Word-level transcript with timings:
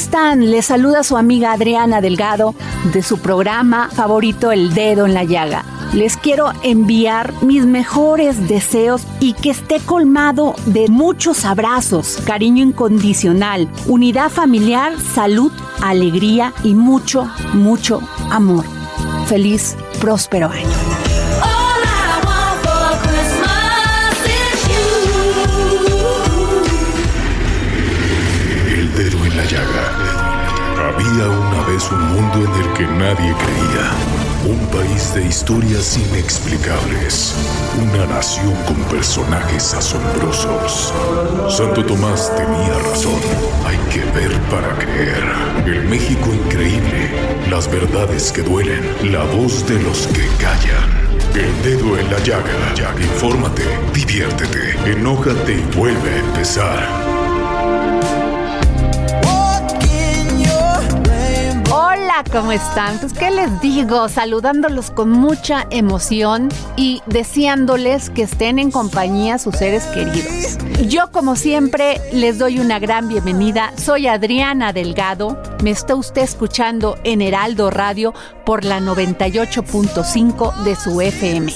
están? 0.00 0.50
Les 0.50 0.64
saluda 0.64 1.02
su 1.02 1.18
amiga 1.18 1.52
Adriana 1.52 2.00
Delgado 2.00 2.54
de 2.94 3.02
su 3.02 3.18
programa 3.18 3.90
favorito 3.90 4.50
El 4.50 4.72
Dedo 4.72 5.04
en 5.04 5.12
la 5.12 5.24
Llaga. 5.24 5.62
Les 5.92 6.16
quiero 6.16 6.52
enviar 6.62 7.34
mis 7.42 7.66
mejores 7.66 8.48
deseos 8.48 9.02
y 9.20 9.34
que 9.34 9.50
esté 9.50 9.78
colmado 9.78 10.54
de 10.64 10.88
muchos 10.88 11.44
abrazos, 11.44 12.16
cariño 12.24 12.64
incondicional, 12.64 13.70
unidad 13.86 14.30
familiar, 14.30 14.98
salud, 14.98 15.52
alegría 15.82 16.54
y 16.64 16.72
mucho, 16.74 17.28
mucho 17.52 18.00
amor. 18.30 18.64
Feliz, 19.26 19.76
próspero 20.00 20.48
año. 20.48 21.09
Vez 31.80 31.92
un 31.92 32.12
mundo 32.12 32.38
en 32.44 32.62
el 32.62 32.72
que 32.74 32.86
nadie 32.86 33.34
creía. 33.34 33.90
Un 34.46 34.58
país 34.68 35.14
de 35.14 35.26
historias 35.26 35.96
inexplicables. 35.96 37.34
Una 37.80 38.06
nación 38.06 38.54
con 38.66 38.76
personajes 38.84 39.74
asombrosos. 39.74 40.92
Santo 41.48 41.84
Tomás 41.84 42.32
tenía 42.36 42.74
razón. 42.90 43.20
Hay 43.66 43.78
que 43.92 44.00
ver 44.18 44.32
para 44.50 44.74
creer. 44.78 45.24
El 45.66 45.84
México 45.88 46.30
increíble. 46.32 47.10
Las 47.48 47.70
verdades 47.70 48.32
que 48.32 48.42
duelen. 48.42 48.82
La 49.12 49.24
voz 49.24 49.66
de 49.66 49.80
los 49.82 50.06
que 50.08 50.26
callan. 50.38 50.90
El 51.34 51.62
dedo 51.62 51.98
en 51.98 52.10
la 52.10 52.18
llaga. 52.20 52.50
Infórmate, 53.00 53.62
diviértete, 53.94 54.76
enójate 54.90 55.52
y 55.54 55.76
vuelve 55.76 56.10
a 56.10 56.18
empezar. 56.18 57.19
¿Cómo 62.30 62.52
están? 62.52 62.98
Pues, 62.98 63.12
¿qué 63.12 63.30
les 63.30 63.60
digo? 63.60 64.08
Saludándolos 64.08 64.90
con 64.90 65.10
mucha 65.10 65.66
emoción 65.70 66.48
y 66.76 67.02
deseándoles 67.06 68.10
que 68.10 68.22
estén 68.22 68.58
en 68.58 68.70
compañía 68.70 69.38
sus 69.38 69.56
seres 69.56 69.84
queridos. 69.86 70.58
Yo, 70.86 71.10
como 71.12 71.36
siempre, 71.36 72.00
les 72.12 72.38
doy 72.38 72.58
una 72.58 72.78
gran 72.78 73.08
bienvenida. 73.08 73.72
Soy 73.76 74.06
Adriana 74.06 74.72
Delgado. 74.72 75.40
Me 75.62 75.70
está 75.70 75.94
usted 75.94 76.22
escuchando 76.22 76.98
en 77.04 77.22
Heraldo 77.22 77.70
Radio 77.70 78.14
por 78.44 78.64
la 78.64 78.80
98.5 78.80 80.62
de 80.64 80.76
su 80.76 81.00
FM. 81.00 81.52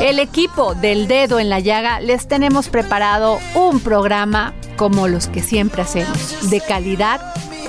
El 0.00 0.18
equipo 0.18 0.74
del 0.74 1.06
dedo 1.06 1.38
en 1.38 1.48
la 1.48 1.60
llaga 1.60 2.00
les 2.00 2.26
tenemos 2.26 2.68
preparado 2.68 3.38
un 3.54 3.80
programa 3.80 4.54
como 4.76 5.06
los 5.06 5.28
que 5.28 5.42
siempre 5.42 5.82
hacemos, 5.82 6.50
de 6.50 6.60
calidad, 6.60 7.20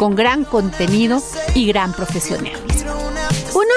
con 0.04 0.16
gran 0.16 0.44
contenido 0.44 1.22
y 1.56 1.66
gran 1.66 1.94
profesionalismo. 1.94 2.93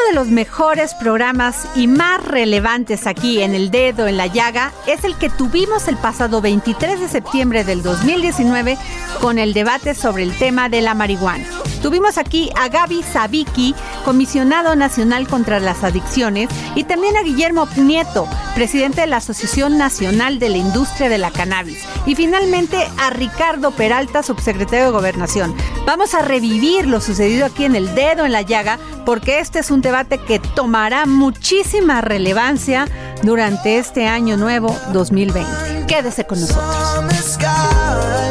De 0.07 0.15
los 0.15 0.29
mejores 0.29 0.95
programas 0.95 1.67
y 1.75 1.89
más 1.89 2.25
relevantes 2.25 3.09
aquí 3.09 3.43
en 3.43 3.55
El 3.57 3.73
Dedo 3.73 4.07
en 4.07 4.17
la 4.17 4.29
Llaga 4.29 4.73
es 4.87 5.03
el 5.03 5.17
que 5.17 5.31
tuvimos 5.31 5.89
el 5.89 5.97
pasado 5.97 6.41
23 6.41 7.01
de 7.01 7.09
septiembre 7.09 7.65
del 7.65 7.83
2019 7.83 8.79
con 9.21 9.39
el 9.39 9.53
debate 9.53 9.95
sobre 9.95 10.23
el 10.23 10.37
tema 10.39 10.69
de 10.69 10.81
la 10.81 10.95
marihuana. 10.95 11.45
Tuvimos 11.83 12.19
aquí 12.19 12.51
a 12.57 12.69
Gaby 12.69 13.03
Sabiki, 13.03 13.75
comisionado 14.05 14.77
nacional 14.77 15.29
contra 15.29 15.61
las 15.61 15.85
adicciones, 15.85 16.49
y 16.75 16.85
también 16.85 17.17
a 17.17 17.23
Guillermo 17.23 17.69
Nieto, 17.77 18.29
presidente 18.55 19.03
de 19.03 19.07
la 19.07 19.19
Asociación 19.19 19.79
Nacional 19.79 20.39
de 20.39 20.49
la 20.49 20.57
Industria 20.57 21.09
de 21.09 21.19
la 21.19 21.31
Cannabis, 21.31 21.85
y 22.07 22.15
finalmente 22.15 22.79
a 22.99 23.11
Ricardo 23.11 23.71
Peralta, 23.71 24.23
subsecretario 24.23 24.87
de 24.87 24.91
Gobernación. 24.93 25.55
Vamos 25.85 26.15
a 26.15 26.23
revivir 26.23 26.87
lo 26.87 27.01
sucedido 27.01 27.47
aquí 27.47 27.65
en 27.65 27.77
El 27.77 27.95
Dedo 27.95 28.25
en 28.25 28.33
la 28.33 28.43
Llaga, 28.43 28.79
porque 29.07 29.39
este 29.39 29.61
es 29.61 29.71
un 29.71 29.81
debate 29.81 30.19
que 30.19 30.41
tomará 30.41 31.07
muchísima 31.07 32.01
relevancia 32.01 32.87
durante 33.23 33.79
este 33.79 34.07
año 34.07 34.37
nuevo 34.37 34.77
2020. 34.93 35.87
Quédese 35.87 36.27
con 36.27 36.41
nosotros. 36.41 37.39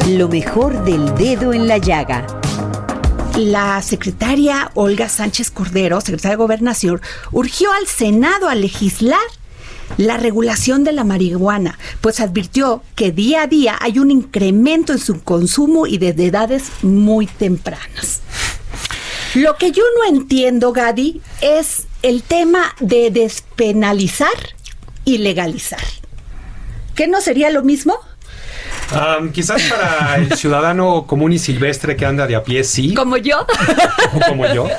Lo 0.10 0.28
mejor 0.28 0.84
del 0.84 1.16
dedo 1.16 1.54
en 1.54 1.68
la 1.70 1.78
llaga. 1.78 2.28
La 3.38 3.82
secretaria 3.82 4.70
Olga 4.76 5.08
Sánchez 5.08 5.50
Cordero, 5.50 6.02
secretaria 6.02 6.32
de 6.32 6.44
Gobernación, 6.44 7.02
urgió 7.32 7.72
al 7.72 7.88
Senado 7.88 8.50
a 8.50 8.56
legislar 8.56 9.20
la 9.98 10.18
regulación 10.18 10.84
de 10.84 10.92
la 10.92 11.06
marihuana, 11.06 11.80
pues 12.02 12.20
advirtió 12.20 12.84
que 12.96 13.12
día 13.12 13.44
a 13.44 13.48
día 13.48 13.78
hay 13.80 14.00
un 14.00 14.12
incremento 14.12 14.92
en 14.92 15.00
su 15.00 15.22
consumo 15.22 15.88
y 15.88 16.00
desde 16.00 16.26
edades 16.26 16.64
muy 16.82 17.28
tempranas. 17.28 18.22
Lo 19.36 19.58
que 19.58 19.72
yo 19.72 19.84
no 19.98 20.18
entiendo, 20.18 20.72
Gadi, 20.72 21.22
es 21.42 21.88
el 22.02 22.24
tema 22.24 22.74
de 22.80 23.12
despenalizar 23.12 24.30
y 25.04 25.18
legalizar. 25.18 25.84
¿Qué 26.96 27.08
no 27.08 27.20
sería 27.20 27.50
lo 27.50 27.62
mismo? 27.62 28.00
Um, 28.94 29.32
quizás 29.32 29.62
para 29.64 30.16
el 30.16 30.38
ciudadano 30.38 31.06
común 31.06 31.34
y 31.34 31.40
silvestre 31.40 31.98
que 31.98 32.06
anda 32.06 32.28
de 32.28 32.36
a 32.36 32.44
pie, 32.44 32.64
sí. 32.64 32.94
Como 32.94 33.18
yo. 33.18 33.46
como 34.30 34.48
yo. 34.54 34.70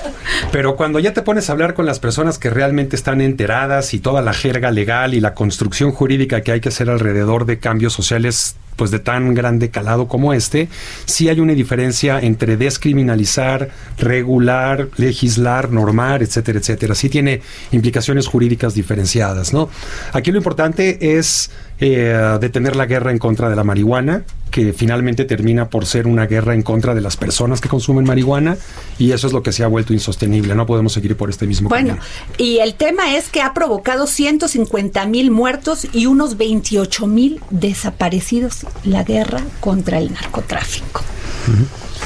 Pero 0.52 0.76
cuando 0.76 1.00
ya 1.00 1.12
te 1.12 1.20
pones 1.20 1.50
a 1.50 1.52
hablar 1.52 1.74
con 1.74 1.84
las 1.84 1.98
personas 1.98 2.38
que 2.38 2.48
realmente 2.48 2.96
están 2.96 3.20
enteradas 3.20 3.92
y 3.92 3.98
toda 3.98 4.22
la 4.22 4.32
jerga 4.32 4.70
legal 4.70 5.12
y 5.12 5.20
la 5.20 5.34
construcción 5.34 5.92
jurídica 5.92 6.40
que 6.40 6.52
hay 6.52 6.60
que 6.60 6.70
hacer 6.70 6.88
alrededor 6.88 7.44
de 7.44 7.58
cambios 7.58 7.92
sociales 7.92 8.56
pues 8.76 8.90
de 8.90 8.98
tan 8.98 9.34
grande 9.34 9.70
calado 9.70 10.06
como 10.06 10.32
este, 10.32 10.68
sí 11.06 11.28
hay 11.28 11.40
una 11.40 11.54
diferencia 11.54 12.20
entre 12.20 12.56
descriminalizar, 12.56 13.70
regular, 13.98 14.88
legislar, 14.96 15.72
normar, 15.72 16.22
etcétera, 16.22 16.58
etcétera. 16.58 16.94
Sí 16.94 17.08
tiene 17.08 17.40
implicaciones 17.72 18.26
jurídicas 18.26 18.74
diferenciadas, 18.74 19.52
¿no? 19.52 19.68
Aquí 20.12 20.30
lo 20.30 20.38
importante 20.38 21.18
es 21.18 21.50
eh, 21.78 22.38
detener 22.40 22.76
la 22.76 22.86
guerra 22.86 23.10
en 23.10 23.18
contra 23.18 23.48
de 23.50 23.56
la 23.56 23.64
marihuana, 23.64 24.24
que 24.50 24.72
finalmente 24.72 25.24
termina 25.24 25.68
por 25.68 25.84
ser 25.84 26.06
una 26.06 26.26
guerra 26.26 26.54
en 26.54 26.62
contra 26.62 26.94
de 26.94 27.00
las 27.02 27.16
personas 27.16 27.60
que 27.60 27.68
consumen 27.68 28.04
marihuana, 28.04 28.56
y 28.98 29.12
eso 29.12 29.26
es 29.26 29.32
lo 29.32 29.42
que 29.42 29.52
se 29.52 29.62
ha 29.64 29.66
vuelto 29.66 29.92
insostenible. 29.92 30.54
No 30.54 30.64
podemos 30.64 30.94
seguir 30.94 31.16
por 31.16 31.28
este 31.28 31.46
mismo 31.46 31.68
bueno, 31.68 31.96
camino. 31.96 32.04
y 32.38 32.58
el 32.58 32.74
tema 32.74 33.14
es 33.16 33.28
que 33.28 33.42
ha 33.42 33.52
provocado 33.52 34.06
150 34.06 35.04
mil 35.06 35.30
muertos 35.30 35.86
y 35.92 36.06
unos 36.06 36.38
28 36.38 37.06
mil 37.06 37.40
desaparecidos 37.50 38.66
la 38.84 39.04
guerra 39.04 39.42
contra 39.60 39.98
el 39.98 40.12
narcotráfico. 40.12 41.02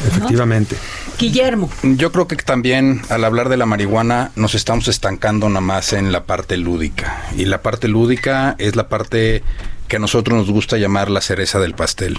Efectivamente. 0.06 0.76
Guillermo. 1.18 1.70
Yo 1.82 2.12
creo 2.12 2.26
que 2.26 2.36
también 2.36 3.02
al 3.10 3.24
hablar 3.24 3.48
de 3.48 3.56
la 3.56 3.66
marihuana 3.66 4.30
nos 4.36 4.54
estamos 4.54 4.88
estancando 4.88 5.48
nada 5.48 5.60
más 5.60 5.92
en 5.92 6.12
la 6.12 6.24
parte 6.24 6.56
lúdica. 6.56 7.24
Y 7.36 7.44
la 7.44 7.62
parte 7.62 7.88
lúdica 7.88 8.54
es 8.58 8.76
la 8.76 8.88
parte 8.88 9.42
que 9.88 9.96
a 9.96 9.98
nosotros 9.98 10.38
nos 10.38 10.50
gusta 10.50 10.78
llamar 10.78 11.10
la 11.10 11.20
cereza 11.20 11.58
del 11.58 11.74
pastel. 11.74 12.18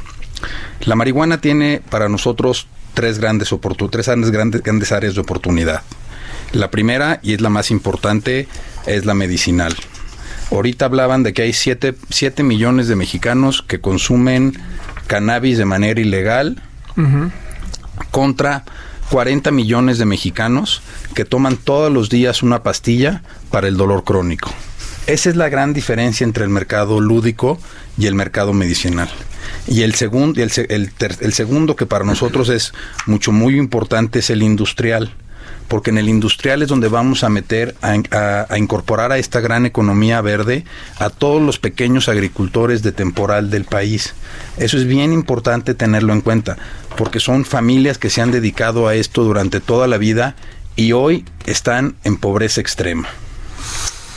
La 0.82 0.96
marihuana 0.96 1.42
tiene 1.42 1.82
para 1.90 2.10
nosotros 2.10 2.68
tres 2.94 3.20
grandes 3.20 3.50
tres 3.90 4.08
grandes, 4.32 4.62
grandes 4.62 4.92
áreas 4.92 5.16
de 5.16 5.22
oportunidad. 5.22 5.82
La 6.52 6.70
primera, 6.70 7.20
y 7.24 7.34
es 7.34 7.42
la 7.42 7.50
más 7.50 7.72
importante, 7.72 8.48
es 8.86 9.06
la 9.06 9.14
medicinal. 9.14 9.74
Ahorita 10.52 10.86
hablaban 10.86 11.24
de 11.24 11.34
que 11.34 11.44
hay 11.44 11.54
7 11.54 12.44
millones 12.44 12.90
de 12.90 12.98
mexicanos 12.98 13.62
que 13.62 13.80
consumen 13.80 14.60
cannabis 15.08 15.58
de 15.58 15.66
manera 15.66 16.00
ilegal 16.02 16.62
contra 18.04 18.64
40 19.12 19.52
millones 19.52 19.98
de 19.98 20.06
mexicanos 20.06 20.82
que 21.14 21.26
toman 21.26 21.58
todos 21.58 21.92
los 21.92 22.10
días 22.10 22.44
una 22.44 22.64
pastilla 22.64 23.24
para 23.50 23.68
el 23.68 23.78
dolor 23.78 24.04
crónico. 24.04 24.52
Esa 25.08 25.30
es 25.30 25.36
la 25.36 25.50
gran 25.50 25.74
diferencia 25.74 26.24
entre 26.24 26.44
el 26.44 26.50
mercado 26.50 27.00
lúdico 27.00 27.60
y 27.98 28.06
el 28.06 28.16
mercado 28.16 28.54
medicinal. 28.54 29.10
Y 29.68 29.82
el, 29.82 29.94
el, 30.38 30.92
el 31.20 31.34
segundo 31.34 31.76
que 31.76 31.86
para 31.86 32.06
nosotros 32.06 32.50
es 32.50 32.74
mucho 33.06 33.32
muy 33.32 33.58
importante 33.58 34.20
es 34.20 34.30
el 34.30 34.44
industrial 34.44 35.12
porque 35.72 35.90
en 35.90 35.98
el 35.98 36.10
industrial 36.10 36.62
es 36.62 36.68
donde 36.68 36.90
vamos 36.90 37.24
a 37.24 37.30
meter, 37.30 37.76
a, 37.82 38.58
incorporar 38.58 39.14
a 39.14 39.18
esta 39.18 39.40
gran 39.40 39.66
economía 39.66 40.20
verde 40.20 40.66
a 41.00 41.10
todos 41.10 41.42
los 41.42 41.60
pequeños 41.60 42.10
agricultores 42.10 42.84
de 42.84 42.92
temporal 42.92 43.50
del 43.50 43.64
país. 43.64 44.14
Eso 44.58 44.76
es 44.76 44.86
bien 44.86 45.14
importante 45.14 45.74
tenerlo 45.74 46.12
en 46.12 46.20
cuenta, 46.20 46.58
porque 46.98 47.22
son 47.22 47.46
familias 47.46 47.98
que 47.98 48.10
se 48.10 48.20
han 48.20 48.32
dedicado 48.32 48.90
a 48.90 48.96
esto 48.96 49.24
durante 49.24 49.62
toda 49.62 49.88
la 49.88 49.98
vida 49.98 50.36
y 50.76 50.92
hoy 50.92 51.24
están 51.46 51.96
en 52.04 52.18
pobreza 52.18 52.60
extrema. 52.60 53.08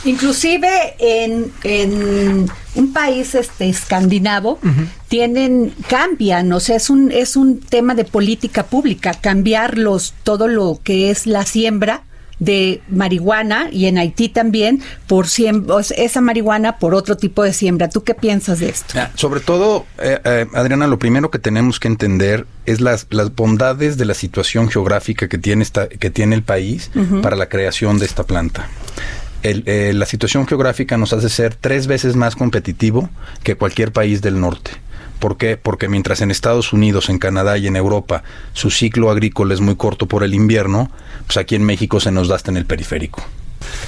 Inclusive 0.03 0.95
en, 0.99 1.53
en 1.63 2.49
un 2.75 2.93
país 2.93 3.35
este 3.35 3.69
escandinavo 3.69 4.59
tienen 5.07 5.73
cambian, 5.87 6.51
o 6.51 6.59
sea, 6.59 6.75
es 6.75 6.89
un 6.89 7.11
es 7.11 7.35
un 7.35 7.59
tema 7.59 7.95
de 7.95 8.05
política 8.05 8.65
pública, 8.65 9.13
cambiar 9.13 9.77
los 9.77 10.13
todo 10.23 10.47
lo 10.47 10.79
que 10.83 11.09
es 11.09 11.25
la 11.27 11.45
siembra 11.45 12.03
de 12.39 12.81
marihuana 12.89 13.69
y 13.71 13.85
en 13.85 13.97
Haití 13.97 14.29
también 14.29 14.81
por 15.07 15.27
siembra, 15.27 15.77
esa 15.95 16.21
marihuana 16.21 16.77
por 16.79 16.93
otro 16.93 17.17
tipo 17.17 17.43
de 17.43 17.53
siembra. 17.53 17.89
¿Tú 17.89 18.03
qué 18.03 18.13
piensas 18.13 18.59
de 18.59 18.69
esto? 18.69 18.99
Sobre 19.15 19.39
todo, 19.39 19.85
eh, 19.99 20.19
eh, 20.23 20.45
Adriana, 20.53 20.87
lo 20.87 20.99
primero 20.99 21.31
que 21.31 21.39
tenemos 21.39 21.79
que 21.79 21.87
entender 21.87 22.45
es 22.65 22.81
las, 22.81 23.07
las 23.09 23.33
bondades 23.33 23.97
de 23.97 24.05
la 24.05 24.13
situación 24.13 24.69
geográfica 24.69 25.27
que 25.27 25.37
tiene, 25.37 25.63
esta, 25.63 25.87
que 25.87 26.09
tiene 26.09 26.35
el 26.35 26.43
país 26.43 26.91
para 27.21 27.35
la 27.35 27.47
creación 27.47 27.99
de 27.99 28.05
esta 28.05 28.23
planta. 28.23 28.67
Eh, 29.43 29.93
la 29.93 30.05
situación 30.05 30.47
geográfica 30.47 30.97
nos 30.97 31.13
hace 31.13 31.29
ser 31.29 31.55
tres 31.55 31.85
veces 31.87 32.15
más 32.15 32.35
competitivo 32.35 33.09
que 33.43 33.55
cualquier 33.55 33.91
país 33.91 34.21
del 34.21 34.39
norte. 34.39 34.71
¿Por 35.19 35.37
qué? 35.37 35.57
Porque 35.57 35.87
mientras 35.87 36.21
en 36.21 36.31
Estados 36.31 36.73
Unidos, 36.73 37.09
en 37.09 37.19
Canadá 37.19 37.57
y 37.57 37.67
en 37.67 37.75
Europa 37.75 38.23
su 38.53 38.69
ciclo 38.69 39.09
agrícola 39.09 39.53
es 39.53 39.61
muy 39.61 39.75
corto 39.75 40.07
por 40.07 40.23
el 40.23 40.33
invierno, 40.33 40.91
pues 41.25 41.37
aquí 41.37 41.55
en 41.55 41.63
México 41.63 41.99
se 41.99 42.11
nos 42.11 42.27
da 42.27 42.37
en 42.47 42.57
el 42.57 42.65
periférico. 42.65 43.23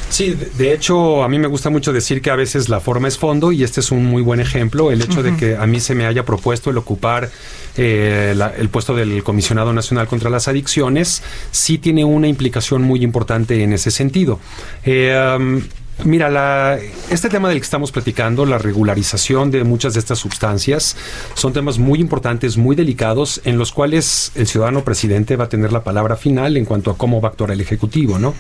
Sí, 0.09 0.37
de 0.57 0.73
hecho, 0.73 1.23
a 1.23 1.29
mí 1.29 1.37
me 1.39 1.47
gusta 1.47 1.69
mucho 1.69 1.91
decir 1.91 2.21
que 2.21 2.29
a 2.29 2.35
veces 2.35 2.69
la 2.69 2.79
forma 2.79 3.07
es 3.07 3.17
fondo 3.17 3.51
y 3.51 3.63
este 3.63 3.81
es 3.81 3.91
un 3.91 4.05
muy 4.05 4.21
buen 4.21 4.39
ejemplo. 4.39 4.91
El 4.91 5.01
hecho 5.01 5.21
de 5.21 5.35
que 5.35 5.55
a 5.55 5.65
mí 5.67 5.79
se 5.79 5.95
me 5.95 6.05
haya 6.05 6.23
propuesto 6.23 6.69
el 6.69 6.77
ocupar 6.77 7.29
eh, 7.75 8.35
el 8.57 8.69
puesto 8.69 8.95
del 8.95 9.23
Comisionado 9.23 9.73
Nacional 9.73 10.07
contra 10.07 10.29
las 10.29 10.47
Adicciones 10.47 11.21
sí 11.51 11.77
tiene 11.77 12.03
una 12.05 12.27
implicación 12.27 12.81
muy 12.81 13.03
importante 13.03 13.61
en 13.63 13.73
ese 13.73 13.91
sentido. 13.91 14.39
Eh, 14.83 15.61
Mira, 16.03 16.29
la, 16.29 16.77
este 17.09 17.27
tema 17.27 17.49
del 17.49 17.57
que 17.57 17.63
estamos 17.63 17.91
platicando, 17.91 18.45
la 18.45 18.59
regularización 18.59 19.49
de 19.49 19.63
muchas 19.63 19.95
de 19.95 19.99
estas 19.99 20.19
sustancias, 20.19 20.95
son 21.33 21.53
temas 21.53 21.79
muy 21.79 21.99
importantes, 21.99 22.55
muy 22.55 22.75
delicados, 22.75 23.41
en 23.45 23.57
los 23.57 23.71
cuales 23.71 24.31
el 24.35 24.45
ciudadano 24.45 24.83
presidente 24.83 25.35
va 25.35 25.45
a 25.45 25.49
tener 25.49 25.73
la 25.73 25.83
palabra 25.83 26.15
final 26.15 26.55
en 26.55 26.65
cuanto 26.65 26.91
a 26.91 26.97
cómo 26.97 27.19
va 27.19 27.29
a 27.29 27.31
actuar 27.31 27.49
el 27.51 27.61
Ejecutivo, 27.61 28.19
¿no? 28.19 28.35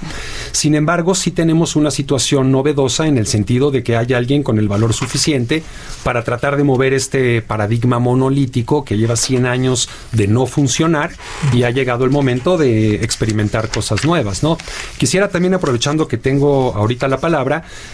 Sin 0.51 0.75
embargo, 0.75 1.15
sí 1.15 1.31
tenemos 1.31 1.75
una 1.75 1.89
situación 1.89 2.51
novedosa 2.51 3.07
en 3.07 3.17
el 3.17 3.25
sentido 3.25 3.71
de 3.71 3.81
que 3.81 3.97
hay 3.97 4.13
alguien 4.13 4.43
con 4.43 4.59
el 4.59 4.67
valor 4.67 4.93
suficiente 4.93 5.63
para 6.03 6.23
tratar 6.23 6.57
de 6.57 6.63
mover 6.63 6.93
este 6.93 7.41
paradigma 7.41 7.97
monolítico 7.97 8.85
que 8.85 8.97
lleva 8.97 9.15
100 9.15 9.47
años 9.47 9.89
de 10.11 10.27
no 10.27 10.45
funcionar 10.45 11.11
y 11.53 11.63
ha 11.63 11.71
llegado 11.71 12.05
el 12.05 12.11
momento 12.11 12.57
de 12.57 12.95
experimentar 13.03 13.69
cosas 13.69 14.05
nuevas, 14.05 14.43
¿no? 14.43 14.57
Quisiera 14.97 15.29
también, 15.29 15.55
aprovechando 15.55 16.07
que 16.07 16.17
tengo 16.17 16.75
ahorita 16.75 17.07
la 17.07 17.17
palabra, 17.17 17.46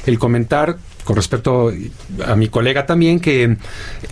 el 0.06 0.20
comentar 0.20 0.78
con 1.04 1.16
respecto 1.16 1.72
a 2.26 2.36
mi 2.36 2.48
colega 2.48 2.86
también, 2.86 3.20
que 3.20 3.58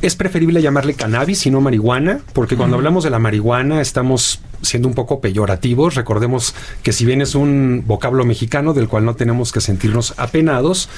es 0.01 0.15
preferible 0.15 0.61
llamarle 0.61 0.93
cannabis 0.93 1.45
y 1.45 1.51
no 1.51 1.61
marihuana, 1.61 2.19
porque 2.33 2.57
cuando 2.57 2.75
hablamos 2.75 3.03
de 3.03 3.09
la 3.09 3.19
marihuana 3.19 3.81
estamos 3.81 4.41
siendo 4.61 4.87
un 4.87 4.93
poco 4.93 5.21
peyorativos. 5.21 5.95
Recordemos 5.95 6.55
que 6.83 6.91
si 6.91 7.05
bien 7.05 7.21
es 7.21 7.35
un 7.35 7.83
vocablo 7.85 8.25
mexicano 8.25 8.73
del 8.73 8.87
cual 8.87 9.05
no 9.05 9.15
tenemos 9.15 9.51
que 9.51 9.61
sentirnos 9.61 10.13
apenados, 10.17 10.89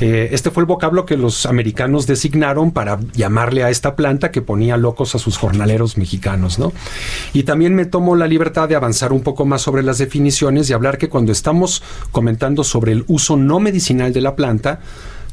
eh, 0.00 0.30
este 0.32 0.50
fue 0.50 0.62
el 0.62 0.66
vocablo 0.66 1.06
que 1.06 1.16
los 1.16 1.46
americanos 1.46 2.06
designaron 2.06 2.72
para 2.72 2.98
llamarle 3.14 3.64
a 3.64 3.70
esta 3.70 3.96
planta 3.96 4.30
que 4.30 4.42
ponía 4.42 4.76
locos 4.76 5.14
a 5.14 5.18
sus 5.18 5.38
jornaleros 5.38 5.96
mexicanos, 5.96 6.58
¿no? 6.58 6.72
Y 7.32 7.44
también 7.44 7.74
me 7.74 7.84
tomo 7.84 8.16
la 8.16 8.26
libertad 8.26 8.68
de 8.68 8.76
avanzar 8.76 9.12
un 9.12 9.22
poco 9.22 9.44
más 9.44 9.62
sobre 9.62 9.82
las 9.82 9.98
definiciones 9.98 10.68
y 10.68 10.72
hablar 10.72 10.98
que 10.98 11.08
cuando 11.08 11.32
estamos 11.32 11.82
comentando 12.10 12.64
sobre 12.64 12.92
el 12.92 13.04
uso 13.06 13.36
no 13.36 13.60
medicinal 13.60 14.12
de 14.12 14.20
la 14.20 14.36
planta, 14.36 14.80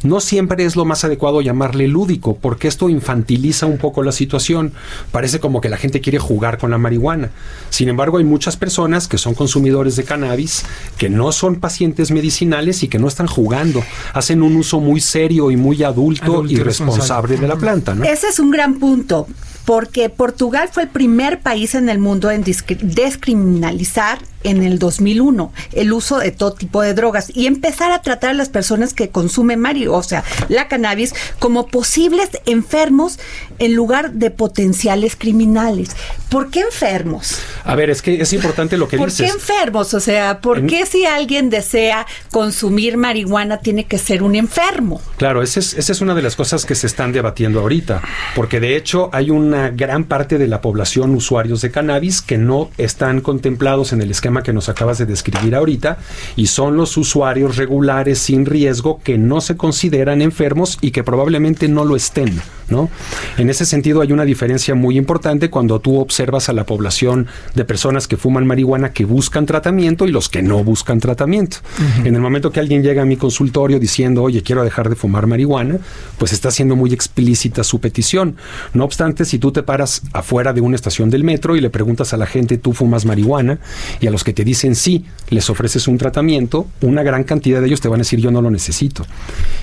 no 0.04 0.20
siempre 0.20 0.64
es 0.66 0.76
lo 0.76 0.86
más 0.86 1.04
adecuado 1.04 1.42
llamarle 1.42 1.88
lúdico, 1.88 2.36
porque 2.36 2.68
esto 2.68 2.90
infantiliza 2.90 3.66
un 3.66 3.78
poco 3.78 4.04
la 4.04 4.12
situación. 4.12 4.74
Parece 5.12 5.40
como 5.40 5.62
que 5.62 5.70
la 5.70 5.78
gente 5.78 6.02
quiere 6.02 6.20
jugar 6.20 6.58
con 6.58 6.72
la 6.72 6.78
marihuana. 6.78 7.32
Sin 7.70 7.90
embargo, 7.90 8.18
hay 8.18 8.24
muchas 8.24 8.58
personas 8.58 9.08
que 9.08 9.18
son 9.18 9.34
consumidores 9.34 9.96
de 9.96 10.04
cannabis, 10.04 10.64
que 10.98 11.10
no 11.10 11.32
son 11.32 11.56
pacientes 11.56 12.12
medicinales 12.12 12.84
y 12.84 12.88
que 12.88 13.00
no 13.00 13.08
están 13.08 13.28
jugando. 13.28 13.84
Hacen 14.14 14.42
un 14.42 14.56
uso 14.56 14.80
muy 14.80 15.02
serio 15.02 15.52
y 15.52 15.58
muy 15.58 15.84
adulto, 15.84 16.46
y 16.46 16.58
responsable 16.58 17.38
de 17.38 17.48
la 17.48 17.56
planta. 17.56 17.96
Ese 18.04 18.28
es 18.28 18.40
un 18.40 18.52
gran 18.52 18.80
punto 18.80 19.28
porque 19.70 20.10
Portugal 20.10 20.68
fue 20.72 20.82
el 20.82 20.90
primer 20.90 21.42
país 21.42 21.76
en 21.76 21.90
el 21.90 22.00
mundo 22.00 22.32
en 22.32 22.44
descriminalizar 22.44 24.18
en 24.44 24.64
el 24.64 24.80
2001 24.80 25.52
el 25.74 25.94
uso 25.94 26.18
de 26.18 26.32
todo 26.32 26.54
tipo 26.54 26.82
de 26.82 26.96
drogas 26.96 27.32
y 27.36 27.46
empezar 27.46 27.92
a 27.92 28.02
tratar 28.02 28.32
a 28.32 28.34
las 28.34 28.50
personas 28.50 28.96
que 28.96 29.10
consumen 29.10 29.60
marihuana, 29.60 29.89
o 29.90 30.04
sea, 30.04 30.24
la 30.48 30.68
cannabis, 30.68 31.14
como 31.40 31.68
posibles 31.68 32.30
enfermos 32.46 33.20
en 33.60 33.76
lugar 33.76 34.14
de 34.14 34.32
potenciales 34.32 35.16
criminales. 35.16 35.96
¿Por 36.30 36.50
qué 36.52 36.62
enfermos? 36.62 37.40
A 37.64 37.76
ver, 37.76 37.90
es 37.90 38.02
que 38.02 38.22
es 38.22 38.34
importante 38.34 38.78
lo 38.78 38.88
que 38.88 38.98
¿Por 38.98 39.10
dices. 39.10 39.32
¿Por 39.32 39.40
qué 39.40 39.54
enfermos? 39.54 39.94
O 39.94 40.00
sea, 40.00 40.42
¿por 40.42 40.66
qué 40.66 40.86
si 40.86 41.06
alguien 41.06 41.50
desea 41.50 42.06
consumir 42.32 42.98
marihuana 42.98 43.58
tiene 43.58 43.86
que 43.86 43.98
ser 43.98 44.24
un 44.24 44.36
enfermo? 44.36 45.02
Claro, 45.18 45.42
esa 45.42 45.60
es, 45.60 45.74
esa 45.74 45.92
es 45.92 46.02
una 46.02 46.16
de 46.16 46.22
las 46.22 46.36
cosas 46.36 46.66
que 46.66 46.76
se 46.76 46.88
están 46.88 47.12
debatiendo 47.12 47.60
ahorita, 47.60 48.02
porque 48.36 48.60
de 48.60 48.76
hecho 48.76 49.10
hay 49.12 49.30
una 49.30 49.70
gran 49.70 50.04
parte 50.04 50.38
de 50.38 50.48
la 50.48 50.62
población 50.62 51.16
usuarios 51.16 51.62
de 51.62 51.72
cannabis 51.72 52.22
que 52.22 52.38
no 52.38 52.70
están 52.78 53.22
contemplados 53.22 53.94
en 53.94 54.02
el 54.02 54.12
esquema 54.12 54.44
que 54.44 54.54
nos 54.54 54.70
acabas 54.70 54.98
de 54.98 55.06
describir 55.06 55.56
ahorita 55.56 55.98
y 56.36 56.48
son 56.48 56.78
los 56.78 56.96
usuarios 56.98 57.58
regulares 57.58 58.20
sin 58.20 58.46
riesgo 58.46 59.00
que 59.04 59.18
no 59.18 59.42
se 59.42 59.58
consideran 59.58 59.79
enfermos 60.22 60.78
y 60.82 60.92
que 60.92 61.04
probablemente 61.04 61.68
no 61.68 61.86
lo 61.86 61.96
estén, 61.96 62.42
¿no? 62.70 62.90
En 63.38 63.50
ese 63.50 63.66
sentido 63.66 64.02
hay 64.02 64.12
una 64.12 64.26
diferencia 64.26 64.76
muy 64.76 64.98
importante 64.98 65.50
cuando 65.50 65.80
tú 65.80 66.00
observas 66.00 66.50
a 66.50 66.54
la 66.54 66.66
población 66.66 67.28
de 67.56 67.66
personas 67.66 68.08
que 68.08 68.18
fuman 68.18 68.46
marihuana 68.46 68.92
que 68.92 69.06
buscan 69.06 69.46
tratamiento 69.46 70.08
y 70.08 70.12
los 70.12 70.30
que 70.30 70.42
no 70.42 70.64
buscan 70.64 71.00
tratamiento. 71.00 71.58
En 72.04 72.16
el 72.16 72.22
momento 72.22 72.52
que 72.52 72.60
alguien 72.60 72.84
llega 72.84 73.02
a 73.02 73.06
mi 73.06 73.18
consultorio 73.18 73.80
diciendo, 73.80 74.24
oye, 74.24 74.44
quiero 74.44 74.64
dejar 74.64 74.90
de 74.90 74.96
fumar 74.96 75.28
marihuana, 75.28 75.78
pues 76.18 76.34
está 76.34 76.52
siendo 76.52 76.76
muy 76.76 76.94
explícita 76.94 77.64
su 77.64 77.80
petición. 77.80 78.36
No 78.74 78.84
obstante, 78.84 79.26
si 79.26 79.40
tú 79.40 79.52
te 79.52 79.64
paras 79.64 80.02
afuera 80.14 80.54
de 80.54 80.62
una 80.62 80.76
estación 80.76 81.10
del 81.10 81.24
metro 81.24 81.56
y 81.56 81.62
le 81.62 81.70
preguntas 81.70 82.14
a 82.14 82.18
la 82.18 82.26
gente, 82.26 82.58
¿tú 82.58 82.74
fumas 82.74 83.06
marihuana? 83.06 83.60
Y 84.00 84.08
a 84.08 84.12
los 84.12 84.24
que 84.24 84.34
te 84.34 84.44
dicen 84.44 84.76
sí, 84.76 85.06
les 85.30 85.50
ofreces 85.50 85.88
un 85.88 85.98
tratamiento, 85.98 86.68
una 86.82 87.04
gran 87.04 87.24
cantidad 87.24 87.62
de 87.62 87.68
ellos 87.68 87.82
te 87.82 87.88
van 87.88 88.00
a 88.00 88.04
decir, 88.04 88.20
yo 88.20 88.32
no 88.32 88.42
lo 88.42 88.52
necesito. 88.52 89.06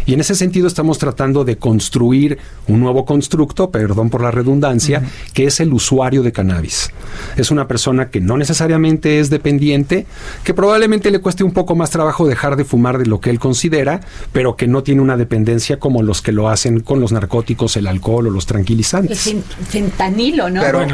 Y 0.07 0.15
en 0.15 0.21
ese 0.21 0.35
sentido 0.35 0.67
estamos 0.67 0.99
tratando 0.99 1.45
de 1.45 1.57
construir 1.57 2.39
un 2.69 2.81
nuevo 2.81 2.96
constructo, 3.05 3.71
perdón 3.71 4.11
por 4.11 4.23
la 4.23 4.31
redundancia, 4.31 5.03
que 5.35 5.45
es 5.45 5.61
el 5.61 5.73
usuario 5.73 6.23
de 6.23 6.33
cannabis. 6.33 6.91
Es 7.37 7.51
una 7.51 7.69
persona 7.69 8.11
que 8.11 8.21
no 8.21 8.37
necesariamente 8.37 9.21
es 9.21 9.31
dependiente, 9.31 10.07
que 10.45 10.55
probablemente 10.55 11.11
le 11.11 11.21
cueste 11.21 11.45
un 11.45 11.53
poco 11.53 11.75
más 11.75 11.91
trabajo 11.91 12.27
dejar 12.27 12.57
de 12.57 12.65
fumar 12.65 12.99
de 12.99 13.07
lo 13.07 13.21
que 13.21 13.31
él 13.31 13.39
considera, 13.39 14.01
pero 14.33 14.57
que 14.57 14.67
no 14.67 14.83
tiene 14.83 15.03
una 15.03 15.17
dependencia 15.17 15.79
como 15.79 16.03
los 16.03 16.23
que 16.23 16.33
lo 16.33 16.49
hacen 16.49 16.81
con 16.81 17.01
los 17.01 17.13
narcóticos, 17.13 17.77
el 17.77 17.87
alcohol 17.87 18.29
o 18.29 18.31
los 18.31 18.47
tranquilizantes. 18.47 19.27
El 19.27 19.43
fentanilo, 19.43 20.49
¿no? 20.51 20.61
Pero, 20.61 20.87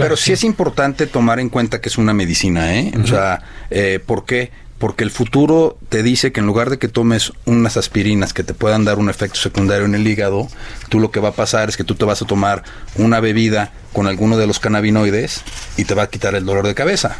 pero 0.00 0.16
sí 0.16 0.32
es 0.32 0.44
importante 0.44 1.06
tomar 1.06 1.40
en 1.40 1.48
cuenta 1.48 1.80
que 1.80 1.88
es 1.88 1.98
una 1.98 2.12
medicina, 2.12 2.74
¿eh? 2.76 2.92
O 3.02 3.06
sea, 3.06 3.42
eh, 3.70 4.00
¿por 4.04 4.24
qué? 4.24 4.50
Porque 4.78 5.04
el 5.04 5.10
futuro 5.10 5.78
te 5.88 6.02
dice 6.02 6.32
que 6.32 6.40
en 6.40 6.46
lugar 6.46 6.70
de 6.70 6.78
que 6.78 6.88
tomes 6.88 7.32
unas 7.46 7.76
aspirinas 7.76 8.32
que 8.32 8.44
te 8.44 8.54
puedan 8.54 8.84
dar 8.84 8.98
un 8.98 9.08
efecto 9.08 9.38
secundario 9.38 9.86
en 9.86 9.94
el 9.94 10.06
hígado, 10.06 10.48
tú 10.88 11.00
lo 11.00 11.10
que 11.10 11.20
va 11.20 11.30
a 11.30 11.32
pasar 11.32 11.68
es 11.68 11.76
que 11.76 11.84
tú 11.84 11.94
te 11.94 12.04
vas 12.04 12.20
a 12.20 12.26
tomar 12.26 12.62
una 12.96 13.20
bebida 13.20 13.72
con 13.92 14.06
alguno 14.06 14.36
de 14.36 14.46
los 14.46 14.60
cannabinoides 14.60 15.42
y 15.76 15.84
te 15.84 15.94
va 15.94 16.04
a 16.04 16.10
quitar 16.10 16.34
el 16.34 16.44
dolor 16.44 16.66
de 16.66 16.74
cabeza. 16.74 17.16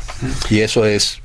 Y 0.50 0.60
eso 0.60 0.84
es 0.84 1.22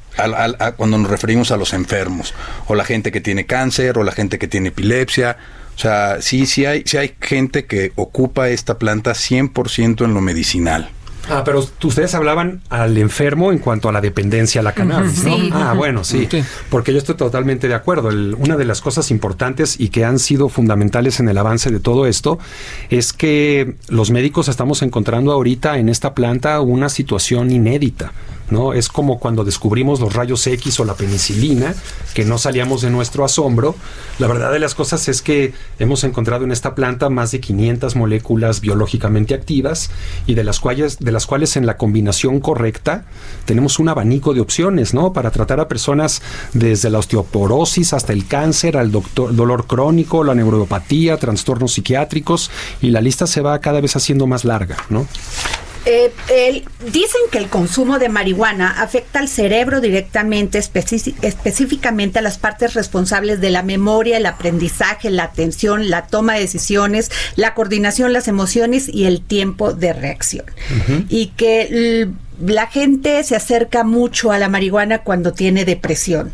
cuando 0.77 0.97
nos 0.97 1.09
referimos 1.09 1.51
a 1.51 1.57
los 1.57 1.73
enfermos, 1.73 2.33
o 2.67 2.75
la 2.75 2.85
gente 2.85 3.11
que 3.11 3.21
tiene 3.21 3.45
cáncer, 3.45 3.97
o 3.97 4.03
la 4.03 4.11
gente 4.11 4.39
que 4.39 4.47
tiene 4.47 4.69
epilepsia. 4.69 5.37
O 5.75 5.79
sea, 5.79 6.21
sí, 6.21 6.45
sí 6.45 6.65
hay, 6.65 6.83
sí 6.85 6.97
hay 6.97 7.15
gente 7.19 7.65
que 7.65 7.91
ocupa 7.95 8.49
esta 8.49 8.77
planta 8.77 9.11
100% 9.11 10.05
en 10.05 10.13
lo 10.13 10.21
medicinal. 10.21 10.89
Ah, 11.29 11.43
pero 11.45 11.59
ustedes 11.83 12.15
hablaban 12.15 12.61
al 12.69 12.97
enfermo 12.97 13.51
en 13.51 13.59
cuanto 13.59 13.89
a 13.89 13.91
la 13.91 14.01
dependencia 14.01 14.61
a 14.61 14.63
la 14.63 14.73
cannabis, 14.73 15.23
¿no? 15.23 15.37
Ah, 15.53 15.73
bueno, 15.73 16.03
sí, 16.03 16.27
Porque 16.69 16.91
yo 16.91 16.97
estoy 16.97 17.15
totalmente 17.15 17.67
de 17.67 17.73
acuerdo. 17.73 18.09
una 18.37 18.57
de 18.57 18.65
las 18.65 18.81
cosas 18.81 19.11
importantes 19.11 19.79
y 19.79 19.89
que 19.89 20.03
han 20.03 20.19
sido 20.19 20.49
fundamentales 20.49 21.19
en 21.19 21.29
el 21.29 21.37
avance 21.37 21.69
de 21.71 21.79
todo 21.79 22.05
esto 22.05 22.39
es 22.89 23.13
que 23.13 23.75
los 23.87 24.11
médicos 24.11 24.47
estamos 24.47 24.81
encontrando 24.81 25.31
ahorita 25.31 25.77
en 25.77 25.89
esta 25.89 26.13
planta 26.13 26.59
una 26.61 26.89
situación 26.89 27.51
inédita. 27.51 28.11
¿No? 28.51 28.73
Es 28.73 28.89
como 28.89 29.17
cuando 29.19 29.43
descubrimos 29.43 29.99
los 29.99 30.13
rayos 30.13 30.45
X 30.45 30.79
o 30.79 30.85
la 30.85 30.93
penicilina, 30.93 31.73
que 32.13 32.25
no 32.25 32.37
salíamos 32.37 32.81
de 32.81 32.91
nuestro 32.91 33.25
asombro. 33.25 33.75
La 34.19 34.27
verdad 34.27 34.51
de 34.51 34.59
las 34.59 34.75
cosas 34.75 35.07
es 35.07 35.21
que 35.21 35.53
hemos 35.79 36.03
encontrado 36.03 36.43
en 36.43 36.51
esta 36.51 36.75
planta 36.75 37.09
más 37.09 37.31
de 37.31 37.39
500 37.39 37.95
moléculas 37.95 38.61
biológicamente 38.61 39.33
activas 39.33 39.89
y 40.27 40.35
de 40.35 40.43
las 40.43 40.59
cuales, 40.59 40.99
de 40.99 41.11
las 41.11 41.25
cuales 41.25 41.55
en 41.55 41.65
la 41.65 41.77
combinación 41.77 42.39
correcta 42.39 43.05
tenemos 43.45 43.79
un 43.79 43.89
abanico 43.89 44.33
de 44.33 44.41
opciones, 44.41 44.93
¿no? 44.93 45.13
Para 45.13 45.31
tratar 45.31 45.59
a 45.59 45.67
personas 45.67 46.21
desde 46.53 46.89
la 46.89 46.99
osteoporosis 46.99 47.93
hasta 47.93 48.13
el 48.13 48.27
cáncer, 48.27 48.77
al 48.77 48.91
doctor, 48.91 49.35
dolor 49.35 49.65
crónico, 49.65 50.23
la 50.23 50.35
neuropatía, 50.35 51.17
trastornos 51.17 51.73
psiquiátricos 51.73 52.51
y 52.81 52.91
la 52.91 53.01
lista 53.01 53.27
se 53.27 53.41
va 53.41 53.59
cada 53.59 53.81
vez 53.81 53.95
haciendo 53.95 54.27
más 54.27 54.45
larga, 54.45 54.77
¿no? 54.89 55.07
Eh, 55.85 56.63
dicen 56.85 57.21
que 57.31 57.39
el 57.39 57.47
consumo 57.47 57.97
de 57.97 58.09
marihuana 58.09 58.81
afecta 58.81 59.19
al 59.19 59.27
cerebro 59.27 59.81
directamente, 59.81 60.59
específicamente 60.59 62.19
a 62.19 62.21
las 62.21 62.37
partes 62.37 62.73
responsables 62.73 63.41
de 63.41 63.49
la 63.49 63.63
memoria, 63.63 64.17
el 64.17 64.25
aprendizaje, 64.25 65.09
la 65.09 65.23
atención, 65.23 65.89
la 65.89 66.07
toma 66.07 66.35
de 66.35 66.41
decisiones, 66.41 67.09
la 67.35 67.53
coordinación, 67.53 68.13
las 68.13 68.27
emociones 68.27 68.87
y 68.87 69.05
el 69.05 69.21
tiempo 69.21 69.73
de 69.73 69.93
reacción. 69.93 70.45
Y 71.09 71.27
que 71.27 72.09
la 72.45 72.67
gente 72.67 73.23
se 73.23 73.35
acerca 73.35 73.83
mucho 73.83 74.31
a 74.31 74.39
la 74.39 74.49
marihuana 74.49 75.03
cuando 75.03 75.33
tiene 75.33 75.65
depresión 75.65 76.31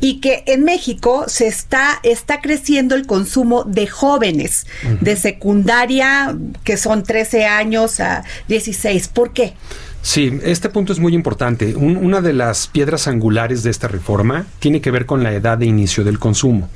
y 0.00 0.20
que 0.20 0.44
en 0.46 0.64
México 0.64 1.24
se 1.28 1.46
está 1.46 1.98
está 2.02 2.40
creciendo 2.40 2.94
el 2.94 3.06
consumo 3.06 3.64
de 3.64 3.86
jóvenes 3.86 4.66
de 5.00 5.16
secundaria 5.16 6.36
que 6.64 6.76
son 6.76 7.02
13 7.02 7.46
años 7.46 8.00
a 8.00 8.24
16. 8.48 9.08
¿Por 9.08 9.32
qué? 9.32 9.54
Sí, 10.02 10.38
este 10.44 10.68
punto 10.68 10.92
es 10.92 11.00
muy 11.00 11.14
importante. 11.14 11.74
una 11.74 12.20
de 12.20 12.32
las 12.32 12.68
piedras 12.68 13.08
angulares 13.08 13.62
de 13.62 13.70
esta 13.70 13.88
reforma 13.88 14.46
tiene 14.60 14.80
que 14.80 14.90
ver 14.90 15.04
con 15.04 15.22
la 15.22 15.32
edad 15.32 15.58
de 15.58 15.66
inicio 15.66 16.04
del 16.04 16.18
consumo. 16.18 16.68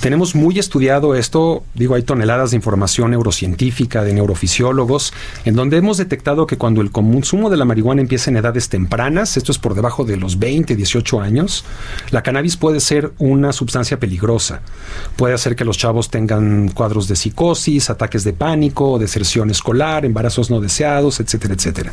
Tenemos 0.00 0.36
muy 0.36 0.58
estudiado 0.60 1.16
esto, 1.16 1.64
digo, 1.74 1.96
hay 1.96 2.04
toneladas 2.04 2.50
de 2.50 2.56
información 2.56 3.10
neurocientífica, 3.10 4.04
de 4.04 4.14
neurofisiólogos, 4.14 5.12
en 5.44 5.56
donde 5.56 5.78
hemos 5.78 5.96
detectado 5.96 6.46
que 6.46 6.56
cuando 6.56 6.80
el 6.82 6.92
consumo 6.92 7.50
de 7.50 7.56
la 7.56 7.64
marihuana 7.64 8.02
empieza 8.02 8.30
en 8.30 8.36
edades 8.36 8.68
tempranas, 8.68 9.36
esto 9.36 9.50
es 9.50 9.58
por 9.58 9.74
debajo 9.74 10.04
de 10.04 10.16
los 10.16 10.38
20, 10.38 10.76
18 10.76 11.20
años, 11.20 11.64
la 12.10 12.22
cannabis 12.22 12.56
puede 12.56 12.78
ser 12.78 13.12
una 13.18 13.52
sustancia 13.52 13.98
peligrosa. 13.98 14.60
Puede 15.16 15.34
hacer 15.34 15.56
que 15.56 15.64
los 15.64 15.78
chavos 15.78 16.10
tengan 16.10 16.68
cuadros 16.68 17.08
de 17.08 17.16
psicosis, 17.16 17.90
ataques 17.90 18.22
de 18.22 18.34
pánico, 18.34 18.98
deserción 18.98 19.50
escolar, 19.50 20.04
embarazos 20.04 20.50
no 20.50 20.60
deseados, 20.60 21.18
etcétera, 21.18 21.54
etcétera. 21.54 21.92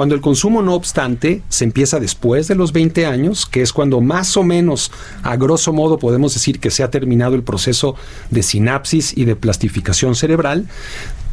Cuando 0.00 0.14
el 0.14 0.22
consumo, 0.22 0.62
no 0.62 0.72
obstante, 0.72 1.42
se 1.50 1.64
empieza 1.64 2.00
después 2.00 2.48
de 2.48 2.54
los 2.54 2.72
20 2.72 3.04
años, 3.04 3.44
que 3.44 3.60
es 3.60 3.70
cuando 3.70 4.00
más 4.00 4.34
o 4.38 4.42
menos, 4.42 4.90
a 5.22 5.36
grosso 5.36 5.74
modo, 5.74 5.98
podemos 5.98 6.32
decir 6.32 6.58
que 6.58 6.70
se 6.70 6.82
ha 6.82 6.90
terminado 6.90 7.34
el 7.34 7.42
proceso 7.42 7.96
de 8.30 8.42
sinapsis 8.42 9.14
y 9.14 9.26
de 9.26 9.36
plastificación 9.36 10.14
cerebral, 10.14 10.66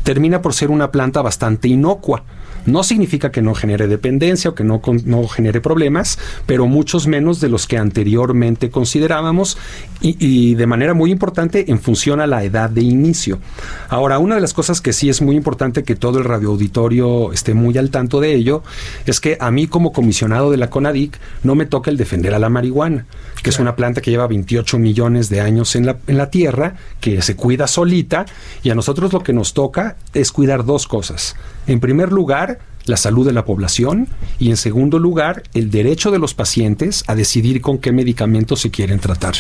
termina 0.04 0.42
por 0.42 0.54
ser 0.54 0.70
una 0.70 0.92
planta 0.92 1.22
bastante 1.22 1.70
inocua. 1.70 2.26
No 2.68 2.84
significa 2.84 3.32
que 3.32 3.42
no 3.42 3.56
genere 3.56 3.88
dependencia 3.88 4.52
o 4.52 4.56
que 4.56 4.66
no, 4.66 4.82
no 5.06 5.28
genere 5.30 5.62
problemas, 5.62 6.20
pero 6.46 6.68
muchos 6.68 7.08
menos 7.08 7.40
de 7.40 7.48
los 7.48 7.66
que 7.66 7.78
anteriormente 7.78 8.70
considerábamos 8.70 9.58
y, 10.02 10.56
de 10.56 10.68
manera 10.68 10.94
muy 10.94 11.12
importante 11.12 11.72
en 11.72 11.80
función 11.80 12.20
a 12.20 12.28
la 12.28 12.44
edad 12.44 12.70
de 12.70 12.82
inicio. 12.82 13.40
Ahora, 13.88 14.20
una 14.20 14.36
de 14.36 14.42
las 14.42 14.54
cosas 14.54 14.82
que 14.82 14.92
sí 14.92 15.10
es 15.10 15.22
muy 15.22 15.36
importante 15.38 15.84
que 15.84 15.96
todo 15.96 16.20
el 16.20 16.26
radioauditorio 16.26 17.32
esté 17.32 17.54
muy 17.54 17.78
al 17.78 17.90
tanto 17.90 18.20
de 18.20 18.34
ello 18.34 18.64
es 19.06 19.22
que 19.22 19.38
a 19.40 19.50
mí 19.50 19.68
como 19.68 19.94
comisionado 19.94 20.52
de 20.52 20.58
la 20.58 20.70
CONADIC 20.70 21.18
no 21.44 21.56
me 21.56 21.66
toca 21.66 21.90
el 21.90 21.96
defender 21.96 22.34
a 22.34 22.40
la 22.40 22.50
marihuana, 22.50 23.06
que 23.42 23.50
es 23.50 23.60
una 23.60 23.78
planta 23.78 24.02
que 24.02 24.12
lleva 24.12 24.28
28 24.28 24.78
millones 24.78 25.30
de 25.30 25.40
años 25.40 25.76
en 25.78 25.86
la, 25.86 25.98
en 26.06 26.18
la 26.18 26.30
tierra, 26.30 26.76
que 27.00 27.22
se 27.22 27.38
cuida 27.38 27.66
solita 27.66 28.26
y 28.62 28.72
a 28.72 28.76
nosotros 28.76 29.14
lo 29.14 29.24
que 29.24 29.32
nos 29.32 29.54
toca 29.54 29.96
es 30.14 30.34
cuidar 30.34 30.66
dos 30.66 30.86
cosas 30.86 31.36
en 31.68 31.80
primer 31.80 32.12
lugar, 32.12 32.60
la 32.86 32.98
salud 32.98 33.26
de 33.26 33.34
la 33.34 33.46
población 33.46 34.08
y 34.40 34.50
en 34.50 34.58
segundo 34.58 35.00
lugar, 35.00 35.44
el 35.54 35.70
derecho 35.70 36.12
de 36.12 36.20
los 36.20 36.34
pacientes 36.34 37.04
a 37.08 37.16
decidir 37.16 37.62
con 37.62 37.78
qué 37.78 37.92
medicamentos 37.92 38.62
se 38.62 38.72
quieren 38.72 39.00
tratar. 39.00 39.36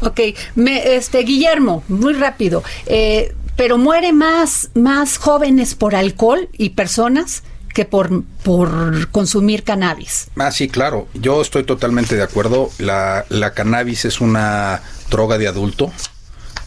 Ok, 0.00 0.20
Me, 0.54 0.94
este 0.96 1.18
Guillermo, 1.18 1.84
muy 1.88 2.14
rápido, 2.14 2.62
eh, 2.86 3.34
pero 3.56 3.78
muere 3.78 4.12
más, 4.12 4.70
más 4.74 5.18
jóvenes 5.18 5.74
por 5.74 5.94
alcohol 5.94 6.48
y 6.56 6.70
personas 6.70 7.42
que 7.74 7.84
por, 7.84 8.24
por 8.42 9.08
consumir 9.10 9.62
cannabis. 9.62 10.28
Ah, 10.36 10.50
sí, 10.50 10.68
claro. 10.68 11.08
Yo 11.14 11.40
estoy 11.40 11.62
totalmente 11.62 12.16
de 12.16 12.22
acuerdo. 12.22 12.70
La, 12.78 13.26
la 13.28 13.52
cannabis 13.52 14.04
es 14.04 14.20
una 14.20 14.82
droga 15.08 15.38
de 15.38 15.46
adulto. 15.46 15.92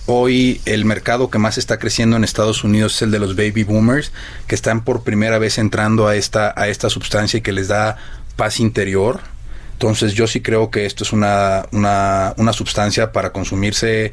Hoy 0.05 0.59
el 0.65 0.83
mercado 0.83 1.29
que 1.29 1.37
más 1.37 1.57
está 1.57 1.79
creciendo 1.79 2.17
en 2.17 2.25
Estados 2.25 2.65
Unidos 2.65 2.95
es 2.95 3.01
el 3.03 3.11
de 3.11 3.19
los 3.19 3.37
baby 3.37 3.63
boomers, 3.63 4.11
que 4.47 4.55
están 4.55 4.83
por 4.83 5.03
primera 5.03 5.37
vez 5.37 5.57
entrando 5.57 6.07
a 6.07 6.15
esta, 6.17 6.53
a 6.57 6.67
esta 6.67 6.89
sustancia 6.89 7.37
y 7.37 7.41
que 7.41 7.53
les 7.53 7.69
da 7.69 7.97
paz 8.35 8.59
interior. 8.59 9.21
Entonces 9.73 10.13
yo 10.13 10.27
sí 10.27 10.41
creo 10.41 10.71
que 10.71 10.85
esto 10.85 11.05
es 11.05 11.13
una, 11.13 11.65
una, 11.71 12.33
una 12.37 12.51
sustancia 12.51 13.13
para 13.13 13.31
consumirse 13.31 14.11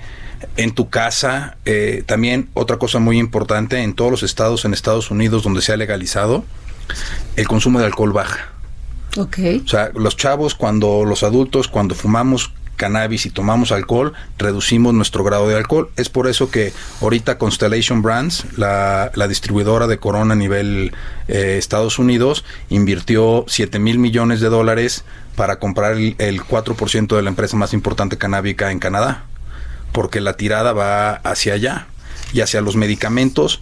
en 0.56 0.73
tu 0.73 0.88
casa. 0.90 1.56
Eh, 1.64 2.04
también 2.06 2.49
otra 2.54 2.78
cosa 2.78 3.00
muy 3.00 3.18
importante, 3.18 3.82
en 3.82 3.94
todos 3.94 4.12
los 4.12 4.23
estados 4.23 4.64
en 4.64 4.75
Estados 4.75 5.11
Unidos 5.11 5.42
donde 5.42 5.61
se 5.61 5.73
ha 5.73 5.76
legalizado, 5.76 6.44
el 7.35 7.49
consumo 7.49 7.80
de 7.80 7.87
alcohol 7.87 8.12
baja. 8.12 8.49
Okay. 9.16 9.62
O 9.64 9.68
sea, 9.68 9.90
los 9.94 10.16
chavos, 10.16 10.54
cuando 10.54 11.04
los 11.04 11.25
adultos, 11.25 11.66
cuando 11.66 11.97
fumamos 11.97 12.52
cannabis 12.81 13.27
y 13.27 13.31
tomamos 13.31 13.73
alcohol, 13.73 14.15
reducimos 14.39 14.95
nuestro 14.95 15.23
grado 15.23 15.47
de 15.47 15.55
alcohol. 15.55 15.91
Es 15.97 16.09
por 16.09 16.27
eso 16.27 16.51
que 16.51 16.73
ahorita 17.03 17.37
Constellation 17.37 18.01
Brands, 18.01 18.47
la, 18.57 19.11
distribuidora 19.29 19.87
de 19.87 19.99
Corona 19.99 20.33
a 20.33 20.37
nivel 20.37 20.93
eh, 21.29 21.57
Estados 21.59 21.99
Unidos, 21.99 22.43
invirtió 22.71 23.45
7 23.47 23.79
mil 23.79 23.99
millones 23.99 24.41
de 24.41 24.49
dólares 24.49 25.05
para 25.37 25.59
comprar 25.59 25.93
el, 25.93 26.17
4% 26.17 27.15
de 27.15 27.23
la 27.23 27.29
empresa 27.29 27.59
más 27.59 27.75
importante 27.75 28.17
canábica 28.17 28.73
en 28.73 28.79
Canadá, 28.79 29.25
porque 29.93 30.23
la 30.23 30.39
tirada 30.39 30.73
va 30.73 31.17
hacia 31.17 31.53
allá 31.53 31.87
y 32.33 32.41
hacia 32.41 32.63
los 32.63 32.77
medicamentos 32.77 33.61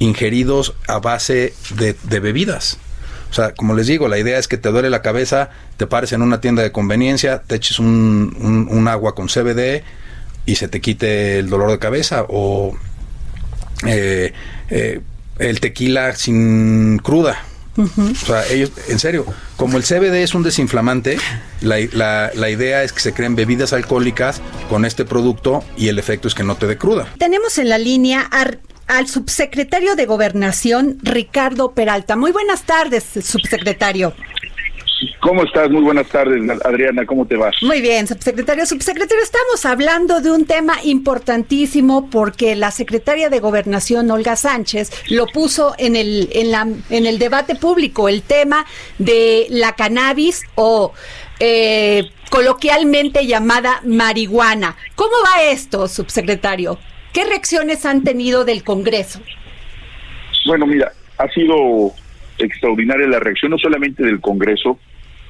ingeridos 0.00 0.74
a 0.88 0.98
base 0.98 1.54
de 1.76 2.20
bebidas. 2.20 2.78
O 3.30 3.34
sea, 3.34 3.52
como 3.54 3.74
les 3.74 3.86
digo, 3.86 4.08
la 4.08 4.18
idea 4.18 4.38
es 4.38 4.48
que 4.48 4.56
te 4.56 4.70
duele 4.70 4.90
la 4.90 5.02
cabeza, 5.02 5.50
te 5.76 5.86
pares 5.86 6.12
en 6.12 6.22
una 6.22 6.40
tienda 6.40 6.62
de 6.62 6.72
conveniencia, 6.72 7.42
te 7.42 7.56
eches 7.56 7.78
un, 7.78 8.86
agua 8.88 9.14
con 9.14 9.26
CBD 9.26 9.82
y 10.46 10.56
se 10.56 10.68
te 10.68 10.80
quite 10.80 11.38
el 11.38 11.50
dolor 11.50 11.70
de 11.70 11.78
cabeza 11.78 12.24
o 12.28 12.76
eh, 13.86 14.32
eh, 14.70 15.00
el 15.38 15.60
tequila 15.60 16.14
sin 16.14 16.98
cruda. 16.98 17.42
O 17.78 18.14
sea, 18.14 18.46
ellos, 18.48 18.72
en 18.88 18.98
serio, 18.98 19.26
como 19.56 19.76
el 19.76 19.82
CBD 19.82 20.22
es 20.22 20.34
un 20.34 20.42
desinflamante, 20.42 21.18
la, 21.60 22.30
la, 22.32 22.50
idea 22.50 22.82
es 22.82 22.92
que 22.92 23.00
se 23.00 23.12
creen 23.12 23.36
bebidas 23.36 23.74
alcohólicas 23.74 24.40
con 24.70 24.86
este 24.86 25.04
producto 25.04 25.62
y 25.76 25.88
el 25.88 25.98
efecto 25.98 26.26
es 26.26 26.34
que 26.34 26.42
no 26.42 26.56
te 26.56 26.66
dé 26.66 26.78
cruda. 26.78 27.12
Tenemos 27.18 27.58
en 27.58 27.68
la 27.68 27.76
línea 27.76 28.22
al 28.86 29.08
subsecretario 29.08 29.96
de 29.96 30.06
Gobernación, 30.06 30.98
Ricardo 31.02 31.72
Peralta. 31.72 32.16
Muy 32.16 32.32
buenas 32.32 32.64
tardes, 32.64 33.04
subsecretario. 33.04 34.14
¿Cómo 35.20 35.42
estás? 35.44 35.70
Muy 35.70 35.82
buenas 35.82 36.08
tardes, 36.08 36.40
Adriana. 36.64 37.04
¿Cómo 37.04 37.26
te 37.26 37.36
vas? 37.36 37.54
Muy 37.60 37.80
bien, 37.82 38.06
subsecretario. 38.06 38.64
Subsecretario, 38.64 39.22
estamos 39.22 39.64
hablando 39.66 40.20
de 40.20 40.30
un 40.30 40.46
tema 40.46 40.76
importantísimo 40.84 42.08
porque 42.08 42.56
la 42.56 42.70
secretaria 42.70 43.28
de 43.28 43.40
Gobernación, 43.40 44.10
Olga 44.10 44.36
Sánchez, 44.36 44.90
lo 45.10 45.26
puso 45.26 45.74
en 45.78 45.96
el, 45.96 46.30
en 46.32 46.50
la, 46.50 46.66
en 46.88 47.06
el 47.06 47.18
debate 47.18 47.56
público, 47.56 48.08
el 48.08 48.22
tema 48.22 48.64
de 48.98 49.46
la 49.50 49.72
cannabis 49.72 50.42
o 50.54 50.92
eh, 51.40 52.10
coloquialmente 52.30 53.26
llamada 53.26 53.82
marihuana. 53.84 54.76
¿Cómo 54.94 55.12
va 55.26 55.42
esto, 55.42 55.88
subsecretario? 55.88 56.78
¿Qué 57.16 57.24
reacciones 57.24 57.86
han 57.86 58.04
tenido 58.04 58.44
del 58.44 58.62
Congreso? 58.62 59.22
Bueno, 60.44 60.66
mira, 60.66 60.92
ha 61.16 61.26
sido 61.28 61.92
extraordinaria 62.36 63.06
la 63.06 63.20
reacción 63.20 63.52
no 63.52 63.56
solamente 63.56 64.04
del 64.04 64.20
Congreso, 64.20 64.78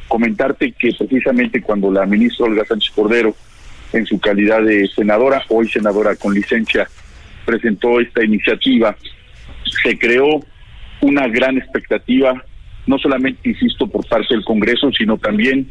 comentarte 0.08 0.72
que 0.72 0.90
precisamente 0.98 1.62
cuando 1.62 1.92
la 1.92 2.04
ministra 2.04 2.46
Olga 2.46 2.64
Sánchez 2.64 2.92
Cordero, 2.92 3.36
en 3.92 4.04
su 4.04 4.18
calidad 4.18 4.62
de 4.62 4.88
senadora, 4.88 5.44
hoy 5.48 5.68
senadora 5.68 6.16
con 6.16 6.34
licencia, 6.34 6.88
presentó 7.44 8.00
esta 8.00 8.24
iniciativa, 8.24 8.96
se 9.84 9.96
creó 9.96 10.40
una 11.02 11.28
gran 11.28 11.56
expectativa, 11.56 12.44
no 12.88 12.98
solamente, 12.98 13.48
insisto, 13.48 13.86
por 13.86 14.04
parte 14.08 14.34
del 14.34 14.44
Congreso, 14.44 14.90
sino 14.90 15.18
también 15.18 15.70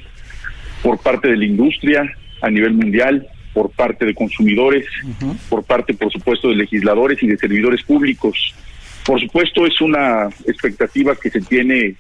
por 0.82 0.98
parte 0.98 1.28
de 1.28 1.36
la 1.36 1.44
industria 1.44 2.10
a 2.42 2.50
nivel 2.50 2.72
mundial, 2.72 3.28
por 3.56 3.72
parte 3.72 4.06
de 4.06 4.14
consumidores, 4.14 4.86
por 5.50 5.64
parte, 5.64 5.94
por 5.94 6.12
supuesto, 6.12 6.50
de 6.50 6.56
legisladores 6.56 7.24
y 7.24 7.28
de 7.28 7.38
servidores 7.38 7.82
públicos. 7.84 8.54
Por 9.06 9.18
supuesto, 9.22 9.66
es 9.66 9.80
una 9.80 10.28
expectativa 10.46 11.16
que 11.16 11.30
se 11.30 11.40
tiene 11.40 11.96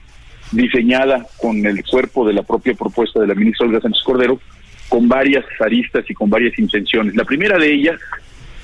diseñada 0.51 1.25
con 1.41 1.65
el 1.65 1.81
cuerpo 1.85 2.27
de 2.27 2.33
la 2.33 2.43
propia 2.43 2.73
propuesta 2.73 3.21
de 3.21 3.27
la 3.27 3.35
ministra 3.35 3.65
Olga 3.67 3.79
Sánchez 3.79 4.03
Cordero, 4.03 4.41
con 4.89 5.07
varias 5.07 5.45
aristas 5.61 6.03
y 6.09 6.13
con 6.13 6.29
varias 6.29 6.59
intenciones. 6.59 7.15
La 7.15 7.23
primera 7.23 7.57
de 7.57 7.73
ellas, 7.73 8.01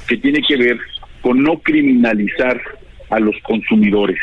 que 0.06 0.18
tiene 0.18 0.42
que 0.46 0.58
ver 0.58 0.78
con 1.22 1.42
no 1.42 1.60
criminalizar 1.60 2.62
a 3.10 3.22
los 3.22 3.36
consumidores. 3.44 4.20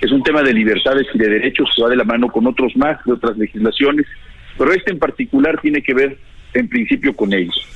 Es 0.00 0.10
un 0.10 0.22
tema 0.22 0.42
de 0.42 0.54
libertades 0.54 1.06
y 1.12 1.18
de 1.18 1.28
derechos 1.28 1.68
que 1.76 1.82
va 1.82 1.90
de 1.90 1.96
la 1.96 2.04
mano 2.04 2.28
con 2.28 2.46
otros 2.46 2.74
más, 2.76 2.98
de 3.04 3.12
otras 3.12 3.36
legislaciones, 3.36 4.06
pero 4.56 4.72
este 4.72 4.92
en 4.92 4.98
particular 4.98 5.60
tiene 5.60 5.82
que 5.82 5.92
ver 5.92 6.16
en 6.54 6.68
principio 6.68 7.14
con 7.14 7.34
ellos. 7.34 7.75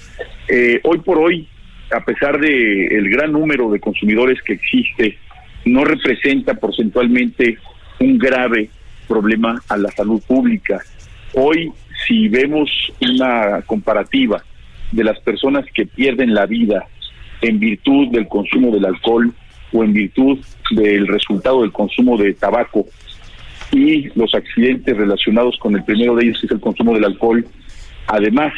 Eh, 0.52 0.80
hoy 0.82 0.98
por 0.98 1.16
hoy, 1.18 1.46
a 1.92 2.04
pesar 2.04 2.40
de 2.40 2.86
el 2.86 3.08
gran 3.08 3.30
número 3.30 3.70
de 3.70 3.78
consumidores 3.78 4.42
que 4.42 4.54
existe, 4.54 5.16
no 5.64 5.84
representa 5.84 6.54
porcentualmente 6.54 7.56
un 8.00 8.18
grave 8.18 8.68
problema 9.06 9.62
a 9.68 9.76
la 9.76 9.92
salud 9.92 10.20
pública. 10.26 10.80
Hoy, 11.34 11.70
si 12.04 12.28
vemos 12.28 12.68
una 13.00 13.62
comparativa 13.62 14.42
de 14.90 15.04
las 15.04 15.20
personas 15.20 15.66
que 15.72 15.86
pierden 15.86 16.34
la 16.34 16.46
vida 16.46 16.84
en 17.42 17.60
virtud 17.60 18.08
del 18.08 18.26
consumo 18.26 18.74
del 18.74 18.86
alcohol 18.86 19.32
o 19.72 19.84
en 19.84 19.92
virtud 19.92 20.40
del 20.72 21.06
resultado 21.06 21.62
del 21.62 21.70
consumo 21.70 22.16
de 22.16 22.34
tabaco 22.34 22.86
y 23.70 24.08
los 24.18 24.34
accidentes 24.34 24.96
relacionados 24.96 25.56
con 25.60 25.76
el 25.76 25.84
primero 25.84 26.16
de 26.16 26.24
ellos, 26.24 26.40
que 26.40 26.46
es 26.46 26.52
el 26.52 26.60
consumo 26.60 26.92
del 26.92 27.04
alcohol, 27.04 27.46
además 28.08 28.52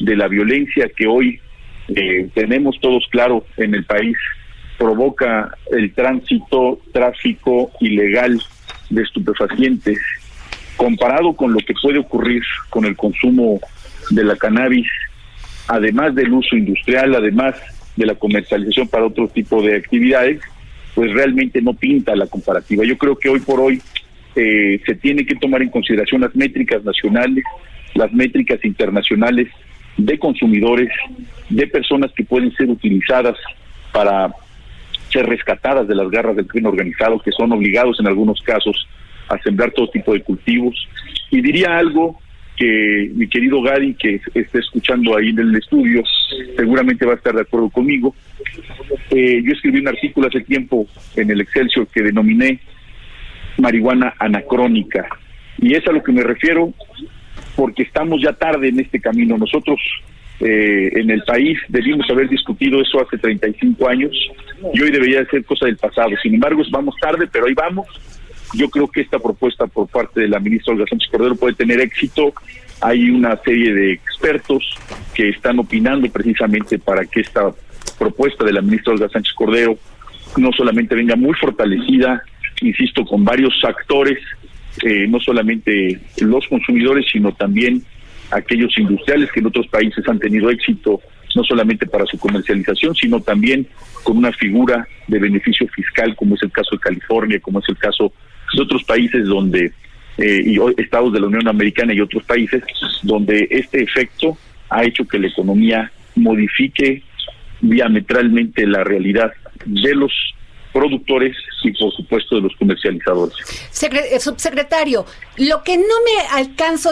de 0.00 0.16
la 0.16 0.28
violencia 0.28 0.90
que 0.94 1.06
hoy 1.06 1.40
eh, 1.88 2.28
tenemos 2.34 2.78
todos 2.80 3.06
claro 3.10 3.46
en 3.56 3.74
el 3.74 3.84
país, 3.84 4.16
provoca 4.78 5.56
el 5.72 5.92
tránsito, 5.92 6.80
tráfico 6.92 7.70
ilegal 7.80 8.40
de 8.90 9.02
estupefacientes, 9.02 9.98
comparado 10.76 11.34
con 11.34 11.52
lo 11.52 11.58
que 11.60 11.74
puede 11.80 11.98
ocurrir 11.98 12.42
con 12.70 12.84
el 12.84 12.96
consumo 12.96 13.60
de 14.10 14.24
la 14.24 14.36
cannabis, 14.36 14.86
además 15.68 16.14
del 16.14 16.32
uso 16.32 16.56
industrial, 16.56 17.14
además 17.14 17.54
de 17.96 18.06
la 18.06 18.14
comercialización 18.14 18.88
para 18.88 19.06
otro 19.06 19.28
tipo 19.28 19.62
de 19.62 19.76
actividades, 19.76 20.40
pues 20.94 21.12
realmente 21.12 21.62
no 21.62 21.74
pinta 21.74 22.14
la 22.14 22.26
comparativa. 22.26 22.84
Yo 22.84 22.98
creo 22.98 23.16
que 23.16 23.28
hoy 23.28 23.40
por 23.40 23.60
hoy 23.60 23.80
eh, 24.34 24.80
se 24.84 24.94
tiene 24.96 25.24
que 25.24 25.34
tomar 25.36 25.62
en 25.62 25.70
consideración 25.70 26.20
las 26.20 26.34
métricas 26.36 26.84
nacionales, 26.84 27.44
las 27.94 28.12
métricas 28.12 28.62
internacionales 28.64 29.48
de 29.96 30.18
consumidores, 30.18 30.90
de 31.48 31.66
personas 31.66 32.12
que 32.12 32.24
pueden 32.24 32.52
ser 32.52 32.68
utilizadas 32.68 33.36
para 33.92 34.30
ser 35.10 35.26
rescatadas 35.26 35.88
de 35.88 35.94
las 35.94 36.10
garras 36.10 36.36
del 36.36 36.46
crimen 36.46 36.70
organizado, 36.70 37.20
que 37.20 37.32
son 37.32 37.52
obligados 37.52 37.98
en 38.00 38.06
algunos 38.06 38.40
casos 38.42 38.86
a 39.28 39.38
sembrar 39.38 39.70
todo 39.70 39.88
tipo 39.88 40.12
de 40.12 40.22
cultivos. 40.22 40.74
Y 41.30 41.40
diría 41.40 41.78
algo 41.78 42.20
que 42.56 43.10
mi 43.14 43.28
querido 43.28 43.60
Gadi, 43.62 43.94
que 43.94 44.20
esté 44.34 44.58
escuchando 44.58 45.16
ahí 45.16 45.28
en 45.28 45.38
el 45.38 45.56
estudio, 45.56 46.02
seguramente 46.56 47.04
va 47.04 47.12
a 47.12 47.16
estar 47.16 47.34
de 47.34 47.42
acuerdo 47.42 47.70
conmigo. 47.70 48.14
Eh, 49.10 49.42
yo 49.44 49.52
escribí 49.52 49.80
un 49.80 49.88
artículo 49.88 50.28
hace 50.28 50.40
tiempo 50.40 50.86
en 51.16 51.30
el 51.30 51.40
Excelsior 51.40 51.86
que 51.88 52.02
denominé 52.02 52.60
marihuana 53.58 54.14
anacrónica. 54.18 55.06
Y 55.58 55.74
es 55.74 55.86
a 55.86 55.92
lo 55.92 56.02
que 56.02 56.12
me 56.12 56.22
refiero 56.22 56.72
porque 57.56 57.82
estamos 57.82 58.20
ya 58.22 58.32
tarde 58.34 58.68
en 58.68 58.78
este 58.78 59.00
camino. 59.00 59.36
Nosotros 59.38 59.80
eh, 60.38 60.90
en 60.92 61.10
el 61.10 61.22
país 61.22 61.58
debimos 61.68 62.08
haber 62.10 62.28
discutido 62.28 62.80
eso 62.80 63.00
hace 63.00 63.16
35 63.16 63.88
años 63.88 64.12
y 64.74 64.82
hoy 64.82 64.90
debería 64.90 65.24
ser 65.26 65.44
cosa 65.44 65.66
del 65.66 65.78
pasado. 65.78 66.10
Sin 66.22 66.34
embargo, 66.34 66.62
vamos 66.70 66.94
tarde, 67.00 67.26
pero 67.30 67.46
ahí 67.46 67.54
vamos. 67.54 67.86
Yo 68.54 68.68
creo 68.68 68.86
que 68.86 69.00
esta 69.00 69.18
propuesta 69.18 69.66
por 69.66 69.88
parte 69.88 70.20
de 70.20 70.28
la 70.28 70.38
ministra 70.38 70.74
Olga 70.74 70.84
Sánchez 70.88 71.10
Cordero 71.10 71.34
puede 71.34 71.54
tener 71.54 71.80
éxito. 71.80 72.32
Hay 72.80 73.10
una 73.10 73.36
serie 73.38 73.72
de 73.72 73.92
expertos 73.94 74.62
que 75.14 75.30
están 75.30 75.58
opinando 75.58 76.08
precisamente 76.10 76.78
para 76.78 77.04
que 77.06 77.20
esta 77.20 77.50
propuesta 77.98 78.44
de 78.44 78.52
la 78.52 78.60
ministra 78.60 78.92
Olga 78.92 79.08
Sánchez 79.08 79.32
Cordero 79.34 79.78
no 80.36 80.52
solamente 80.52 80.94
venga 80.94 81.16
muy 81.16 81.34
fortalecida, 81.34 82.22
insisto, 82.60 83.04
con 83.04 83.24
varios 83.24 83.54
actores, 83.64 84.18
eh, 84.82 85.06
no 85.08 85.20
solamente 85.20 85.98
los 86.20 86.46
consumidores, 86.48 87.06
sino 87.10 87.32
también 87.32 87.82
aquellos 88.30 88.76
industriales 88.78 89.30
que 89.32 89.40
en 89.40 89.46
otros 89.46 89.66
países 89.68 90.06
han 90.08 90.18
tenido 90.18 90.50
éxito, 90.50 91.00
no 91.34 91.44
solamente 91.44 91.86
para 91.86 92.06
su 92.06 92.18
comercialización, 92.18 92.94
sino 92.94 93.20
también 93.20 93.66
con 94.02 94.16
una 94.16 94.32
figura 94.32 94.86
de 95.06 95.18
beneficio 95.18 95.66
fiscal, 95.68 96.14
como 96.16 96.34
es 96.34 96.42
el 96.42 96.50
caso 96.50 96.70
de 96.72 96.80
California, 96.80 97.40
como 97.40 97.60
es 97.60 97.68
el 97.68 97.76
caso 97.76 98.12
de 98.54 98.62
otros 98.62 98.84
países 98.84 99.26
donde, 99.26 99.72
eh, 100.18 100.42
y 100.44 100.58
estados 100.80 101.12
de 101.12 101.20
la 101.20 101.26
Unión 101.26 101.46
Americana 101.48 101.92
y 101.92 102.00
otros 102.00 102.24
países, 102.24 102.62
donde 103.02 103.46
este 103.50 103.82
efecto 103.82 104.36
ha 104.70 104.84
hecho 104.84 105.06
que 105.06 105.18
la 105.18 105.28
economía 105.28 105.90
modifique 106.16 107.02
diametralmente 107.60 108.66
la 108.66 108.84
realidad 108.84 109.32
de 109.64 109.94
los 109.94 110.12
productores 110.76 111.34
y 111.64 111.72
por 111.72 111.90
supuesto 111.94 112.36
de 112.36 112.42
los 112.42 112.56
comercializadores. 112.56 113.34
Eh, 113.82 114.20
subsecretario, 114.20 115.06
lo 115.38 115.62
que 115.62 115.78
no 115.78 115.82
me 116.04 116.38
alcanzo 116.38 116.90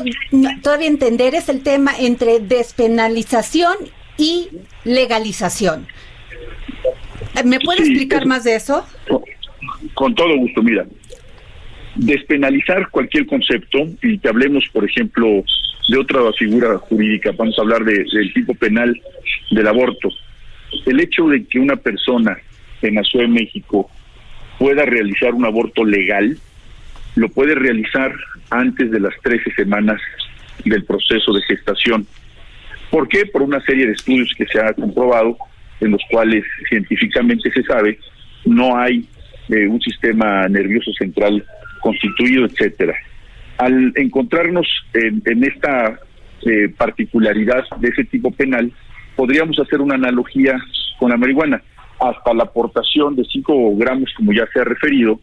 todavía 0.63 0.89
a 0.89 0.91
entender 0.91 1.35
es 1.35 1.51
el 1.51 1.63
tema 1.63 1.93
entre 1.99 2.41
despenalización 2.41 3.77
y 4.17 4.49
legalización. 4.85 5.87
¿Me 7.45 7.61
puede 7.61 7.81
explicar 7.81 8.25
más 8.25 8.45
de 8.45 8.55
eso? 8.55 8.87
Con 9.93 10.15
todo 10.15 10.35
gusto, 10.39 10.63
mira. 10.63 10.87
Despenalizar 11.97 12.89
cualquier 12.91 13.27
concepto 13.27 13.87
y 14.03 14.19
que 14.19 14.29
hablemos, 14.29 14.65
por 14.73 14.85
ejemplo, 14.85 15.45
de 15.89 15.99
otra 15.99 16.21
figura 16.33 16.79
jurídica, 16.79 17.33
vamos 17.37 17.59
a 17.59 17.63
hablar 17.63 17.85
de, 17.85 18.05
del 18.13 18.33
tipo 18.33 18.55
penal 18.55 18.99
del 19.51 19.69
aborto. 19.69 20.09
El 20.87 21.01
hecho 21.01 21.29
de 21.29 21.45
que 21.45 21.59
una 21.59 21.77
persona 21.77 22.39
en 22.89 22.97
la 22.97 23.03
Ciudad 23.03 23.27
de 23.27 23.33
México 23.33 23.91
pueda 24.59 24.85
realizar 24.85 25.35
un 25.35 25.45
aborto 25.45 25.85
legal, 25.85 26.39
lo 27.17 27.29
puede 27.29 27.55
realizar 27.55 28.15
antes 28.51 28.91
de 28.91 29.01
las 29.01 29.15
13 29.23 29.53
semanas 29.55 30.01
del 30.65 30.85
proceso 30.85 31.33
de 31.33 31.43
gestación. 31.43 32.07
¿Por 32.91 33.09
qué? 33.09 33.27
Por 33.27 33.43
una 33.43 33.61
serie 33.61 33.87
de 33.87 33.93
estudios 33.93 34.33
que 34.37 34.47
se 34.47 34.61
ha 34.61 34.73
comprobado, 34.73 35.37
en 35.81 35.91
los 35.91 36.01
cuales 36.11 36.45
científicamente 36.69 37.51
se 37.51 37.63
sabe, 37.65 37.99
no 38.45 38.77
hay 38.77 39.05
eh, 39.49 39.67
un 39.67 39.81
sistema 39.81 40.49
nervioso 40.49 40.93
central 40.93 41.45
constituido, 41.81 42.47
etcétera. 42.47 42.95
Al 43.59 43.93
encontrarnos 43.97 44.67
en, 44.95 45.45
esta 45.45 45.99
eh, 46.47 46.69
particularidad 46.77 47.65
de 47.79 47.89
ese 47.89 48.05
tipo 48.05 48.31
penal, 48.31 48.73
podríamos 49.17 49.59
hacer 49.59 49.81
una 49.81 49.95
analogía 49.95 50.57
con 50.99 51.11
la 51.11 51.17
marihuana 51.17 51.63
hasta 52.01 52.35
la 52.35 52.45
aportación 52.45 53.17
de 53.17 53.25
5 53.25 53.77
gramos, 53.77 54.11
como 54.17 54.33
ya 54.33 54.47
se 54.53 54.61
ha 54.61 54.65
referido, 54.65 55.21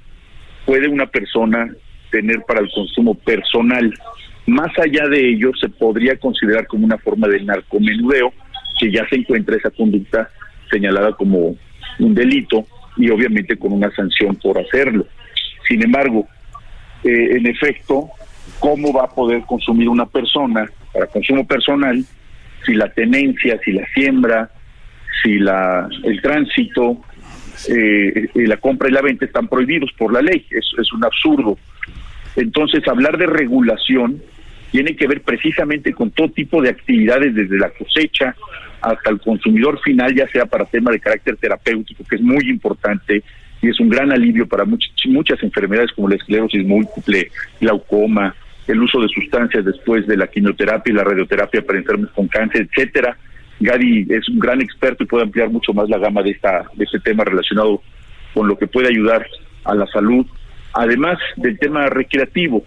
puede 0.65 0.87
una 0.87 1.05
persona 1.05 1.69
tener 2.11 2.41
para 2.47 2.61
el 2.61 2.69
consumo 2.73 3.15
personal. 3.15 3.93
Más 4.47 4.71
allá 4.79 5.07
de 5.07 5.29
ello, 5.29 5.51
se 5.59 5.69
podría 5.69 6.17
considerar 6.17 6.67
como 6.67 6.85
una 6.85 6.97
forma 6.97 7.27
de 7.27 7.41
narcomenudeo, 7.41 8.33
que 8.79 8.91
ya 8.91 9.07
se 9.09 9.17
encuentra 9.17 9.55
esa 9.55 9.69
conducta 9.69 10.29
señalada 10.69 11.13
como 11.13 11.55
un 11.99 12.15
delito 12.15 12.65
y 12.97 13.09
obviamente 13.09 13.57
con 13.57 13.73
una 13.73 13.91
sanción 13.91 14.35
por 14.35 14.57
hacerlo. 14.59 15.05
Sin 15.67 15.83
embargo, 15.83 16.27
eh, 17.03 17.37
en 17.37 17.47
efecto, 17.47 18.09
¿cómo 18.59 18.93
va 18.93 19.05
a 19.05 19.09
poder 19.09 19.43
consumir 19.43 19.89
una 19.89 20.05
persona 20.05 20.69
para 20.93 21.07
consumo 21.07 21.45
personal 21.45 22.03
si 22.65 22.73
la 22.73 22.89
tenencia, 22.91 23.59
si 23.63 23.71
la 23.71 23.85
siembra, 23.93 24.51
si 25.21 25.39
la 25.39 25.87
el 26.03 26.21
tránsito, 26.21 26.97
eh, 27.69 28.29
la 28.35 28.57
compra 28.57 28.89
y 28.89 28.91
la 28.91 29.01
venta 29.01 29.25
están 29.25 29.47
prohibidos 29.47 29.91
por 29.97 30.13
la 30.13 30.21
ley. 30.21 30.45
Es, 30.49 30.65
es 30.77 30.91
un 30.93 31.03
absurdo. 31.03 31.57
Entonces, 32.35 32.87
hablar 32.87 33.17
de 33.17 33.27
regulación 33.27 34.21
tiene 34.71 34.95
que 34.95 35.07
ver 35.07 35.21
precisamente 35.21 35.93
con 35.93 36.11
todo 36.11 36.29
tipo 36.29 36.61
de 36.61 36.69
actividades, 36.69 37.35
desde 37.35 37.57
la 37.57 37.69
cosecha 37.69 38.35
hasta 38.81 39.11
el 39.11 39.19
consumidor 39.19 39.79
final, 39.81 40.15
ya 40.15 40.27
sea 40.29 40.45
para 40.45 40.65
tema 40.65 40.91
de 40.91 40.99
carácter 40.99 41.35
terapéutico, 41.37 42.03
que 42.09 42.15
es 42.15 42.21
muy 42.21 42.49
importante 42.49 43.21
y 43.61 43.69
es 43.69 43.79
un 43.79 43.89
gran 43.89 44.11
alivio 44.11 44.47
para 44.47 44.65
muchas, 44.65 44.91
muchas 45.05 45.41
enfermedades 45.43 45.91
como 45.91 46.09
la 46.09 46.15
esclerosis 46.15 46.65
múltiple, 46.65 47.29
glaucoma, 47.59 48.33
el 48.67 48.81
uso 48.81 48.99
de 49.01 49.09
sustancias 49.09 49.65
después 49.65 50.07
de 50.07 50.17
la 50.17 50.27
quimioterapia 50.27 50.91
y 50.91 50.95
la 50.95 51.03
radioterapia 51.03 51.61
para 51.61 51.77
enfermos 51.77 52.09
con 52.11 52.27
cáncer, 52.27 52.67
etcétera. 52.71 53.17
Gary 53.61 54.07
es 54.09 54.27
un 54.27 54.39
gran 54.39 54.61
experto 54.61 55.03
y 55.03 55.07
puede 55.07 55.23
ampliar 55.23 55.49
mucho 55.49 55.73
más 55.73 55.87
la 55.89 55.97
gama 55.97 56.21
de, 56.23 56.31
esta, 56.31 56.65
de 56.73 56.83
este 56.83 56.99
tema 56.99 57.23
relacionado 57.23 57.81
con 58.33 58.47
lo 58.47 58.57
que 58.57 58.67
puede 58.67 58.89
ayudar 58.89 59.25
a 59.63 59.75
la 59.75 59.85
salud. 59.87 60.25
Además 60.73 61.19
del 61.35 61.59
tema 61.59 61.87
recreativo, 61.87 62.63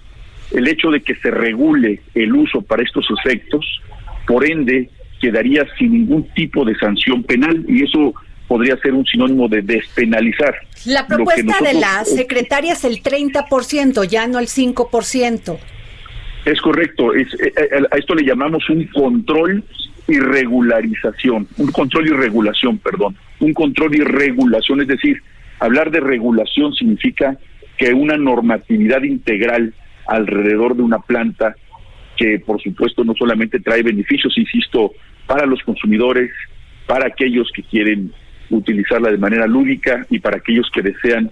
el 0.53 0.69
hecho 0.69 0.91
de 0.91 1.01
que 1.01 1.15
se 1.17 1.31
regule 1.31 2.01
el 2.15 2.35
uso 2.35 2.63
para 2.63 2.83
estos 2.83 3.07
efectos, 3.19 3.65
por 4.27 4.49
ende, 4.49 4.89
quedaría 5.21 5.67
sin 5.79 5.93
ningún 5.93 6.29
tipo 6.35 6.65
de 6.65 6.77
sanción 6.77 7.23
penal 7.25 7.65
y 7.69 7.85
eso 7.85 8.15
podría 8.47 8.77
ser 8.77 8.93
un 8.93 9.05
sinónimo 9.07 9.49
de 9.49 9.63
despenalizar. 9.63 10.55
La 10.85 11.07
propuesta 11.07 11.59
de 11.61 11.75
la 11.75 12.05
secretaria 12.05 12.75
es 12.75 12.85
el 12.85 13.03
30%, 13.03 14.07
ya 14.07 14.27
no 14.27 14.39
el 14.39 14.47
5%. 14.47 15.59
Es 16.45 16.61
correcto, 16.61 17.15
es, 17.15 17.33
eh, 17.35 17.53
eh, 17.57 17.83
a 17.91 17.97
esto 17.97 18.15
le 18.15 18.25
llamamos 18.25 18.69
un 18.69 18.85
control 18.89 19.65
y 20.07 20.19
regularización, 20.19 21.49
un 21.57 21.73
control 21.73 22.09
y 22.09 22.13
regulación, 22.13 22.79
perdón, 22.79 23.17
un 23.41 23.55
control 23.55 23.95
y 23.95 24.01
regulación, 24.01 24.83
es 24.83 24.89
decir, 24.89 25.23
hablar 25.61 25.91
de 25.91 26.01
regulación 26.01 26.75
significa 26.75 27.39
que 27.79 27.95
una 27.95 28.17
normatividad 28.17 29.03
integral 29.03 29.73
alrededor 30.07 30.77
de 30.77 30.83
una 30.83 30.99
planta 30.99 31.57
que 32.17 32.39
por 32.39 32.61
supuesto 32.63 33.03
no 33.05 33.15
solamente 33.15 33.61
trae 33.61 33.83
beneficios, 33.83 34.37
insisto, 34.37 34.93
para 35.27 35.47
los 35.47 35.63
consumidores, 35.63 36.31
para 36.87 37.07
aquellos 37.07 37.51
que 37.55 37.63
quieren 37.63 38.13
utilizarla 38.51 39.11
de 39.11 39.19
manera 39.19 39.47
lúdica 39.47 40.07
y 40.11 40.19
para 40.19 40.37
aquellos 40.37 40.71
que 40.71 40.83
desean 40.83 41.31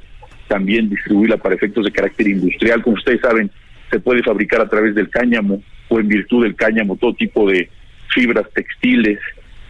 también 0.49 0.89
distribuirla 0.89 1.37
para 1.37 1.55
efectos 1.55 1.85
de 1.85 1.93
carácter 1.93 2.29
industrial. 2.29 2.83
Como 2.83 2.97
ustedes 2.97 3.21
saben, 3.21 3.51
se 3.91 4.01
puede 4.01 4.23
fabricar 4.23 4.61
a 4.61 4.69
través 4.69 4.95
del 4.95 5.11
cáñamo 5.11 5.63
o 5.89 6.01
en 6.01 6.09
virtud 6.09 6.43
del 6.43 6.57
cáñamo 6.57 6.97
todo 6.97 7.15
tipo 7.15 7.49
de 7.49 7.69
fibras 8.13 8.47
textiles, 8.55 9.19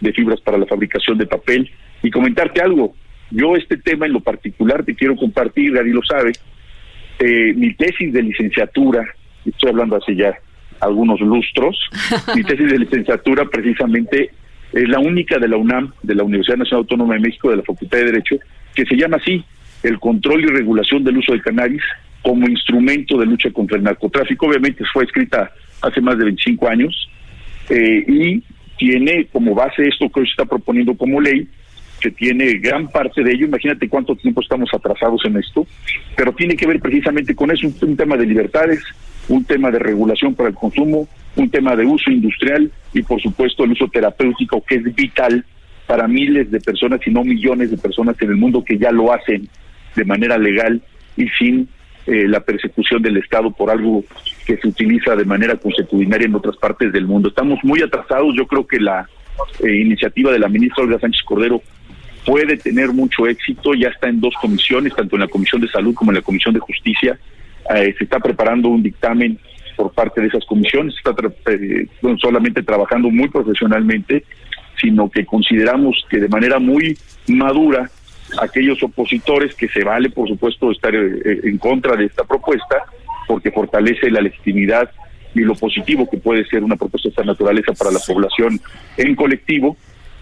de 0.01 0.13
fibras 0.13 0.41
para 0.41 0.57
la 0.57 0.65
fabricación 0.65 1.17
de 1.17 1.25
papel. 1.25 1.69
Y 2.01 2.11
comentarte 2.11 2.61
algo, 2.61 2.95
yo 3.31 3.55
este 3.55 3.77
tema 3.77 4.05
en 4.05 4.13
lo 4.13 4.19
particular 4.19 4.83
te 4.83 4.95
quiero 4.95 5.15
compartir, 5.15 5.73
Gary 5.73 5.91
lo 5.91 6.03
sabe, 6.03 6.33
eh, 7.19 7.53
mi 7.55 7.73
tesis 7.73 8.11
de 8.11 8.21
licenciatura, 8.21 9.05
estoy 9.45 9.69
hablando 9.69 9.95
hace 9.95 10.15
ya 10.15 10.37
algunos 10.79 11.21
lustros, 11.21 11.77
mi 12.35 12.43
tesis 12.43 12.69
de 12.69 12.79
licenciatura 12.79 13.45
precisamente 13.45 14.31
es 14.73 14.89
la 14.89 14.99
única 14.99 15.37
de 15.37 15.47
la 15.47 15.57
UNAM, 15.57 15.93
de 16.01 16.15
la 16.15 16.23
Universidad 16.23 16.57
Nacional 16.57 16.81
Autónoma 16.81 17.13
de 17.13 17.21
México, 17.21 17.49
de 17.49 17.57
la 17.57 17.63
Facultad 17.63 17.99
de 17.99 18.05
Derecho, 18.05 18.35
que 18.75 18.85
se 18.85 18.95
llama 18.95 19.17
así, 19.17 19.43
el 19.83 19.99
control 19.99 20.43
y 20.43 20.47
regulación 20.47 21.03
del 21.03 21.17
uso 21.17 21.31
del 21.31 21.43
cannabis 21.43 21.83
como 22.21 22.47
instrumento 22.47 23.17
de 23.17 23.25
lucha 23.25 23.51
contra 23.51 23.77
el 23.77 23.83
narcotráfico. 23.83 24.47
Obviamente 24.47 24.83
fue 24.91 25.03
escrita 25.03 25.51
hace 25.81 26.01
más 26.01 26.17
de 26.17 26.25
25 26.25 26.67
años 26.67 27.09
eh, 27.69 28.05
y 28.07 28.43
tiene 28.77 29.27
como 29.31 29.55
base 29.55 29.87
esto 29.87 30.09
que 30.09 30.21
hoy 30.21 30.25
se 30.25 30.31
está 30.31 30.45
proponiendo 30.45 30.95
como 30.95 31.21
ley, 31.21 31.47
que 32.01 32.11
tiene 32.11 32.55
gran 32.55 32.89
parte 32.89 33.23
de 33.23 33.31
ello, 33.31 33.45
imagínate 33.45 33.87
cuánto 33.87 34.15
tiempo 34.15 34.41
estamos 34.41 34.69
atrasados 34.73 35.23
en 35.25 35.37
esto, 35.37 35.65
pero 36.17 36.33
tiene 36.33 36.55
que 36.55 36.67
ver 36.67 36.79
precisamente 36.79 37.33
con 37.33 37.49
eso, 37.51 37.67
un 37.81 37.95
tema 37.95 38.17
de 38.17 38.25
libertades, 38.25 38.83
un 39.29 39.45
tema 39.45 39.71
de 39.71 39.79
regulación 39.79 40.35
para 40.35 40.49
el 40.49 40.55
consumo, 40.55 41.07
un 41.35 41.49
tema 41.49 41.75
de 41.75 41.85
uso 41.85 42.11
industrial 42.11 42.69
y 42.93 43.01
por 43.03 43.21
supuesto 43.21 43.63
el 43.63 43.71
uso 43.71 43.87
terapéutico 43.87 44.63
que 44.63 44.75
es 44.75 44.95
vital 44.95 45.45
para 45.87 46.07
miles 46.07 46.51
de 46.51 46.59
personas 46.59 46.99
y 47.05 47.11
no 47.11 47.23
millones 47.23 47.71
de 47.71 47.77
personas 47.77 48.15
en 48.21 48.29
el 48.29 48.35
mundo 48.35 48.63
que 48.63 48.77
ya 48.77 48.91
lo 48.91 49.13
hacen 49.13 49.47
de 49.95 50.05
manera 50.05 50.37
legal 50.37 50.81
y 51.15 51.27
sin 51.39 51.69
eh, 52.05 52.27
la 52.27 52.41
persecución 52.41 53.01
del 53.01 53.17
Estado 53.17 53.51
por 53.51 53.69
algo 53.69 54.03
que 54.45 54.57
se 54.57 54.67
utiliza 54.67 55.15
de 55.15 55.25
manera 55.25 55.55
consuetudinaria 55.55 56.27
en 56.27 56.35
otras 56.35 56.57
partes 56.57 56.91
del 56.91 57.05
mundo. 57.05 57.29
Estamos 57.29 57.59
muy 57.63 57.81
atrasados, 57.81 58.33
yo 58.35 58.45
creo 58.45 58.65
que 58.67 58.79
la 58.79 59.07
eh, 59.63 59.75
iniciativa 59.75 60.31
de 60.31 60.39
la 60.39 60.49
ministra 60.49 60.83
Olga 60.83 60.99
Sánchez 60.99 61.23
Cordero 61.23 61.61
puede 62.25 62.57
tener 62.57 62.91
mucho 62.93 63.27
éxito, 63.27 63.73
ya 63.73 63.89
está 63.89 64.07
en 64.09 64.21
dos 64.21 64.33
comisiones, 64.41 64.95
tanto 64.95 65.15
en 65.15 65.21
la 65.21 65.27
Comisión 65.27 65.61
de 65.61 65.67
Salud 65.67 65.93
como 65.93 66.11
en 66.11 66.15
la 66.15 66.21
Comisión 66.21 66.53
de 66.53 66.59
Justicia, 66.59 67.19
eh, 67.75 67.93
se 67.97 68.03
está 68.03 68.19
preparando 68.19 68.69
un 68.69 68.83
dictamen 68.83 69.39
por 69.75 69.91
parte 69.91 70.21
de 70.21 70.27
esas 70.27 70.45
comisiones, 70.45 70.95
está 70.95 71.15
eh, 71.47 71.87
no 72.01 72.17
solamente 72.17 72.61
trabajando 72.63 73.09
muy 73.09 73.29
profesionalmente, 73.29 74.23
sino 74.79 75.09
que 75.09 75.25
consideramos 75.25 76.05
que 76.09 76.19
de 76.19 76.27
manera 76.27 76.59
muy 76.59 76.97
madura 77.27 77.89
aquellos 78.41 78.81
opositores 78.83 79.55
que 79.55 79.67
se 79.69 79.83
vale, 79.83 80.09
por 80.09 80.27
supuesto, 80.27 80.71
estar 80.71 80.93
eh, 80.93 81.41
en 81.43 81.57
contra 81.57 81.95
de 81.95 82.05
esta 82.05 82.23
propuesta, 82.23 82.83
porque 83.27 83.51
fortalece 83.51 84.09
la 84.09 84.21
legitimidad 84.21 84.89
y 85.35 85.41
lo 85.41 85.55
positivo 85.55 86.07
que 86.09 86.17
puede 86.17 86.45
ser 86.45 86.63
una 86.63 86.75
propuesta 86.75 87.09
de 87.09 87.11
esta 87.11 87.23
naturaleza 87.23 87.73
para 87.73 87.91
la 87.91 87.99
población 87.99 88.59
en 88.97 89.15
colectivo. 89.15 89.77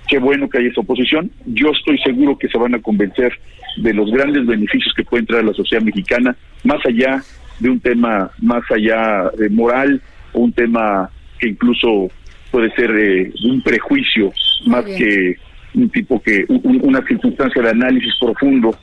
Qué 0.07 0.19
bueno 0.19 0.49
que 0.49 0.57
haya 0.57 0.69
esa 0.69 0.81
oposición. 0.81 1.31
Yo 1.45 1.71
estoy 1.71 1.97
seguro 1.99 2.37
que 2.37 2.47
se 2.47 2.57
van 2.57 2.75
a 2.75 2.81
convencer 2.81 3.33
de 3.77 3.93
los 3.93 4.11
grandes 4.11 4.45
beneficios 4.45 4.93
que 4.95 5.03
puede 5.03 5.25
traer 5.25 5.43
a 5.43 5.47
la 5.47 5.53
sociedad 5.53 5.83
mexicana, 5.83 6.35
más 6.63 6.85
allá 6.85 7.23
de 7.59 7.69
un 7.69 7.79
tema 7.79 8.31
más 8.39 8.63
allá 8.71 9.29
de 9.37 9.49
moral, 9.49 10.01
o 10.33 10.39
un 10.39 10.53
tema 10.53 11.09
que 11.39 11.49
incluso 11.49 12.09
puede 12.51 12.71
ser 12.75 12.91
de 12.91 13.33
un 13.45 13.61
prejuicio 13.61 14.31
más 14.65 14.85
que 14.85 15.37
un 15.73 15.89
tipo 15.89 16.21
que 16.21 16.45
una 16.47 17.05
circunstancia 17.07 17.61
de 17.61 17.69
análisis 17.69 18.13
profundo 18.19 18.75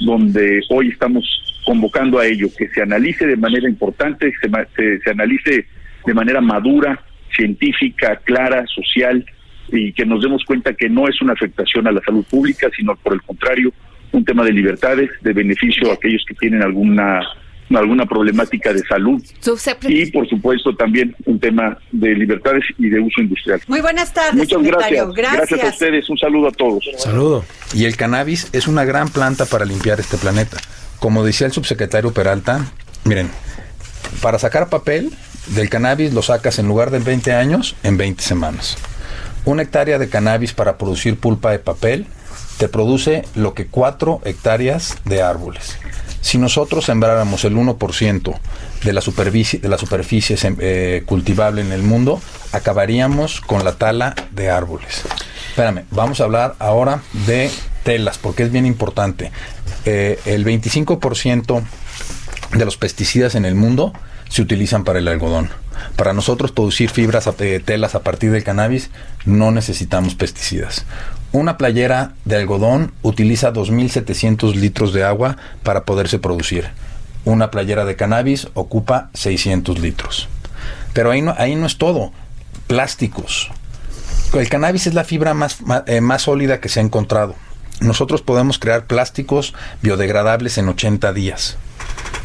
donde 0.00 0.60
hoy 0.70 0.88
estamos 0.88 1.24
convocando 1.66 2.18
a 2.18 2.26
ello 2.26 2.48
que 2.56 2.68
se 2.68 2.80
analice 2.80 3.26
de 3.26 3.36
manera 3.36 3.68
importante 3.68 4.32
se, 4.40 5.00
se 5.02 5.10
analice 5.10 5.66
de 6.06 6.14
manera 6.14 6.40
madura 6.40 7.02
científica 7.34 8.16
clara 8.24 8.64
social 8.68 9.26
y 9.68 9.92
que 9.92 10.06
nos 10.06 10.22
demos 10.22 10.44
cuenta 10.44 10.72
que 10.74 10.88
no 10.88 11.08
es 11.08 11.20
una 11.20 11.32
afectación 11.32 11.86
a 11.88 11.92
la 11.92 12.00
salud 12.02 12.24
pública 12.30 12.68
sino 12.76 12.94
por 12.96 13.14
el 13.14 13.22
contrario 13.22 13.72
un 14.12 14.24
tema 14.24 14.44
de 14.44 14.52
libertades 14.52 15.10
de 15.20 15.32
beneficio 15.32 15.90
a 15.90 15.94
aquellos 15.94 16.24
que 16.26 16.34
tienen 16.34 16.62
alguna 16.62 17.20
alguna 17.74 18.06
problemática 18.06 18.72
de 18.72 18.78
salud 18.80 19.20
y 19.88 20.06
por 20.12 20.28
supuesto 20.28 20.74
también 20.76 21.16
un 21.24 21.40
tema 21.40 21.76
de 21.90 22.14
libertades 22.14 22.62
y 22.78 22.88
de 22.88 23.00
uso 23.00 23.20
industrial. 23.20 23.60
Muy 23.66 23.80
buenas 23.80 24.12
tardes. 24.14 24.34
Muchas 24.34 24.62
gracias. 24.62 25.12
gracias. 25.12 25.64
a 25.64 25.68
ustedes. 25.68 26.08
Un 26.08 26.16
saludo 26.16 26.48
a 26.48 26.52
todos. 26.52 26.88
Saludo. 26.98 27.44
Y 27.74 27.86
el 27.86 27.96
cannabis 27.96 28.50
es 28.52 28.68
una 28.68 28.84
gran 28.84 29.08
planta 29.08 29.46
para 29.46 29.64
limpiar 29.64 29.98
este 29.98 30.16
planeta. 30.16 30.58
Como 30.98 31.24
decía 31.24 31.46
el 31.46 31.52
subsecretario 31.52 32.12
Peralta, 32.12 32.66
miren, 33.04 33.30
para 34.20 34.38
sacar 34.38 34.68
papel 34.68 35.12
del 35.48 35.68
cannabis 35.68 36.12
lo 36.12 36.22
sacas 36.22 36.58
en 36.58 36.66
lugar 36.68 36.90
de 36.90 36.98
20 36.98 37.32
años 37.32 37.76
en 37.82 37.96
20 37.96 38.22
semanas. 38.22 38.76
Una 39.44 39.62
hectárea 39.62 39.98
de 39.98 40.08
cannabis 40.08 40.52
para 40.52 40.76
producir 40.76 41.18
pulpa 41.18 41.52
de 41.52 41.58
papel 41.58 42.06
te 42.58 42.68
produce 42.68 43.24
lo 43.34 43.54
que 43.54 43.66
cuatro 43.66 44.20
hectáreas 44.24 44.96
de 45.04 45.22
árboles. 45.22 45.76
Si 46.20 46.38
nosotros 46.38 46.84
sembráramos 46.84 47.44
el 47.44 47.54
1% 47.54 48.38
de 48.82 48.92
la 48.92 49.00
superficie, 49.00 49.60
de 49.60 49.68
la 49.68 49.78
superficie 49.78 50.36
eh, 50.58 51.04
cultivable 51.06 51.60
en 51.60 51.70
el 51.70 51.82
mundo, 51.82 52.20
acabaríamos 52.50 53.40
con 53.40 53.64
la 53.64 53.72
tala 53.74 54.16
de 54.32 54.50
árboles. 54.50 55.04
Espérame, 55.50 55.84
vamos 55.90 56.20
a 56.20 56.24
hablar 56.24 56.56
ahora 56.58 57.02
de 57.26 57.50
telas, 57.84 58.18
porque 58.18 58.42
es 58.42 58.50
bien 58.50 58.66
importante. 58.66 59.30
Eh, 59.84 60.18
el 60.24 60.44
25% 60.44 61.62
de 62.52 62.64
los 62.64 62.76
pesticidas 62.76 63.34
en 63.34 63.44
el 63.44 63.54
mundo 63.54 63.92
se 64.28 64.42
utilizan 64.42 64.84
para 64.84 64.98
el 64.98 65.08
algodón. 65.08 65.50
Para 65.96 66.12
nosotros 66.12 66.52
producir 66.52 66.90
fibras, 66.90 67.28
de 67.36 67.60
telas 67.60 67.94
a 67.94 68.00
partir 68.00 68.30
del 68.30 68.44
cannabis, 68.44 68.90
no 69.24 69.50
necesitamos 69.50 70.14
pesticidas. 70.14 70.84
Una 71.32 71.58
playera 71.58 72.12
de 72.24 72.36
algodón 72.36 72.92
utiliza 73.02 73.52
2.700 73.52 74.54
litros 74.54 74.92
de 74.92 75.04
agua 75.04 75.36
para 75.62 75.84
poderse 75.84 76.18
producir. 76.18 76.68
Una 77.24 77.50
playera 77.50 77.84
de 77.84 77.96
cannabis 77.96 78.48
ocupa 78.54 79.10
600 79.14 79.78
litros. 79.80 80.28
Pero 80.92 81.10
ahí 81.10 81.22
no, 81.22 81.34
ahí 81.36 81.54
no 81.56 81.66
es 81.66 81.76
todo. 81.76 82.12
Plásticos. 82.68 83.50
El 84.32 84.48
cannabis 84.48 84.86
es 84.86 84.94
la 84.94 85.04
fibra 85.04 85.34
más, 85.34 85.58
eh, 85.86 86.00
más 86.00 86.22
sólida 86.22 86.60
que 86.60 86.68
se 86.68 86.80
ha 86.80 86.82
encontrado. 86.82 87.34
Nosotros 87.80 88.22
podemos 88.22 88.58
crear 88.58 88.86
plásticos 88.86 89.54
biodegradables 89.82 90.58
en 90.58 90.68
80 90.68 91.12
días. 91.12 91.56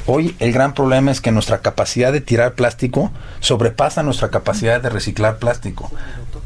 Hoy 0.07 0.35
el 0.39 0.51
gran 0.51 0.73
problema 0.73 1.11
es 1.11 1.21
que 1.21 1.31
nuestra 1.31 1.59
capacidad 1.59 2.11
de 2.11 2.21
tirar 2.21 2.53
plástico 2.53 3.11
sobrepasa 3.39 4.01
nuestra 4.01 4.29
capacidad 4.29 4.81
de 4.81 4.89
reciclar 4.89 5.37
plástico. 5.37 5.91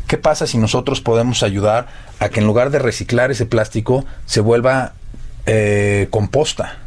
¿Qué 0.08 0.18
pasa 0.18 0.46
si 0.46 0.58
nosotros 0.58 1.02
podemos 1.02 1.42
ayudar 1.42 1.88
a 2.20 2.30
que 2.30 2.42
en 2.42 2.48
lugar 2.48 2.70
de 2.70 2.80
reciclar 2.80 3.32
ese 3.32 3.46
plástico 3.46 4.06
se 4.26 4.42
vuelva 4.42 4.94
eh, 5.46 6.08
composta? 6.10 6.80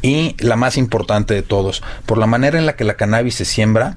Y 0.00 0.34
la 0.38 0.56
más 0.56 0.76
importante 0.76 1.34
de 1.34 1.42
todos, 1.42 1.82
por 2.06 2.18
la 2.18 2.26
manera 2.26 2.58
en 2.58 2.66
la 2.66 2.76
que 2.76 2.84
la 2.84 2.94
cannabis 2.94 3.34
se 3.34 3.44
siembra, 3.44 3.96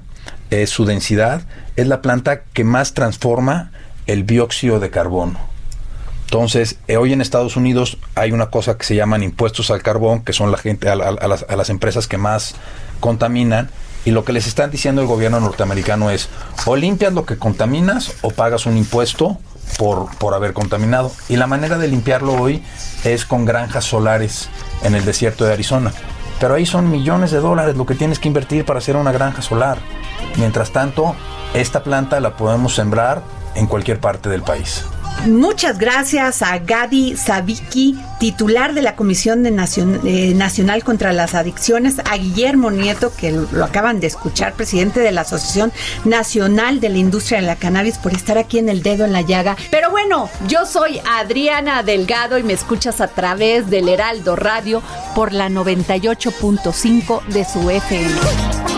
eh, 0.50 0.66
su 0.66 0.84
densidad 0.84 1.42
es 1.76 1.86
la 1.86 2.02
planta 2.02 2.42
que 2.42 2.64
más 2.64 2.92
transforma 2.92 3.70
el 4.06 4.26
dióxido 4.26 4.80
de 4.80 4.90
carbono. 4.90 5.51
Entonces, 6.32 6.78
eh, 6.88 6.96
hoy 6.96 7.12
en 7.12 7.20
Estados 7.20 7.56
Unidos 7.56 7.98
hay 8.14 8.32
una 8.32 8.46
cosa 8.46 8.78
que 8.78 8.84
se 8.84 8.94
llaman 8.94 9.22
impuestos 9.22 9.70
al 9.70 9.82
carbón, 9.82 10.22
que 10.22 10.32
son 10.32 10.50
la 10.50 10.56
gente, 10.56 10.88
a, 10.88 10.96
las, 10.96 11.44
a 11.46 11.56
las 11.56 11.68
empresas 11.68 12.08
que 12.08 12.16
más 12.16 12.54
contaminan, 13.00 13.68
y 14.06 14.12
lo 14.12 14.24
que 14.24 14.32
les 14.32 14.46
están 14.46 14.70
diciendo 14.70 15.02
el 15.02 15.06
gobierno 15.06 15.40
norteamericano 15.40 16.08
es, 16.08 16.30
o 16.64 16.74
limpias 16.74 17.12
lo 17.12 17.26
que 17.26 17.36
contaminas 17.36 18.14
o 18.22 18.30
pagas 18.30 18.64
un 18.64 18.78
impuesto 18.78 19.36
por, 19.76 20.08
por 20.16 20.32
haber 20.32 20.54
contaminado. 20.54 21.12
Y 21.28 21.36
la 21.36 21.46
manera 21.46 21.76
de 21.76 21.88
limpiarlo 21.88 22.32
hoy 22.32 22.62
es 23.04 23.26
con 23.26 23.44
granjas 23.44 23.84
solares 23.84 24.48
en 24.84 24.94
el 24.94 25.04
desierto 25.04 25.44
de 25.44 25.52
Arizona. 25.52 25.92
Pero 26.40 26.54
ahí 26.54 26.64
son 26.64 26.90
millones 26.90 27.30
de 27.30 27.40
dólares 27.40 27.76
lo 27.76 27.84
que 27.84 27.94
tienes 27.94 28.18
que 28.18 28.28
invertir 28.28 28.64
para 28.64 28.78
hacer 28.78 28.96
una 28.96 29.12
granja 29.12 29.42
solar. 29.42 29.76
Mientras 30.38 30.72
tanto, 30.72 31.14
esta 31.52 31.84
planta 31.84 32.20
la 32.20 32.38
podemos 32.38 32.74
sembrar 32.74 33.20
en 33.54 33.66
cualquier 33.66 34.00
parte 34.00 34.30
del 34.30 34.40
país. 34.40 34.86
Muchas 35.26 35.78
gracias 35.78 36.42
a 36.42 36.58
Gadi 36.58 37.16
Sabiki, 37.16 37.98
titular 38.18 38.74
de 38.74 38.82
la 38.82 38.96
Comisión 38.96 39.42
de 39.42 39.50
eh, 40.04 40.34
Nacional 40.34 40.84
contra 40.84 41.12
las 41.12 41.34
Adicciones, 41.34 41.96
a 42.10 42.16
Guillermo 42.16 42.70
Nieto, 42.70 43.12
que 43.14 43.32
lo 43.32 43.64
acaban 43.64 44.00
de 44.00 44.06
escuchar, 44.06 44.54
presidente 44.54 45.00
de 45.00 45.12
la 45.12 45.22
Asociación 45.22 45.72
Nacional 46.04 46.80
de 46.80 46.88
la 46.88 46.98
Industria 46.98 47.40
de 47.40 47.46
la 47.46 47.56
Cannabis, 47.56 47.98
por 47.98 48.12
estar 48.12 48.38
aquí 48.38 48.58
en 48.58 48.68
el 48.68 48.82
dedo 48.82 49.04
en 49.04 49.12
la 49.12 49.22
llaga. 49.22 49.56
Pero 49.70 49.90
bueno, 49.90 50.28
yo 50.48 50.66
soy 50.66 51.00
Adriana 51.06 51.82
Delgado 51.82 52.38
y 52.38 52.42
me 52.42 52.52
escuchas 52.52 53.00
a 53.00 53.08
través 53.08 53.70
del 53.70 53.88
Heraldo 53.88 54.36
Radio 54.36 54.82
por 55.14 55.32
la 55.32 55.48
98.5 55.48 57.26
de 57.26 57.44
su 57.44 57.70
FM. 57.70 58.71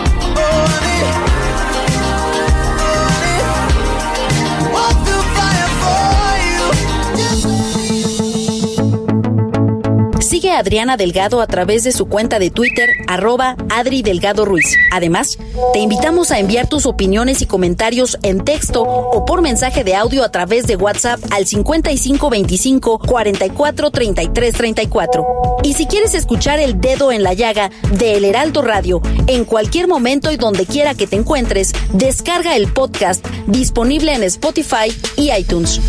Sigue 10.35 10.51
a 10.51 10.59
Adriana 10.59 10.97
Delgado 10.97 11.39
a 11.39 11.47
través 11.47 11.85
de 11.85 11.93
su 11.93 12.07
cuenta 12.07 12.39
de 12.39 12.49
Twitter, 12.49 12.89
arroba 13.07 13.55
Adri 13.69 14.01
Delgado 14.01 14.43
Ruiz. 14.43 14.75
Además, 14.91 15.37
te 15.71 15.79
invitamos 15.79 16.29
a 16.29 16.39
enviar 16.39 16.67
tus 16.67 16.85
opiniones 16.85 17.41
y 17.41 17.45
comentarios 17.45 18.17
en 18.21 18.43
texto 18.43 18.83
o 18.83 19.23
por 19.23 19.41
mensaje 19.41 19.85
de 19.85 19.95
audio 19.95 20.25
a 20.25 20.31
través 20.31 20.67
de 20.67 20.75
WhatsApp 20.75 21.21
al 21.31 21.47
5525 21.47 22.99
44 22.99 23.91
33 23.91 24.53
34. 24.53 25.25
Y 25.63 25.71
si 25.71 25.85
quieres 25.85 26.13
escuchar 26.13 26.59
el 26.59 26.81
dedo 26.81 27.13
en 27.13 27.23
la 27.23 27.31
llaga 27.31 27.71
de 27.93 28.15
El 28.17 28.25
Heraldo 28.25 28.61
Radio 28.61 29.01
en 29.27 29.45
cualquier 29.45 29.87
momento 29.87 30.33
y 30.33 30.35
donde 30.35 30.65
quiera 30.65 30.95
que 30.95 31.07
te 31.07 31.15
encuentres, 31.15 31.71
descarga 31.93 32.57
el 32.57 32.73
podcast 32.73 33.25
disponible 33.47 34.13
en 34.13 34.23
Spotify 34.23 34.93
y 35.15 35.31
iTunes. 35.31 35.79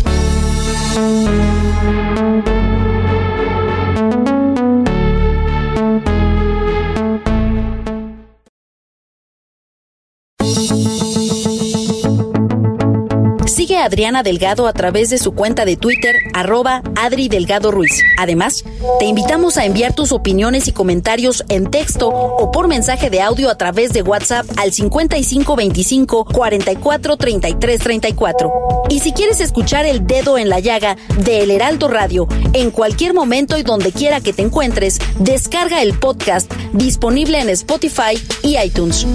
Adriana 13.87 14.21
Delgado 14.21 14.67
a 14.67 14.73
través 14.73 15.09
de 15.09 15.17
su 15.17 15.31
cuenta 15.31 15.63
de 15.63 15.77
Twitter, 15.77 16.13
arroba 16.33 16.83
Adri 16.97 17.29
Delgado 17.29 17.71
Ruiz. 17.71 18.03
Además, 18.17 18.65
te 18.99 19.05
invitamos 19.05 19.55
a 19.55 19.63
enviar 19.63 19.95
tus 19.95 20.11
opiniones 20.11 20.67
y 20.67 20.73
comentarios 20.73 21.45
en 21.47 21.71
texto 21.71 22.09
o 22.09 22.51
por 22.51 22.67
mensaje 22.67 23.09
de 23.09 23.21
audio 23.21 23.49
a 23.49 23.57
través 23.57 23.93
de 23.93 24.01
WhatsApp 24.01 24.45
al 24.57 24.73
5525 24.73 26.25
44 26.25 27.15
33 27.15 27.79
34. 27.79 28.51
Y 28.89 28.99
si 28.99 29.13
quieres 29.13 29.39
escuchar 29.39 29.85
el 29.85 30.05
dedo 30.05 30.37
en 30.37 30.49
la 30.49 30.59
llaga 30.59 30.97
de 31.19 31.43
El 31.43 31.51
Heraldo 31.51 31.87
Radio 31.87 32.27
en 32.51 32.71
cualquier 32.71 33.13
momento 33.13 33.57
y 33.57 33.63
donde 33.63 33.93
quiera 33.93 34.19
que 34.19 34.33
te 34.33 34.41
encuentres, 34.41 34.99
descarga 35.17 35.81
el 35.81 35.97
podcast 35.97 36.51
disponible 36.73 37.39
en 37.39 37.49
Spotify 37.49 38.21
y 38.43 38.57
iTunes 38.57 39.07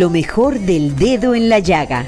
lo 0.00 0.08
mejor 0.08 0.58
del 0.58 0.96
dedo 0.96 1.34
en 1.34 1.50
la 1.50 1.58
llaga. 1.58 2.06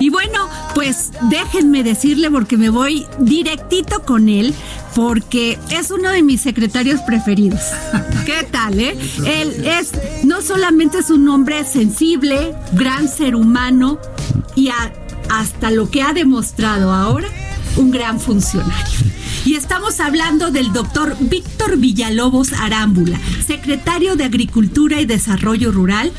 Y 0.00 0.10
bueno, 0.10 0.48
pues 0.74 1.12
déjenme 1.30 1.84
decirle 1.84 2.32
porque 2.32 2.56
me 2.56 2.68
voy 2.68 3.06
directito 3.20 4.02
con 4.02 4.28
él 4.28 4.52
porque 4.96 5.56
es 5.70 5.92
uno 5.92 6.10
de 6.10 6.24
mis 6.24 6.40
secretarios 6.40 7.00
preferidos. 7.02 7.60
¿Qué 8.26 8.42
tal, 8.50 8.80
eh? 8.80 8.98
Él 9.24 9.64
es 9.64 9.92
no 10.24 10.42
solamente 10.42 10.98
es 10.98 11.10
un 11.10 11.28
hombre 11.28 11.64
sensible, 11.64 12.56
gran 12.72 13.08
ser 13.08 13.36
humano 13.36 14.00
y 14.56 14.70
hasta 15.30 15.70
lo 15.70 15.88
que 15.88 16.02
ha 16.02 16.12
demostrado 16.12 16.92
ahora, 16.92 17.28
un 17.76 17.92
gran 17.92 18.18
funcionario. 18.18 18.98
Y 19.44 19.54
estamos 19.54 20.00
hablando 20.00 20.50
del 20.50 20.72
doctor 20.72 21.16
Víctor 21.20 21.76
Villalobos 21.76 22.52
Arámbula, 22.52 23.20
secretario 23.46 24.16
de 24.16 24.24
Agricultura 24.24 25.00
y 25.00 25.06
Desarrollo 25.06 25.70
Rural, 25.70 26.12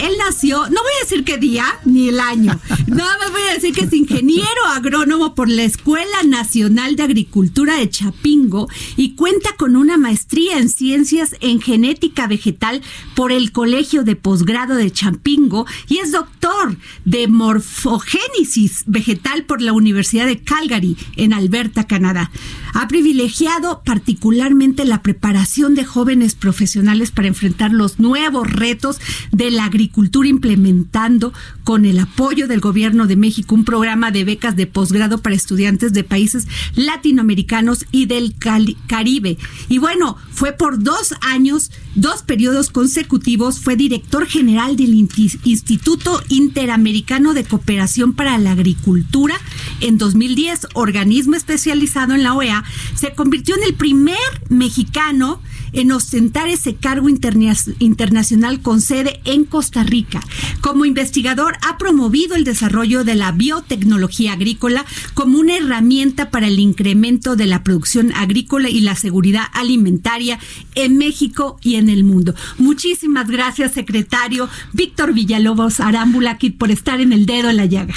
él 0.00 0.12
nació, 0.18 0.58
no 0.58 0.82
voy 0.82 0.92
a 1.00 1.04
decir 1.04 1.24
qué 1.24 1.38
día 1.38 1.66
ni 1.84 2.08
el 2.08 2.20
año, 2.20 2.58
nada 2.86 3.18
más 3.18 3.30
voy 3.30 3.42
a 3.50 3.54
decir 3.54 3.74
que 3.74 3.84
es 3.84 3.92
ingeniero 3.92 4.64
agrónomo 4.74 5.34
por 5.34 5.48
la 5.48 5.64
Escuela 5.64 6.22
Nacional 6.24 6.96
de 6.96 7.02
Agricultura 7.02 7.76
de 7.76 7.88
Chapingo 7.88 8.68
y 8.96 9.14
cuenta 9.14 9.50
con 9.56 9.76
una 9.76 9.96
maestría 9.96 10.58
en 10.58 10.68
ciencias 10.68 11.36
en 11.40 11.60
genética 11.60 12.26
vegetal 12.26 12.82
por 13.14 13.32
el 13.32 13.52
Colegio 13.52 14.04
de 14.04 14.16
Posgrado 14.16 14.74
de 14.74 14.90
Chapingo 14.90 15.66
y 15.88 15.98
es 15.98 16.12
doctor 16.12 16.76
de 17.04 17.28
morfogénesis 17.28 18.84
vegetal 18.86 19.44
por 19.44 19.62
la 19.62 19.72
Universidad 19.72 20.26
de 20.26 20.42
Calgary 20.42 20.96
en 21.16 21.32
Alberta, 21.32 21.86
Canadá. 21.86 22.30
Ha 22.74 22.88
privilegiado 22.88 23.82
particularmente 23.84 24.84
la 24.84 25.00
preparación 25.00 25.76
de 25.76 25.84
jóvenes 25.84 26.34
profesionales 26.34 27.12
para 27.12 27.28
enfrentar 27.28 27.72
los 27.72 28.00
nuevos 28.00 28.50
retos 28.50 28.98
de 29.30 29.52
la 29.52 29.64
agricultura 29.64 30.28
implementando 30.28 31.32
con 31.62 31.84
el 31.84 32.00
apoyo 32.00 32.48
del 32.48 32.58
gobierno 32.58 33.06
de 33.06 33.14
México 33.14 33.54
un 33.54 33.64
programa 33.64 34.10
de 34.10 34.24
becas 34.24 34.56
de 34.56 34.66
posgrado 34.66 35.18
para 35.18 35.36
estudiantes 35.36 35.92
de 35.92 36.02
países 36.02 36.48
latinoamericanos 36.74 37.86
y 37.92 38.06
del 38.06 38.34
Caribe. 38.36 39.38
Y 39.68 39.78
bueno, 39.78 40.16
fue 40.32 40.52
por 40.52 40.82
dos 40.82 41.14
años, 41.20 41.70
dos 41.94 42.22
periodos 42.22 42.70
consecutivos, 42.70 43.60
fue 43.60 43.76
director 43.76 44.26
general 44.26 44.76
del 44.76 44.94
Instituto 44.94 46.22
Interamericano 46.28 47.34
de 47.34 47.44
Cooperación 47.44 48.14
para 48.14 48.38
la 48.38 48.52
Agricultura. 48.52 49.36
En 49.80 49.98
2010, 49.98 50.68
organismo 50.74 51.36
especializado 51.36 52.14
en 52.14 52.22
la 52.22 52.34
OEA, 52.34 52.64
se 52.94 53.14
convirtió 53.14 53.56
en 53.56 53.64
el 53.64 53.74
primer 53.74 54.18
mexicano 54.48 55.40
en 55.74 55.92
ostentar 55.92 56.48
ese 56.48 56.76
cargo 56.76 57.08
internacional 57.08 58.60
con 58.60 58.80
sede 58.80 59.20
en 59.24 59.44
Costa 59.44 59.84
Rica. 59.84 60.20
Como 60.60 60.84
investigador 60.84 61.56
ha 61.62 61.76
promovido 61.78 62.34
el 62.36 62.44
desarrollo 62.44 63.04
de 63.04 63.14
la 63.14 63.32
biotecnología 63.32 64.32
agrícola 64.32 64.84
como 65.14 65.38
una 65.38 65.56
herramienta 65.56 66.30
para 66.30 66.46
el 66.46 66.58
incremento 66.58 67.36
de 67.36 67.46
la 67.46 67.62
producción 67.62 68.12
agrícola 68.12 68.70
y 68.70 68.80
la 68.80 68.96
seguridad 68.96 69.44
alimentaria 69.52 70.38
en 70.74 70.96
México 70.96 71.58
y 71.62 71.74
en 71.76 71.88
el 71.88 72.04
mundo. 72.04 72.34
Muchísimas 72.58 73.28
gracias, 73.28 73.72
secretario 73.72 74.48
Víctor 74.72 75.12
Villalobos 75.12 75.80
Arámbula, 75.80 76.38
por 76.58 76.70
estar 76.70 77.00
en 77.00 77.12
el 77.12 77.26
dedo 77.26 77.50
en 77.50 77.56
la 77.56 77.66
llaga. 77.66 77.94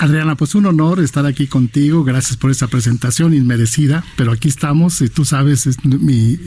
Adriana, 0.00 0.34
pues 0.34 0.54
un 0.54 0.66
honor 0.66 1.00
estar 1.00 1.26
aquí 1.26 1.46
contigo. 1.46 2.04
Gracias 2.04 2.36
por 2.36 2.50
esa 2.50 2.68
presentación 2.68 3.34
inmerecida, 3.34 4.04
pero 4.16 4.32
aquí 4.32 4.48
estamos. 4.48 5.00
Y 5.00 5.08
tú 5.08 5.24
sabes, 5.24 5.68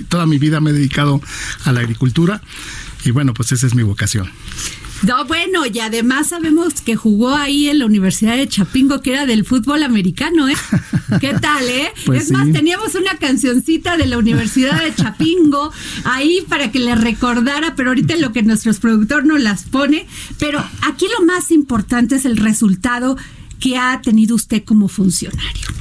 toda 0.10 0.26
mi 0.26 0.38
vida 0.38 0.62
me 0.62 0.72
he 0.72 0.74
dedicado 0.74 1.22
a 1.64 1.72
la 1.72 1.80
agricultura 1.80 2.42
y 3.06 3.12
bueno, 3.12 3.34
pues 3.34 3.52
esa 3.52 3.68
es 3.68 3.76
mi 3.76 3.84
vocación. 3.84 4.30
No, 5.04 5.26
bueno, 5.26 5.66
y 5.66 5.80
además 5.80 6.30
sabemos 6.30 6.82
que 6.82 6.96
jugó 6.96 7.36
ahí 7.36 7.70
en 7.70 7.80
la 7.80 7.86
Universidad 7.86 8.36
de 8.36 8.48
Chapingo, 8.48 9.02
que 9.02 9.12
era 9.12 9.26
del 9.26 9.46
fútbol 9.46 9.84
americano, 9.84 10.50
¿eh? 10.50 10.56
¿Qué 11.20 11.34
tal, 11.34 11.68
eh? 11.68 11.92
Pues 12.06 12.24
es 12.24 12.32
más, 12.32 12.52
teníamos 12.52 12.96
una 12.96 13.18
cancioncita 13.18 13.98
de 13.98 14.08
la 14.08 14.18
Universidad 14.18 14.82
de 14.82 14.96
Chapingo 14.96 15.72
ahí 16.04 16.44
para 16.48 16.72
que 16.72 16.80
le 16.80 16.96
recordara, 16.96 17.76
pero 17.76 17.90
ahorita 17.90 18.16
lo 18.18 18.32
que 18.32 18.44
nuestro 18.44 18.74
productor 18.74 19.26
nos 19.26 19.42
las 19.42 19.64
pone. 19.64 20.08
Pero 20.40 20.64
aquí 20.82 21.06
lo 21.20 21.26
más 21.26 21.52
importante 21.52 22.16
es 22.16 22.26
el 22.26 22.38
resultado 22.38 23.18
que 23.60 23.78
ha 23.78 24.02
tenido 24.02 24.36
usted 24.36 24.64
como 24.64 24.88
funcionario 24.88 25.77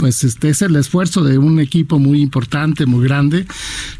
pues 0.00 0.24
este 0.24 0.48
es 0.48 0.62
el 0.62 0.74
esfuerzo 0.76 1.22
de 1.24 1.36
un 1.36 1.60
equipo 1.60 1.98
muy 1.98 2.22
importante, 2.22 2.86
muy 2.86 3.04
grande, 3.04 3.46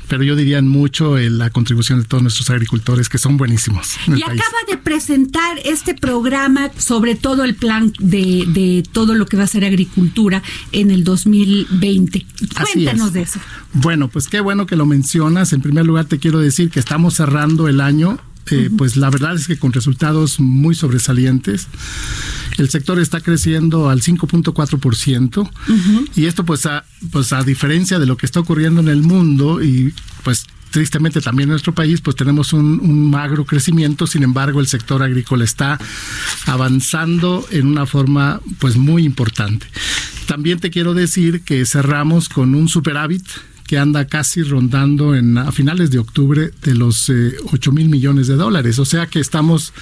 pero 0.09 0.23
yo 0.23 0.35
diría 0.35 0.63
mucho 0.63 1.19
en 1.19 1.37
la 1.37 1.51
contribución 1.51 2.01
de 2.01 2.07
todos 2.07 2.23
nuestros 2.23 2.49
agricultores 2.49 3.11
que 3.11 3.19
son 3.19 3.37
buenísimos. 3.37 3.99
Y 4.07 4.23
acaba 4.23 4.41
de 4.67 4.79
presentar 4.79 5.59
este 5.63 5.95
programa 5.95 6.71
sobre 6.79 7.17
todo 7.17 7.45
el 7.45 7.55
plan 7.55 7.93
de, 7.99 8.47
de, 8.49 8.83
todo 8.91 9.15
lo 9.15 9.27
que 9.27 9.37
va 9.37 9.43
a 9.45 9.47
ser 9.47 9.63
agricultura 9.63 10.43
en 10.73 10.91
el 10.91 11.05
2020. 11.05 12.27
Cuéntanos 12.73 13.13
de 13.13 13.21
eso. 13.21 13.39
Bueno, 13.75 14.09
pues 14.09 14.27
qué 14.27 14.41
bueno 14.41 14.65
que 14.65 14.77
lo 14.77 14.87
mencionas. 14.87 15.53
En 15.53 15.61
primer 15.61 15.85
lugar 15.85 16.07
te 16.07 16.19
quiero 16.19 16.39
decir 16.39 16.71
que 16.71 16.81
estamos 16.81 17.13
cerrando 17.13 17.69
el 17.69 17.83
año 17.83 18.19
eh, 18.51 18.71
pues 18.77 18.97
la 18.97 19.11
verdad 19.11 19.35
es 19.35 19.47
que 19.47 19.59
con 19.59 19.73
resultados 19.73 20.41
muy 20.41 20.75
sobresalientes. 20.75 21.69
El 22.59 22.69
sector 22.69 22.99
está 22.99 23.21
creciendo 23.21 23.89
al 23.89 24.03
5.4% 24.03 25.51
y 26.17 26.27
esto 26.27 26.45
pues 26.45 26.67
a, 26.67 26.85
pues 27.11 27.33
a 27.33 27.43
diferencia 27.43 27.99
de 27.99 28.07
lo 28.07 28.17
que 28.17 28.27
está 28.27 28.41
ocurriendo 28.41 28.81
en 28.81 28.89
el 28.89 29.03
mundo 29.03 29.63
y 29.63 29.95
pues 30.25 30.47
tristemente 30.71 31.21
también 31.21 31.49
en 31.49 31.53
nuestro 31.53 31.75
país, 31.75 32.01
pues 32.01 32.17
tenemos 32.17 32.53
un, 32.53 32.81
un, 32.81 33.11
magro 33.11 33.45
crecimiento, 33.45 34.07
sin 34.07 34.23
embargo 34.23 34.61
el 34.61 34.69
sector 34.69 35.03
agrícola 35.03 35.45
está 35.45 35.79
avanzando 36.47 37.45
en 37.51 37.67
una 37.67 37.87
forma 37.87 38.41
pues 38.59 38.77
muy 38.77 39.05
importante. 39.05 39.67
También 40.27 40.61
te 40.61 40.71
quiero 40.71 40.95
decir 40.95 41.43
que 41.43 41.67
cerramos 41.67 42.29
con 42.29 42.55
un 42.55 42.69
superávit 42.69 43.25
que 43.71 43.79
anda 43.79 44.05
casi 44.05 44.43
rondando 44.43 45.15
en 45.15 45.39
a 45.39 45.53
finales 45.53 45.93
de 45.93 46.01
octubre 46.01 46.51
de 46.61 46.75
los 46.75 47.09
eh, 47.09 47.37
8 47.53 47.71
mil 47.71 47.89
millones 47.89 48.27
de 48.27 48.35
dólares. 48.35 48.81
O 48.81 48.85
sea 48.85 49.07
que 49.07 49.21
estamos 49.21 49.73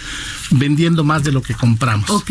vendiendo 0.50 1.04
más 1.04 1.24
de 1.24 1.32
lo 1.32 1.40
que 1.40 1.54
compramos. 1.54 2.10
Ok. 2.10 2.30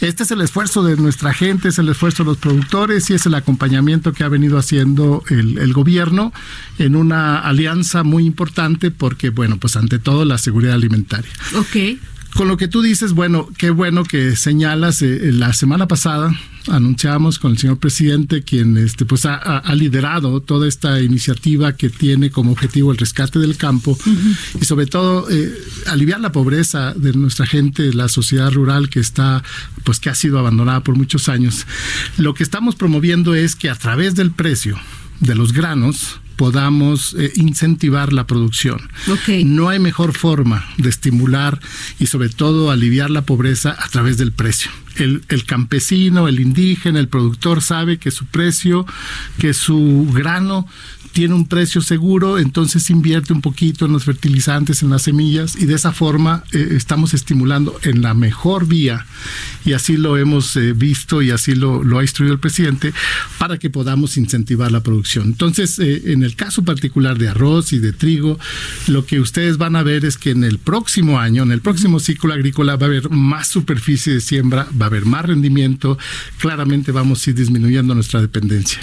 Este 0.00 0.22
es 0.22 0.30
el 0.30 0.40
esfuerzo 0.42 0.84
de 0.84 0.96
nuestra 0.96 1.34
gente, 1.34 1.70
es 1.70 1.80
el 1.80 1.88
esfuerzo 1.88 2.22
de 2.22 2.28
los 2.28 2.38
productores 2.38 3.10
y 3.10 3.14
es 3.14 3.26
el 3.26 3.34
acompañamiento 3.34 4.12
que 4.12 4.22
ha 4.22 4.28
venido 4.28 4.58
haciendo 4.58 5.24
el, 5.28 5.58
el 5.58 5.72
gobierno 5.72 6.32
en 6.78 6.94
una 6.94 7.40
alianza 7.40 8.04
muy 8.04 8.24
importante 8.24 8.92
porque, 8.92 9.30
bueno, 9.30 9.56
pues 9.56 9.74
ante 9.74 9.98
todo 9.98 10.24
la 10.24 10.38
seguridad 10.38 10.74
alimentaria. 10.74 11.32
Ok. 11.56 11.98
Con 12.34 12.48
lo 12.48 12.56
que 12.56 12.66
tú 12.66 12.80
dices, 12.80 13.12
bueno, 13.12 13.48
qué 13.58 13.70
bueno 13.70 14.04
que 14.04 14.36
señalas. 14.36 15.02
eh, 15.02 15.30
la 15.32 15.52
semana 15.52 15.86
pasada 15.86 16.34
anunciamos 16.68 17.38
con 17.38 17.52
el 17.52 17.58
señor 17.58 17.78
presidente, 17.78 18.42
quien 18.42 18.78
este, 18.78 19.04
pues 19.04 19.26
ha, 19.26 19.34
ha- 19.34 19.58
ha 19.58 19.74
liderado 19.74 20.40
toda 20.40 20.66
esta 20.66 21.00
iniciativa 21.02 21.76
que 21.76 21.90
tiene 21.90 22.30
como 22.30 22.52
objetivo 22.52 22.90
el 22.92 22.98
rescate 22.98 23.38
del 23.38 23.56
campo 23.56 23.98
y 24.60 24.64
sobre 24.64 24.86
todo 24.86 25.28
eh, 25.30 25.52
aliviar 25.88 26.20
la 26.20 26.32
pobreza 26.32 26.94
de 26.94 27.12
nuestra 27.12 27.46
gente, 27.46 27.92
la 27.92 28.08
sociedad 28.08 28.50
rural 28.52 28.88
que 28.88 29.00
está, 29.00 29.42
pues 29.84 30.00
que 30.00 30.08
ha 30.08 30.14
sido 30.14 30.38
abandonada 30.38 30.82
por 30.84 30.96
muchos 30.96 31.28
años. 31.28 31.66
Lo 32.16 32.32
que 32.32 32.44
estamos 32.44 32.76
promoviendo 32.76 33.34
es 33.34 33.56
que 33.56 33.68
a 33.68 33.74
través 33.74 34.14
del 34.14 34.30
precio 34.30 34.78
de 35.20 35.34
los 35.34 35.52
granos 35.52 36.20
podamos 36.36 37.14
eh, 37.18 37.32
incentivar 37.36 38.12
la 38.12 38.26
producción. 38.26 38.80
No 39.44 39.68
hay 39.68 39.78
mejor 39.78 40.16
forma 40.16 40.64
de 40.76 40.88
estimular 40.88 41.60
y 41.98 42.06
sobre 42.06 42.28
todo 42.28 42.70
aliviar 42.70 43.10
la 43.10 43.22
pobreza 43.22 43.76
a 43.78 43.88
través 43.88 44.18
del 44.18 44.32
precio. 44.32 44.70
El, 44.96 45.22
el 45.28 45.44
campesino, 45.44 46.28
el 46.28 46.40
indígena, 46.40 47.00
el 47.00 47.08
productor 47.08 47.62
sabe 47.62 47.98
que 47.98 48.10
su 48.10 48.26
precio, 48.26 48.86
que 49.38 49.54
su 49.54 50.08
grano 50.12 50.66
tiene 51.12 51.34
un 51.34 51.46
precio 51.46 51.80
seguro, 51.82 52.38
entonces 52.38 52.88
invierte 52.90 53.32
un 53.32 53.42
poquito 53.42 53.84
en 53.84 53.92
los 53.92 54.04
fertilizantes, 54.04 54.82
en 54.82 54.90
las 54.90 55.02
semillas 55.02 55.56
y 55.56 55.66
de 55.66 55.74
esa 55.74 55.92
forma 55.92 56.42
eh, 56.52 56.68
estamos 56.72 57.14
estimulando 57.14 57.78
en 57.82 58.02
la 58.02 58.14
mejor 58.14 58.66
vía 58.66 59.06
y 59.64 59.74
así 59.74 59.96
lo 59.96 60.16
hemos 60.16 60.56
eh, 60.56 60.72
visto 60.72 61.22
y 61.22 61.30
así 61.30 61.54
lo, 61.54 61.84
lo 61.84 61.98
ha 61.98 62.02
instruido 62.02 62.32
el 62.32 62.40
presidente 62.40 62.92
para 63.38 63.58
que 63.58 63.68
podamos 63.70 64.16
incentivar 64.16 64.72
la 64.72 64.82
producción. 64.82 65.26
Entonces, 65.26 65.78
eh, 65.78 66.12
en 66.12 66.22
el 66.22 66.34
caso 66.34 66.64
particular 66.64 67.18
de 67.18 67.28
arroz 67.28 67.72
y 67.72 67.78
de 67.78 67.92
trigo, 67.92 68.38
lo 68.88 69.04
que 69.04 69.20
ustedes 69.20 69.58
van 69.58 69.76
a 69.76 69.82
ver 69.82 70.04
es 70.04 70.16
que 70.16 70.30
en 70.30 70.44
el 70.44 70.58
próximo 70.58 71.20
año, 71.20 71.42
en 71.42 71.52
el 71.52 71.60
próximo 71.60 72.00
ciclo 72.00 72.32
agrícola, 72.32 72.76
va 72.76 72.86
a 72.86 72.88
haber 72.88 73.10
más 73.10 73.48
superficie 73.48 74.14
de 74.14 74.20
siembra, 74.20 74.66
va 74.82 74.86
a 74.86 74.88
haber 74.88 75.06
más 75.06 75.24
rendimiento, 75.24 75.96
claramente 76.38 76.90
vamos 76.90 77.24
a 77.24 77.30
ir 77.30 77.36
disminuyendo 77.36 77.94
nuestra 77.94 78.20
dependencia. 78.20 78.80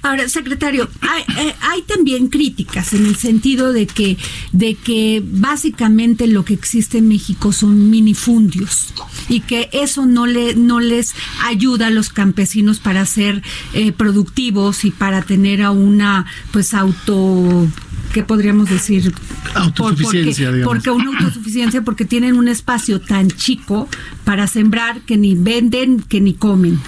Ahora, 0.00 0.28
secretario, 0.28 0.88
hay, 1.00 1.22
eh, 1.46 1.54
hay 1.60 1.82
también 1.82 2.28
críticas 2.28 2.94
en 2.94 3.04
el 3.04 3.16
sentido 3.16 3.72
de 3.72 3.86
que, 3.86 4.16
de 4.52 4.74
que 4.74 5.22
básicamente 5.24 6.26
lo 6.26 6.44
que 6.44 6.54
existe 6.54 6.98
en 6.98 7.08
México 7.08 7.52
son 7.52 7.90
minifundios 7.90 8.94
y 9.28 9.40
que 9.40 9.68
eso 9.72 10.06
no, 10.06 10.26
le, 10.26 10.54
no 10.54 10.80
les 10.80 11.14
ayuda 11.44 11.88
a 11.88 11.90
los 11.90 12.08
campesinos 12.08 12.80
para 12.80 13.04
ser 13.04 13.42
eh, 13.74 13.92
productivos 13.92 14.84
y 14.84 14.90
para 14.90 15.22
tener 15.22 15.62
a 15.62 15.70
una 15.70 16.26
pues 16.50 16.72
auto 16.72 17.68
¿qué 18.12 18.22
podríamos 18.22 18.68
decir? 18.68 19.12
Autosuficiencia, 19.54 20.46
porque, 20.46 20.56
digamos. 20.56 20.84
porque 20.84 20.90
una 20.90 21.18
autosuficiencia 21.18 21.82
porque 21.82 22.04
tienen 22.04 22.36
un 22.36 22.48
espacio 22.48 23.00
tan 23.00 23.28
chico 23.30 23.88
para 24.24 24.46
sembrar 24.46 25.00
que 25.00 25.16
ni 25.16 25.34
venden, 25.34 26.00
que 26.00 26.20
ni 26.20 26.34
comen. 26.34 26.78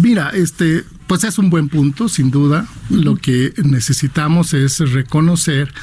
Mira, 0.00 0.30
este, 0.30 0.84
pues 1.10 1.24
es 1.24 1.38
un 1.38 1.50
buen 1.50 1.68
punto, 1.68 2.08
sin 2.08 2.30
duda. 2.30 2.68
Lo 2.88 3.16
que 3.16 3.52
necesitamos 3.64 4.54
es 4.54 4.78
reconocer 4.78 5.74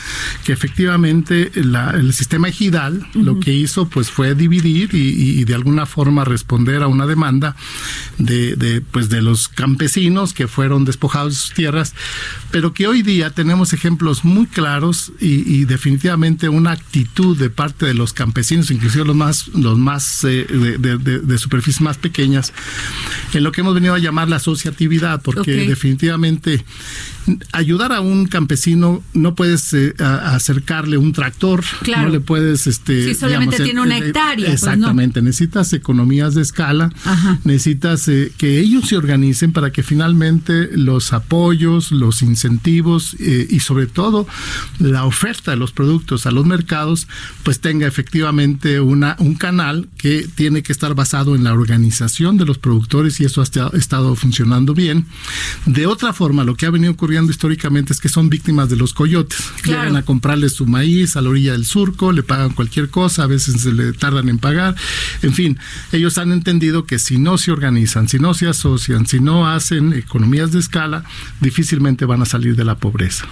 que 0.46 0.54
efectivamente 0.54 1.52
la- 1.54 1.92
el 1.92 2.14
sistema 2.14 2.48
ejidal 2.48 3.06
lo 3.14 3.38
que 3.42 3.52
hizo 3.52 3.90
pues 3.90 4.10
fue 4.10 4.36
dividir 4.36 4.94
y, 4.94 5.44
de 5.44 5.54
alguna 5.54 5.86
forma 5.86 6.24
responder 6.24 6.82
a 6.82 6.88
una 6.88 7.06
demanda 7.06 7.58
de, 8.18 8.56
de, 8.56 8.80
pues 8.80 9.10
de 9.10 9.22
los 9.22 9.50
campesinos 9.50 10.32
que 10.32 10.48
fueron 10.48 10.86
despojados 10.86 11.34
de 11.34 11.40
sus 11.40 11.54
tierras, 11.54 11.94
pero 12.50 12.74
que 12.74 12.88
hoy 12.88 13.02
día 13.02 13.30
tenemos 13.32 13.74
ejemplos 13.74 14.24
muy 14.24 14.46
claros 14.46 15.12
y, 15.20 15.44
y 15.56 15.66
definitivamente 15.66 16.48
una 16.48 16.72
actitud 16.72 17.38
de 17.38 17.50
parte 17.50 17.86
de 17.86 17.94
los 17.96 18.14
campesinos, 18.14 18.72
inclusive 18.72 19.04
los 19.04 19.16
más, 19.18 19.50
los 19.50 19.78
más 19.78 20.24
eh, 20.24 20.48
de- 20.50 20.98
de 21.20 21.38
superficies 21.38 21.82
más 21.82 21.98
pequeñas, 21.98 22.54
en 23.34 23.44
lo 23.44 23.52
que 23.52 23.60
hemos 23.60 23.74
venido 23.74 23.94
a 23.94 24.00
llamar 24.00 24.30
la 24.30 24.38
asociatividad, 24.38 25.17
porque 25.20 25.68
definitivamente 25.68 26.64
ayudar 27.52 27.92
a 27.92 28.00
un 28.00 28.26
campesino 28.28 29.04
no 29.14 29.36
puedes 29.36 29.74
eh, 29.74 29.94
a- 30.00 30.36
acercarle 30.36 30.98
un 30.98 31.12
tractor, 31.12 31.64
Claro. 31.82 32.04
no 32.04 32.10
le 32.10 32.20
puedes 32.22 32.68
este 32.68 33.04
Si 33.04 33.16
solamente 33.16 33.60
tiene 33.62 33.82
una 33.82 33.98
eh, 33.98 34.08
hectárea, 34.08 34.46
pues, 34.48 34.64
¿no? 34.64 34.72
exactamente, 34.72 35.22
necesitas 35.22 35.74
economías 35.74 36.36
de 36.36 36.42
escala, 36.42 36.90
Ajá. 37.04 37.40
necesitas 37.44 38.08
eh, 38.08 38.32
que 38.38 38.60
ellos 38.60 38.88
se 38.88 38.96
organicen 38.96 39.52
para 39.52 39.72
que 39.72 39.84
finalmente 39.84 40.70
los 40.78 41.12
apoyos, 41.12 41.92
los 41.92 42.22
incentivos 42.22 43.16
eh, 43.20 43.46
y 43.50 43.60
sobre 43.60 43.88
todo 43.88 44.26
la 44.80 45.04
oferta 45.04 45.52
de 45.52 45.58
los 45.58 45.74
productos 45.74 46.26
a 46.28 46.32
los 46.32 46.46
mercados 46.46 47.08
pues 47.44 47.60
tenga 47.60 47.88
efectivamente 47.88 48.80
una 48.80 49.16
un 49.20 49.36
canal 49.36 49.90
que 49.98 50.28
tiene 50.34 50.64
que 50.64 50.72
estar 50.72 50.94
basado 50.96 51.36
en 51.36 51.44
la 51.44 51.54
organización 51.54 52.38
de 52.38 52.46
los 52.46 52.58
productores 52.58 53.20
y 53.20 53.26
eso 53.26 53.42
ha 53.42 53.44
esta- 53.44 53.72
estado 53.74 54.16
funcionando 54.16 54.74
bien. 54.74 55.07
De 55.66 55.86
otra 55.86 56.14
forma, 56.14 56.44
lo 56.44 56.56
que 56.56 56.66
ha 56.66 56.70
venido 56.70 56.92
ocurriendo 56.92 57.32
históricamente 57.32 57.94
es 57.94 58.00
que 58.00 58.10
son 58.10 58.30
víctimas 58.30 58.70
de 58.70 58.76
los 58.76 58.94
coyotes. 58.94 59.40
Claro. 59.62 59.82
Llegan 59.82 59.96
a 59.98 60.04
comprarles 60.06 60.54
su 60.54 60.66
maíz 60.66 61.16
a 61.16 61.22
la 61.22 61.30
orilla 61.30 61.52
del 61.54 61.66
surco, 61.66 62.12
le 62.12 62.24
pagan 62.24 62.52
cualquier 62.52 62.90
cosa, 62.90 63.24
a 63.24 63.28
veces 63.28 63.62
se 63.62 63.74
le 63.74 63.94
tardan 63.94 64.30
en 64.30 64.40
pagar. 64.40 64.76
En 65.22 65.34
fin, 65.34 65.60
ellos 65.92 66.18
han 66.18 66.32
entendido 66.32 66.86
que 66.86 67.00
si 67.00 67.18
no 67.18 67.38
se 67.38 67.52
organizan, 67.52 68.08
si 68.08 68.20
no 68.20 68.34
se 68.34 68.48
asocian, 68.48 69.08
si 69.08 69.20
no 69.20 69.48
hacen 69.48 69.94
economías 69.94 70.52
de 70.52 70.60
escala, 70.60 71.04
difícilmente 71.42 72.06
van 72.06 72.22
a 72.22 72.26
salir 72.26 72.56
de 72.56 72.66
la 72.66 72.76
pobreza. 72.78 73.26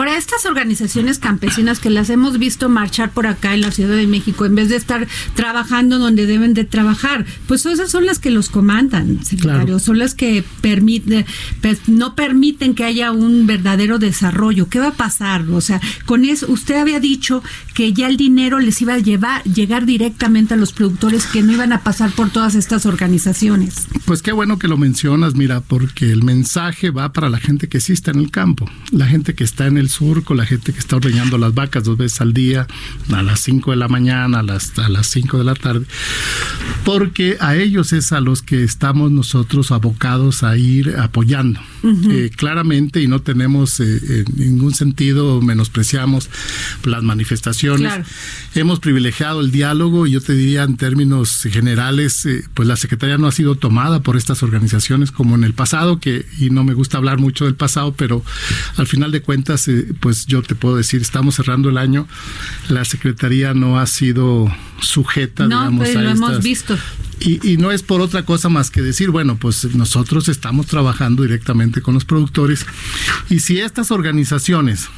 Ahora, 0.00 0.16
estas 0.16 0.46
organizaciones 0.46 1.18
campesinas 1.18 1.78
que 1.78 1.90
las 1.90 2.08
hemos 2.08 2.38
visto 2.38 2.70
marchar 2.70 3.10
por 3.10 3.26
acá 3.26 3.52
en 3.52 3.60
la 3.60 3.70
Ciudad 3.70 3.94
de 3.94 4.06
México, 4.06 4.46
en 4.46 4.54
vez 4.54 4.70
de 4.70 4.76
estar 4.76 5.06
trabajando 5.34 5.98
donde 5.98 6.24
deben 6.24 6.54
de 6.54 6.64
trabajar, 6.64 7.26
pues 7.46 7.66
esas 7.66 7.90
son 7.90 8.06
las 8.06 8.18
que 8.18 8.30
los 8.30 8.48
comandan, 8.48 9.22
secretario, 9.22 9.64
Claro. 9.66 9.78
son 9.78 9.98
las 9.98 10.14
que 10.14 10.42
permiten, 10.62 11.26
pues, 11.60 11.86
no 11.86 12.14
permiten 12.14 12.74
que 12.74 12.84
haya 12.84 13.12
un 13.12 13.46
verdadero 13.46 13.98
desarrollo. 13.98 14.70
¿Qué 14.70 14.78
va 14.78 14.88
a 14.88 14.94
pasar? 14.94 15.42
O 15.50 15.60
sea, 15.60 15.82
con 16.06 16.24
eso, 16.24 16.46
usted 16.50 16.76
había 16.76 16.98
dicho 16.98 17.42
que 17.74 17.92
ya 17.92 18.08
el 18.08 18.16
dinero 18.16 18.58
les 18.58 18.80
iba 18.82 18.94
a 18.94 18.98
llevar, 18.98 19.42
llegar 19.44 19.86
directamente 19.86 20.54
a 20.54 20.56
los 20.56 20.72
productores 20.72 21.26
que 21.26 21.42
no 21.42 21.52
iban 21.52 21.72
a 21.72 21.82
pasar 21.82 22.10
por 22.12 22.30
todas 22.30 22.54
estas 22.54 22.86
organizaciones. 22.86 23.86
Pues 24.04 24.22
qué 24.22 24.32
bueno 24.32 24.58
que 24.58 24.68
lo 24.68 24.76
mencionas, 24.76 25.34
mira, 25.34 25.60
porque 25.60 26.10
el 26.10 26.22
mensaje 26.22 26.90
va 26.90 27.12
para 27.12 27.28
la 27.28 27.38
gente 27.38 27.68
que 27.68 27.80
sí 27.80 27.92
está 27.92 28.10
en 28.10 28.18
el 28.18 28.30
campo, 28.30 28.70
la 28.90 29.06
gente 29.06 29.34
que 29.34 29.44
está 29.44 29.66
en 29.66 29.76
el 29.76 29.88
surco, 29.88 30.34
la 30.34 30.46
gente 30.46 30.72
que 30.72 30.78
está 30.78 30.96
ordeñando 30.96 31.38
las 31.38 31.54
vacas 31.54 31.84
dos 31.84 31.96
veces 31.96 32.20
al 32.20 32.32
día, 32.32 32.66
a 33.12 33.22
las 33.22 33.40
5 33.40 33.70
de 33.70 33.76
la 33.76 33.88
mañana, 33.88 34.40
a 34.40 34.42
las, 34.42 34.78
a 34.78 34.88
las 34.88 35.06
5 35.08 35.38
de 35.38 35.44
la 35.44 35.54
tarde, 35.54 35.86
porque 36.84 37.36
a 37.40 37.56
ellos 37.56 37.92
es 37.92 38.12
a 38.12 38.20
los 38.20 38.42
que 38.42 38.64
estamos 38.64 39.10
nosotros 39.10 39.70
abocados 39.70 40.42
a 40.42 40.56
ir 40.56 40.96
apoyando. 40.98 41.60
Eh, 41.82 42.30
claramente, 42.34 43.00
y 43.00 43.06
no 43.06 43.22
tenemos 43.22 43.80
eh, 43.80 44.24
en 44.26 44.36
ningún 44.36 44.74
sentido, 44.74 45.40
menospreciamos 45.40 46.28
las 46.84 47.02
manifestaciones. 47.02 47.92
Claro. 47.92 48.04
Hemos 48.54 48.80
privilegiado 48.80 49.40
el 49.40 49.50
diálogo 49.50 50.06
y 50.06 50.12
yo 50.12 50.20
te 50.20 50.34
diría 50.34 50.64
en 50.64 50.76
términos 50.76 51.42
generales, 51.50 52.26
eh, 52.26 52.44
pues 52.54 52.68
la 52.68 52.76
Secretaría 52.76 53.18
no 53.18 53.26
ha 53.26 53.32
sido 53.32 53.54
tomada 53.54 54.02
por 54.02 54.16
estas 54.16 54.42
organizaciones 54.42 55.10
como 55.10 55.34
en 55.34 55.44
el 55.44 55.54
pasado, 55.54 56.00
que 56.00 56.26
y 56.38 56.50
no 56.50 56.64
me 56.64 56.74
gusta 56.74 56.98
hablar 56.98 57.18
mucho 57.18 57.44
del 57.44 57.54
pasado, 57.54 57.94
pero 57.94 58.22
al 58.76 58.86
final 58.86 59.12
de 59.12 59.22
cuentas, 59.22 59.68
eh, 59.68 59.86
pues 60.00 60.26
yo 60.26 60.42
te 60.42 60.54
puedo 60.54 60.76
decir, 60.76 61.00
estamos 61.00 61.36
cerrando 61.36 61.68
el 61.68 61.78
año, 61.78 62.06
la 62.68 62.84
Secretaría 62.84 63.54
no 63.54 63.78
ha 63.78 63.86
sido 63.86 64.52
sujeta, 64.80 65.46
No, 65.46 65.60
digamos, 65.60 65.78
pues 65.78 65.96
a 65.96 66.02
lo 66.02 66.10
hemos 66.10 66.42
visto. 66.42 66.78
Y, 67.20 67.52
y 67.52 67.56
no 67.56 67.70
es 67.70 67.82
por 67.82 68.00
otra 68.00 68.24
cosa 68.24 68.48
más 68.48 68.70
que 68.70 68.82
decir, 68.82 69.10
bueno, 69.10 69.36
pues 69.36 69.74
nosotros 69.74 70.28
estamos 70.28 70.66
trabajando 70.66 71.22
directamente 71.22 71.82
con 71.82 71.94
los 71.94 72.04
productores 72.04 72.66
y 73.28 73.40
si 73.40 73.60
estas 73.60 73.90
organizaciones 73.90 74.88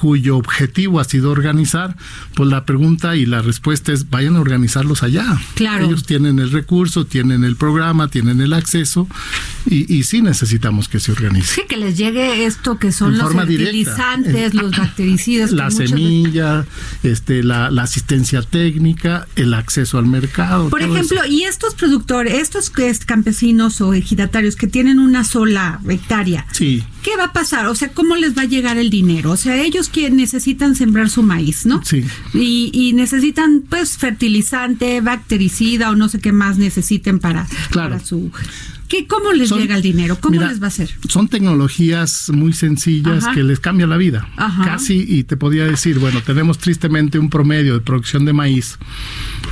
cuyo 0.00 0.36
objetivo 0.38 0.98
ha 0.98 1.04
sido 1.04 1.30
organizar, 1.30 1.94
pues 2.34 2.48
la 2.48 2.64
pregunta 2.64 3.16
y 3.16 3.26
la 3.26 3.42
respuesta 3.42 3.92
es 3.92 4.08
vayan 4.08 4.36
a 4.36 4.40
organizarlos 4.40 5.02
allá. 5.02 5.38
Claro. 5.54 5.84
Ellos 5.84 6.04
tienen 6.04 6.38
el 6.38 6.50
recurso, 6.50 7.04
tienen 7.04 7.44
el 7.44 7.56
programa, 7.56 8.08
tienen 8.08 8.40
el 8.40 8.54
acceso 8.54 9.06
y, 9.66 9.92
y 9.94 10.04
sí 10.04 10.22
necesitamos 10.22 10.88
que 10.88 11.00
se 11.00 11.12
organicen. 11.12 11.54
Sí, 11.54 11.62
que 11.68 11.76
les 11.76 11.98
llegue 11.98 12.46
esto 12.46 12.78
que 12.78 12.92
son 12.92 13.12
En 13.12 13.18
los 13.18 13.28
directa. 13.46 13.56
fertilizantes, 13.94 14.54
los 14.54 14.70
bactericidas. 14.78 15.52
La 15.52 15.70
semilla, 15.70 16.64
este, 17.02 17.42
la, 17.42 17.70
la 17.70 17.82
asistencia 17.82 18.40
técnica, 18.40 19.26
el 19.36 19.52
acceso 19.52 19.98
al 19.98 20.06
mercado. 20.06 20.70
Por 20.70 20.80
ejemplo, 20.80 21.22
eso. 21.22 21.30
y 21.30 21.42
estos 21.44 21.74
productores, 21.74 22.32
estos 22.34 22.70
campesinos 23.04 23.80
o 23.82 23.92
ejidatarios 23.92 24.56
que 24.56 24.66
tienen 24.66 24.98
una 24.98 25.24
sola 25.24 25.80
hectárea, 25.88 26.46
Sí. 26.52 26.82
¿qué 27.02 27.16
va 27.18 27.24
a 27.24 27.32
pasar? 27.34 27.66
O 27.66 27.74
sea, 27.74 27.88
¿cómo 27.92 28.16
les 28.16 28.36
va 28.36 28.42
a 28.42 28.46
llegar 28.46 28.78
el 28.78 28.88
dinero? 28.88 29.32
O 29.32 29.36
sea, 29.36 29.60
ellos 29.60 29.89
que 29.92 30.10
necesitan 30.10 30.74
sembrar 30.74 31.10
su 31.10 31.22
maíz, 31.22 31.66
¿no? 31.66 31.82
Sí. 31.84 32.04
Y, 32.34 32.92
necesitan, 32.94 33.62
pues, 33.68 33.96
fertilizante, 33.98 35.00
bactericida 35.00 35.90
o 35.90 35.94
no 35.96 36.08
sé 36.08 36.18
qué 36.20 36.32
más 36.32 36.58
necesiten 36.58 37.18
para, 37.18 37.46
Claro. 37.70 37.90
para 37.90 38.04
su... 38.04 38.30
¿Qué, 38.90 39.06
¿Cómo 39.06 39.32
les 39.32 39.48
Son- 39.50 39.60
llega 39.60 39.76
el 39.76 39.82
dinero? 39.82 40.18
¿Cómo 40.20 40.32
Mira, 40.32 40.48
les 40.48 40.60
va 40.60 40.64
a 40.64 40.68
hacer? 40.68 40.90
Son 41.08 41.28
tecnologías 41.28 42.28
muy 42.34 42.52
sencillas 42.52 43.22
Ajá. 43.24 43.34
que 43.34 43.44
les 43.44 43.60
cambia 43.60 43.86
la 43.86 43.96
vida. 43.96 44.28
Ajá. 44.36 44.64
Casi, 44.64 45.04
y 45.08 45.22
te 45.22 45.36
podría 45.36 45.64
decir, 45.64 46.00
bueno, 46.00 46.20
tenemos 46.22 46.58
tristemente 46.58 47.16
un 47.20 47.30
promedio 47.30 47.74
de 47.74 47.80
producción 47.80 48.24
de 48.24 48.32
maíz 48.32 48.78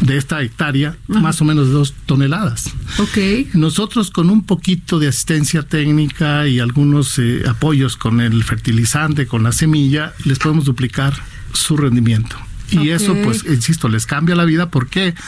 de 0.01 0.17
esta 0.17 0.43
hectárea, 0.43 0.97
más 1.07 1.41
o 1.41 1.45
menos 1.45 1.69
de 1.69 1.73
dos 1.73 1.95
toneladas. 2.05 2.73
Ok. 2.99 3.55
Nosotros 3.55 4.11
con 4.11 4.29
un 4.29 4.43
poquito 4.45 4.99
de 4.99 5.07
asistencia 5.07 5.63
técnica 5.63 6.49
y 6.49 6.59
algunos 6.59 7.17
eh, 7.21 7.45
apoyos 7.49 7.97
con 7.97 8.21
el 8.21 8.43
fertilizante, 8.43 9.29
con 9.29 9.45
la 9.45 9.53
semilla, 9.53 10.15
les 10.25 10.41
podemos 10.41 10.65
duplicar 10.65 11.15
su 11.53 11.77
rendimiento. 11.77 12.37
Y 12.71 12.91
eso, 12.91 13.17
pues, 13.25 13.45
insisto, 13.49 13.89
les 13.89 14.05
cambia 14.05 14.35
la 14.35 14.45
vida. 14.45 14.71
¿Por 14.71 14.89
qué? 14.89 15.15
Porque 15.15 15.23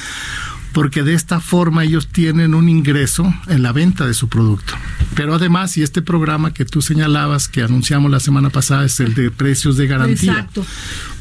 de 1.02 1.14
esta 1.14 1.40
forma 1.40 1.84
ellos 1.84 2.08
tienen 2.08 2.54
un 2.54 2.68
ingreso 2.68 3.32
en 3.48 3.62
la 3.62 3.72
venta 3.72 4.06
de 4.06 4.14
su 4.14 4.28
producto. 4.28 4.74
Pero 5.14 5.34
además, 5.34 5.76
y 5.76 5.82
este 5.82 6.02
programa 6.02 6.54
que 6.54 6.64
tú 6.64 6.82
señalabas, 6.82 7.48
que 7.48 7.62
anunciamos 7.62 8.10
la 8.10 8.20
semana 8.20 8.50
pasada, 8.50 8.84
es 8.84 9.00
el 9.00 9.14
de 9.14 9.30
precios 9.30 9.76
de 9.76 9.86
garantía. 9.86 10.32
Exacto. 10.32 10.64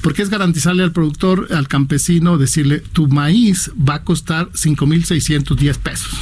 Porque 0.01 0.21
es 0.21 0.29
garantizarle 0.29 0.83
al 0.83 0.91
productor, 0.91 1.47
al 1.51 1.67
campesino, 1.67 2.37
decirle, 2.37 2.79
tu 2.79 3.07
maíz 3.07 3.71
va 3.77 3.95
a 3.95 4.03
costar 4.03 4.49
5.610 4.51 5.77
pesos. 5.77 6.17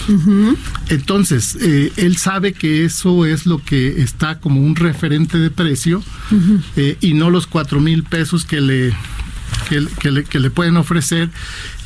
Entonces, 0.89 1.57
eh, 1.61 1.91
él 1.97 2.17
sabe 2.17 2.53
que 2.53 2.85
eso 2.85 3.25
es 3.25 3.45
lo 3.45 3.63
que 3.63 4.01
está 4.01 4.39
como 4.39 4.61
un 4.61 4.75
referente 4.75 5.37
de 5.37 5.51
precio 5.51 6.01
eh, 6.75 6.97
y 7.01 7.13
no 7.13 7.29
los 7.29 7.49
4.000 7.49 8.07
pesos 8.07 8.45
que 8.45 8.61
le, 8.61 8.93
que, 9.67 9.85
que 9.99 10.11
le, 10.11 10.23
que 10.23 10.39
le 10.39 10.49
pueden 10.49 10.77
ofrecer 10.77 11.29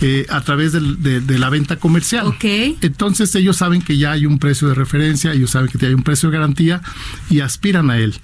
eh, 0.01 0.25
a 0.29 0.41
través 0.41 0.71
del- 0.71 1.01
de, 1.01 1.21
de 1.21 1.39
la 1.39 1.49
venta 1.49 1.75
comercial. 1.77 2.27
Ok. 2.27 2.43
Entonces 2.81 3.33
ellos 3.35 3.57
saben 3.57 3.81
que 3.81 3.97
ya 3.97 4.11
hay 4.11 4.25
un 4.25 4.39
precio 4.39 4.67
de 4.67 4.73
referencia, 4.75 5.33
ellos 5.33 5.51
saben 5.51 5.69
que 5.69 5.85
hay 5.85 5.93
un 5.93 6.03
precio 6.03 6.29
de 6.29 6.37
garantía 6.37 6.81
y 7.29 7.39
aspiran 7.41 7.89
a 7.89 7.97
él. 7.97 8.15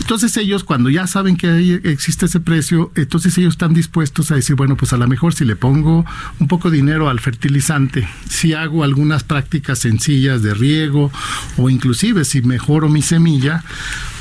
Entonces 0.00 0.36
ellos 0.36 0.64
cuando 0.64 0.90
ya 0.90 1.06
saben 1.06 1.36
que 1.36 1.48
ahí 1.48 1.80
existe 1.84 2.26
ese 2.26 2.40
precio, 2.40 2.92
entonces 2.96 3.36
ellos 3.38 3.54
están 3.54 3.74
dispuestos 3.74 4.30
a 4.30 4.34
decir, 4.36 4.56
bueno, 4.56 4.76
pues 4.76 4.92
a 4.92 4.96
lo 4.96 5.06
mejor 5.08 5.34
si 5.34 5.44
le 5.44 5.56
pongo 5.56 6.04
un 6.38 6.48
poco 6.48 6.70
de 6.70 6.76
dinero 6.76 7.08
al 7.08 7.20
fertilizante, 7.20 8.08
si 8.28 8.54
hago 8.54 8.84
algunas 8.84 9.22
prácticas 9.24 9.78
sencillas 9.80 10.42
de 10.42 10.54
riego 10.54 11.10
o 11.56 11.70
inclusive 11.70 12.24
si 12.24 12.42
mejoro 12.42 12.88
mi 12.88 13.02
semilla, 13.02 13.64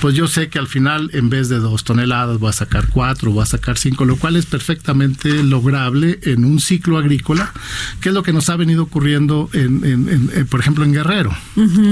pues 0.02 0.16
yo 0.16 0.28
sé 0.28 0.50
que 0.50 0.60
al 0.60 0.68
final 0.68 1.10
en 1.14 1.30
vez 1.30 1.50
de 1.50 1.60
dos 1.60 1.84
toneladas 1.84 2.40
voy 2.40 2.50
a 2.50 2.54
sacar 2.54 2.88
cuatro, 2.90 3.32
voy 3.32 3.44
a 3.44 3.46
sacar 3.46 3.78
cinco, 3.78 4.06
lo 4.06 4.16
cual 4.18 4.36
es 4.36 4.46
perfectamente 4.76 5.44
lograble 5.44 6.20
en 6.24 6.46
un 6.46 6.60
ciclo 6.62 6.98
agrícola, 6.98 7.52
que 8.00 8.10
es 8.10 8.16
lo 8.16 8.24
que 8.24 8.32
nos 8.32 8.50
ha 8.50 8.56
venido 8.56 8.84
ocurriendo, 8.84 9.50
en, 9.54 9.84
en- 9.84 10.08
en- 10.10 10.32
en, 10.34 10.48
por 10.48 10.62
ejemplo, 10.62 10.86
en 10.86 10.94
Guerrero, 10.94 11.36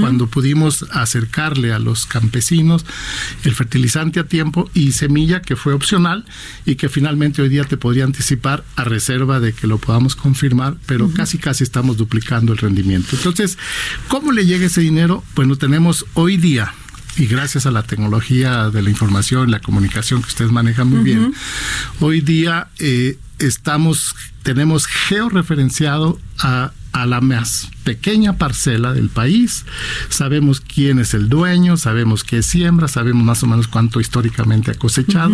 cuando 0.00 0.28
pudimos 0.28 0.86
acercarle 0.92 1.72
a 1.74 1.78
los 1.78 2.06
campesinos 2.06 2.86
el 3.44 3.54
fertilizante 3.54 4.18
a 4.20 4.24
tiempo 4.24 4.70
y 4.72 4.92
semilla 4.92 5.42
que 5.42 5.56
fue 5.56 5.74
opcional 5.74 6.24
y 6.64 6.76
que 6.76 6.88
finalmente 6.88 7.42
hoy 7.42 7.48
día 7.50 7.64
te 7.64 7.76
podría 7.76 8.04
anticipar 8.04 8.64
a 8.76 8.84
reserva 8.84 9.40
de 9.40 9.52
que 9.52 9.66
lo 9.66 9.76
podamos 9.78 10.16
confirmar, 10.16 10.76
pero 10.86 11.10
casi 11.12 11.36
casi 11.38 11.64
estamos 11.64 11.96
duplicando 11.98 12.52
el 12.52 12.58
rendimiento. 12.58 13.08
Entonces, 13.14 13.58
¿cómo 14.08 14.32
le 14.32 14.46
llega 14.46 14.66
ese 14.66 14.80
dinero? 14.80 15.22
Bueno, 15.34 15.56
tenemos 15.56 16.06
hoy 16.14 16.38
día 16.38 16.72
y 17.20 17.26
gracias 17.26 17.66
a 17.66 17.70
la 17.70 17.82
tecnología 17.82 18.70
de 18.70 18.80
la 18.82 18.88
información, 18.88 19.50
la 19.50 19.60
comunicación 19.60 20.22
que 20.22 20.28
ustedes 20.28 20.50
manejan 20.50 20.88
muy 20.88 21.00
bien, 21.00 21.34
hoy 22.00 22.22
día 22.22 22.68
eh, 22.78 23.18
estamos, 23.38 24.14
tenemos 24.42 24.86
georreferenciado 24.86 26.18
a, 26.38 26.72
a 26.92 27.04
la 27.04 27.20
más 27.20 27.68
pequeña 27.84 28.38
parcela 28.38 28.94
del 28.94 29.10
país, 29.10 29.66
sabemos 30.08 30.62
quién 30.62 30.98
es 30.98 31.12
el 31.12 31.28
dueño, 31.28 31.76
sabemos 31.76 32.24
qué 32.24 32.42
siembra, 32.42 32.88
sabemos 32.88 33.22
más 33.22 33.42
o 33.42 33.46
menos 33.46 33.68
cuánto 33.68 34.00
históricamente 34.00 34.70
ha 34.70 34.74
cosechado. 34.74 35.30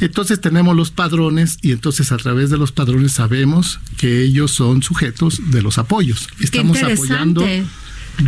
Entonces 0.00 0.40
tenemos 0.40 0.74
los 0.74 0.90
padrones 0.90 1.58
y 1.60 1.72
entonces 1.72 2.12
a 2.12 2.16
través 2.16 2.48
de 2.48 2.56
los 2.56 2.72
padrones 2.72 3.12
sabemos 3.12 3.78
que 3.98 4.22
ellos 4.22 4.52
son 4.52 4.82
sujetos 4.82 5.50
de 5.50 5.60
los 5.60 5.76
apoyos. 5.76 6.28
Estamos 6.40 6.82
apoyando. 6.82 7.44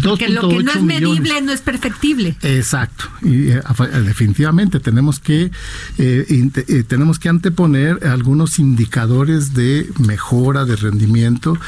Porque 0.02 0.28
lo 0.28 0.48
que 0.48 0.62
no 0.62 0.72
2.8 0.72 0.76
es 0.76 0.82
millones. 0.82 1.20
medible 1.20 1.40
no 1.42 1.52
es 1.52 1.60
perfectible. 1.60 2.36
Exacto, 2.42 3.04
y 3.22 3.50
eh, 3.50 3.62
definitivamente 4.04 4.80
tenemos 4.80 5.20
que 5.20 5.50
eh, 5.98 6.50
eh, 6.68 6.84
tenemos 6.86 7.18
que 7.18 7.28
anteponer 7.28 8.06
algunos 8.06 8.58
indicadores 8.58 9.54
de 9.54 9.88
mejora 9.98 10.64
de 10.64 10.76
rendimiento, 10.76 11.58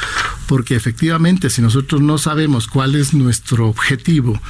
porque 0.47 0.75
efectivamente 0.75 1.51
si 1.51 1.63
nosotros 1.63 2.01
no 2.01 2.19
sabemos 2.19 2.67
cuál 2.67 2.95
es 2.95 3.15
nuestro 3.15 3.69
objetivo, 3.69 4.41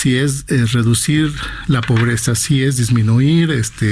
si 0.00 0.16
es 0.16 0.44
eh, 0.48 0.64
reducir 0.72 1.32
la 1.66 1.80
pobreza, 1.80 2.34
si 2.34 2.62
es 2.62 2.76
disminuir 2.76 3.50
este 3.50 3.86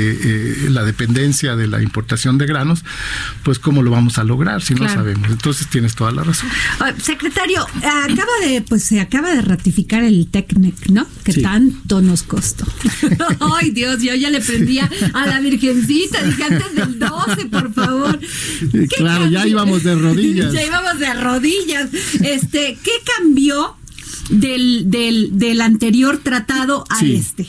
eh, 0.66 0.70
la 0.70 0.84
dependencia 0.84 1.56
de 1.56 1.66
la 1.66 1.82
importación 1.82 2.38
de 2.38 2.46
granos, 2.46 2.84
pues 3.42 3.58
cómo 3.58 3.82
lo 3.82 3.90
vamos 3.90 4.18
a 4.18 4.24
lograr 4.24 4.62
si 4.62 4.74
no 4.74 4.88
sabemos. 4.88 5.30
Entonces 5.30 5.66
tienes 5.68 5.94
toda 5.94 6.12
la 6.12 6.22
razón. 6.24 6.48
Ah, 6.80 6.92
Secretario, 7.00 7.66
acaba 7.76 8.32
de, 8.46 8.62
pues 8.62 8.84
se 8.84 9.00
acaba 9.00 9.34
de 9.34 9.40
ratificar 9.42 10.04
el 10.04 10.28
TECMEC, 10.30 10.90
¿no? 10.90 11.06
Que 11.24 11.32
Sí. 11.32 11.42
tanto 11.42 12.00
nos 12.02 12.22
costó. 12.22 12.66
Ay, 13.60 13.70
Dios, 13.70 14.00
yo 14.02 14.14
ya 14.14 14.30
le 14.30 14.40
prendía 14.40 14.90
a 15.12 15.26
la 15.26 15.40
Virgencita, 15.40 16.22
dije 16.22 16.44
antes 16.44 16.74
del 16.74 16.98
12, 16.98 17.46
por 17.46 17.72
favor. 17.74 18.20
¿Qué 18.70 18.86
Claro, 18.96 19.26
ya 19.28 19.46
íbamos 19.46 19.82
de 19.82 19.94
rodillas. 19.94 20.52
Ya 20.54 20.62
íbamos 20.64 20.98
de 20.98 21.12
rodillas. 21.14 21.88
Este, 22.22 22.78
¿qué 22.82 22.92
cambió 23.16 23.76
del, 24.30 24.90
del, 24.90 25.38
del 25.38 25.60
anterior 25.60 26.18
tratado 26.22 26.84
a 26.90 26.98
Sí. 27.00 27.14
este? 27.14 27.46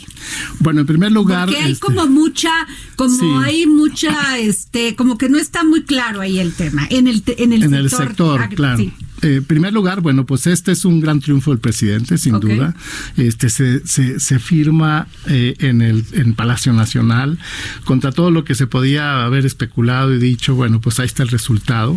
Bueno, 0.60 0.82
en 0.82 0.88
primer 0.88 1.12
lugar, 1.12 1.48
Porque 1.48 1.62
hay 1.62 1.72
este, 1.74 1.86
como 1.86 2.08
mucha, 2.08 2.52
como 2.96 3.18
Sí. 3.18 3.26
hay 3.44 3.66
mucha, 3.68 4.38
este, 4.40 4.96
como 4.96 5.18
que 5.18 5.30
no 5.30 5.38
está 5.38 5.64
muy 5.64 5.84
claro 5.84 6.22
ahí 6.22 6.40
el 6.40 6.54
tema. 6.54 6.88
En 6.90 7.08
el, 7.08 7.24
en 7.38 7.54
el 7.54 7.64
en 7.64 7.70
sector. 7.70 7.80
el 7.82 7.90
sector, 8.08 8.50
claro. 8.56 8.78
sí. 8.80 8.94
Eh, 9.22 9.36
En 9.38 9.46
primer 9.46 9.72
lugar, 9.74 10.02
bueno, 10.02 10.26
pues 10.26 10.46
este 10.46 10.74
es 10.74 10.84
un 10.84 11.00
gran 11.00 11.22
triunfo 11.22 11.52
del 11.52 11.60
presidente, 11.60 12.18
sin 12.18 12.40
duda. 12.42 12.76
Este 13.16 13.50
se, 13.50 13.86
se, 13.88 14.20
se 14.20 14.40
firma 14.40 15.08
eh, 15.28 15.56
en 15.60 15.82
el 15.82 16.04
en 16.12 16.34
Palacio 16.36 16.74
Nacional 16.74 17.40
contra 17.86 18.12
todo 18.12 18.30
lo 18.30 18.44
que 18.44 18.56
se 18.56 18.68
podía 18.68 19.24
haber 19.24 19.46
especulado 19.46 20.14
y 20.14 20.20
dicho. 20.20 20.54
Bueno, 20.56 20.82
pues 20.82 21.00
ahí 21.00 21.06
está 21.06 21.24
el 21.24 21.30
resultado. 21.30 21.96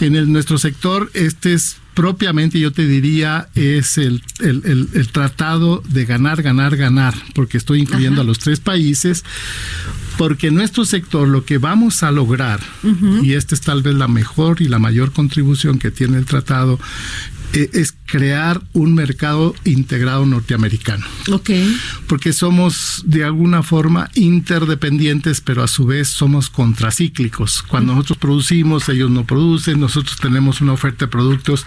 En 0.00 0.14
el, 0.14 0.30
nuestro 0.32 0.56
sector, 0.58 1.10
este 1.14 1.52
es 1.52 1.76
propiamente, 1.96 2.60
yo 2.60 2.72
te 2.72 2.86
diría, 2.86 3.48
es 3.54 3.96
el, 3.96 4.22
el, 4.40 4.60
el- 4.66 4.88
el 4.92 5.08
tratado 5.08 5.82
de 5.88 6.04
ganar, 6.04 6.42
ganar, 6.42 6.76
ganar, 6.76 7.14
porque 7.34 7.56
estoy 7.56 7.80
incluyendo 7.80 8.20
Ajá. 8.20 8.20
a 8.20 8.24
los 8.26 8.38
tres 8.38 8.60
países, 8.60 9.24
porque 10.18 10.48
en 10.48 10.56
nuestro 10.56 10.84
sector 10.84 11.26
lo 11.26 11.46
que 11.46 11.56
vamos 11.56 12.02
a 12.02 12.10
lograr, 12.12 12.60
y 13.22 13.32
esta 13.32 13.54
es 13.54 13.62
tal 13.62 13.82
vez 13.82 13.94
la 13.94 14.08
mejor 14.08 14.60
y 14.60 14.68
la 14.68 14.78
mayor 14.78 15.10
contribución 15.12 15.78
que 15.78 15.90
tiene 15.90 16.18
el 16.18 16.26
tratado, 16.26 16.78
es 17.54 17.94
crear 18.06 18.60
un 18.72 18.94
mercado 18.94 19.54
integrado 19.64 20.26
norteamericano 20.26 21.04
Ok. 21.32 21.50
porque 22.06 22.32
somos 22.32 23.02
de 23.06 23.24
alguna 23.24 23.62
forma 23.62 24.10
interdependientes, 24.14 25.40
pero 25.40 25.62
a 25.62 25.68
su 25.68 25.86
vez 25.86 26.08
somos 26.08 26.50
contracíclicos. 26.50 27.62
Cuando 27.62 27.94
nosotros 27.94 28.18
producimos, 28.18 28.88
ellos 28.88 29.10
no 29.10 29.24
producen, 29.26 29.80
nosotros 29.80 30.16
tenemos 30.20 30.60
una 30.60 30.72
oferta 30.72 31.06
de 31.06 31.10
productos 31.10 31.66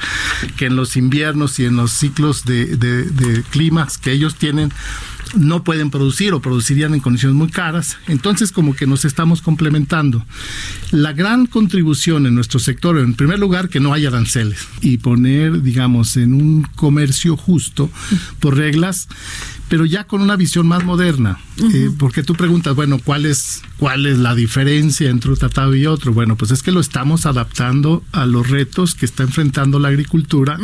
que 0.57 0.65
en 0.67 0.75
los 0.75 0.95
inviernos 0.97 1.59
y 1.59 1.65
en 1.65 1.75
los 1.75 1.91
ciclos 1.91 2.45
de, 2.45 2.65
de- 2.77 3.03
de 3.05 3.43
climas 3.43 3.97
que 3.97 4.11
ellos 4.11 4.35
tienen 4.35 4.71
no 5.35 5.63
pueden 5.63 5.89
producir 5.89 6.33
o 6.33 6.41
producirían 6.41 6.93
en 6.93 6.99
condiciones 6.99 7.35
muy 7.35 7.49
caras. 7.49 7.97
Entonces 8.07 8.51
como 8.51 8.75
que 8.75 8.87
nos 8.87 9.05
estamos 9.05 9.41
complementando. 9.41 10.25
La 10.91 11.13
gran 11.13 11.45
contribución 11.45 12.25
en 12.25 12.35
nuestro 12.35 12.59
sector, 12.59 12.97
en 12.97 13.13
primer 13.13 13.39
lugar, 13.39 13.69
que 13.69 13.79
no 13.79 13.93
haya 13.93 14.09
aranceles 14.09 14.67
y 14.81 14.97
poner, 14.97 15.61
digamos, 15.61 16.17
en 16.17 16.33
un 16.33 16.63
comercio 16.75 17.37
justo 17.37 17.89
por 18.39 18.57
reglas, 18.57 19.07
pero 19.67 19.85
ya 19.85 20.05
con 20.05 20.21
una 20.21 20.35
visión 20.35 20.67
más 20.67 20.83
moderna. 20.83 21.39
Eh, 21.73 21.91
porque 21.97 22.23
tú 22.23 22.33
preguntas, 22.33 22.75
bueno, 22.75 22.99
¿cuál 23.03 23.25
es, 23.25 23.61
¿cuál 23.79 24.05
es 24.05 24.17
la 24.17 24.35
diferencia 24.35 25.09
entre 25.09 25.31
un 25.31 25.37
tratado 25.37 25.73
y 25.73 25.85
otro? 25.85 26.13
Bueno, 26.13 26.35
pues 26.35 26.51
es 26.51 26.61
que 26.61 26.71
lo 26.71 26.81
estamos 26.81 27.25
adaptando 27.25 28.03
a 28.11 28.25
los 28.25 28.49
retos 28.49 28.93
que 28.93 29.05
está 29.05 29.23
enfrentando 29.23 29.79
la 29.79 29.87
agricultura, 29.87 30.59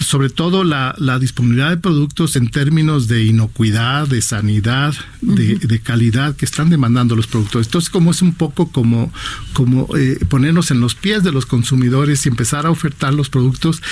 sobre 0.00 0.30
todo 0.30 0.64
la, 0.64 0.94
la 0.98 1.18
disponibilidad 1.18 1.70
de 1.70 1.76
productos 1.76 2.36
en 2.36 2.48
términos 2.48 3.08
de 3.08 3.24
inocuidad, 3.24 4.06
de 4.06 4.22
sanidad, 4.22 4.94
de, 5.20 5.56
de 5.56 5.80
calidad 5.80 6.36
que 6.36 6.44
están 6.44 6.70
demandando 6.70 7.16
los 7.16 7.26
productores. 7.26 7.66
Entonces, 7.66 7.90
como 7.90 8.12
es 8.12 8.22
un 8.22 8.34
poco 8.34 8.70
como, 8.70 9.12
como 9.52 9.88
eh, 9.96 10.18
ponernos 10.28 10.70
en 10.70 10.80
los 10.80 10.94
pies 10.94 11.24
de 11.24 11.32
los 11.32 11.46
consumidores 11.46 12.24
y 12.24 12.28
empezar 12.28 12.64
a 12.66 12.70
ofertar 12.70 13.12
los 13.12 13.28
productos 13.28 13.82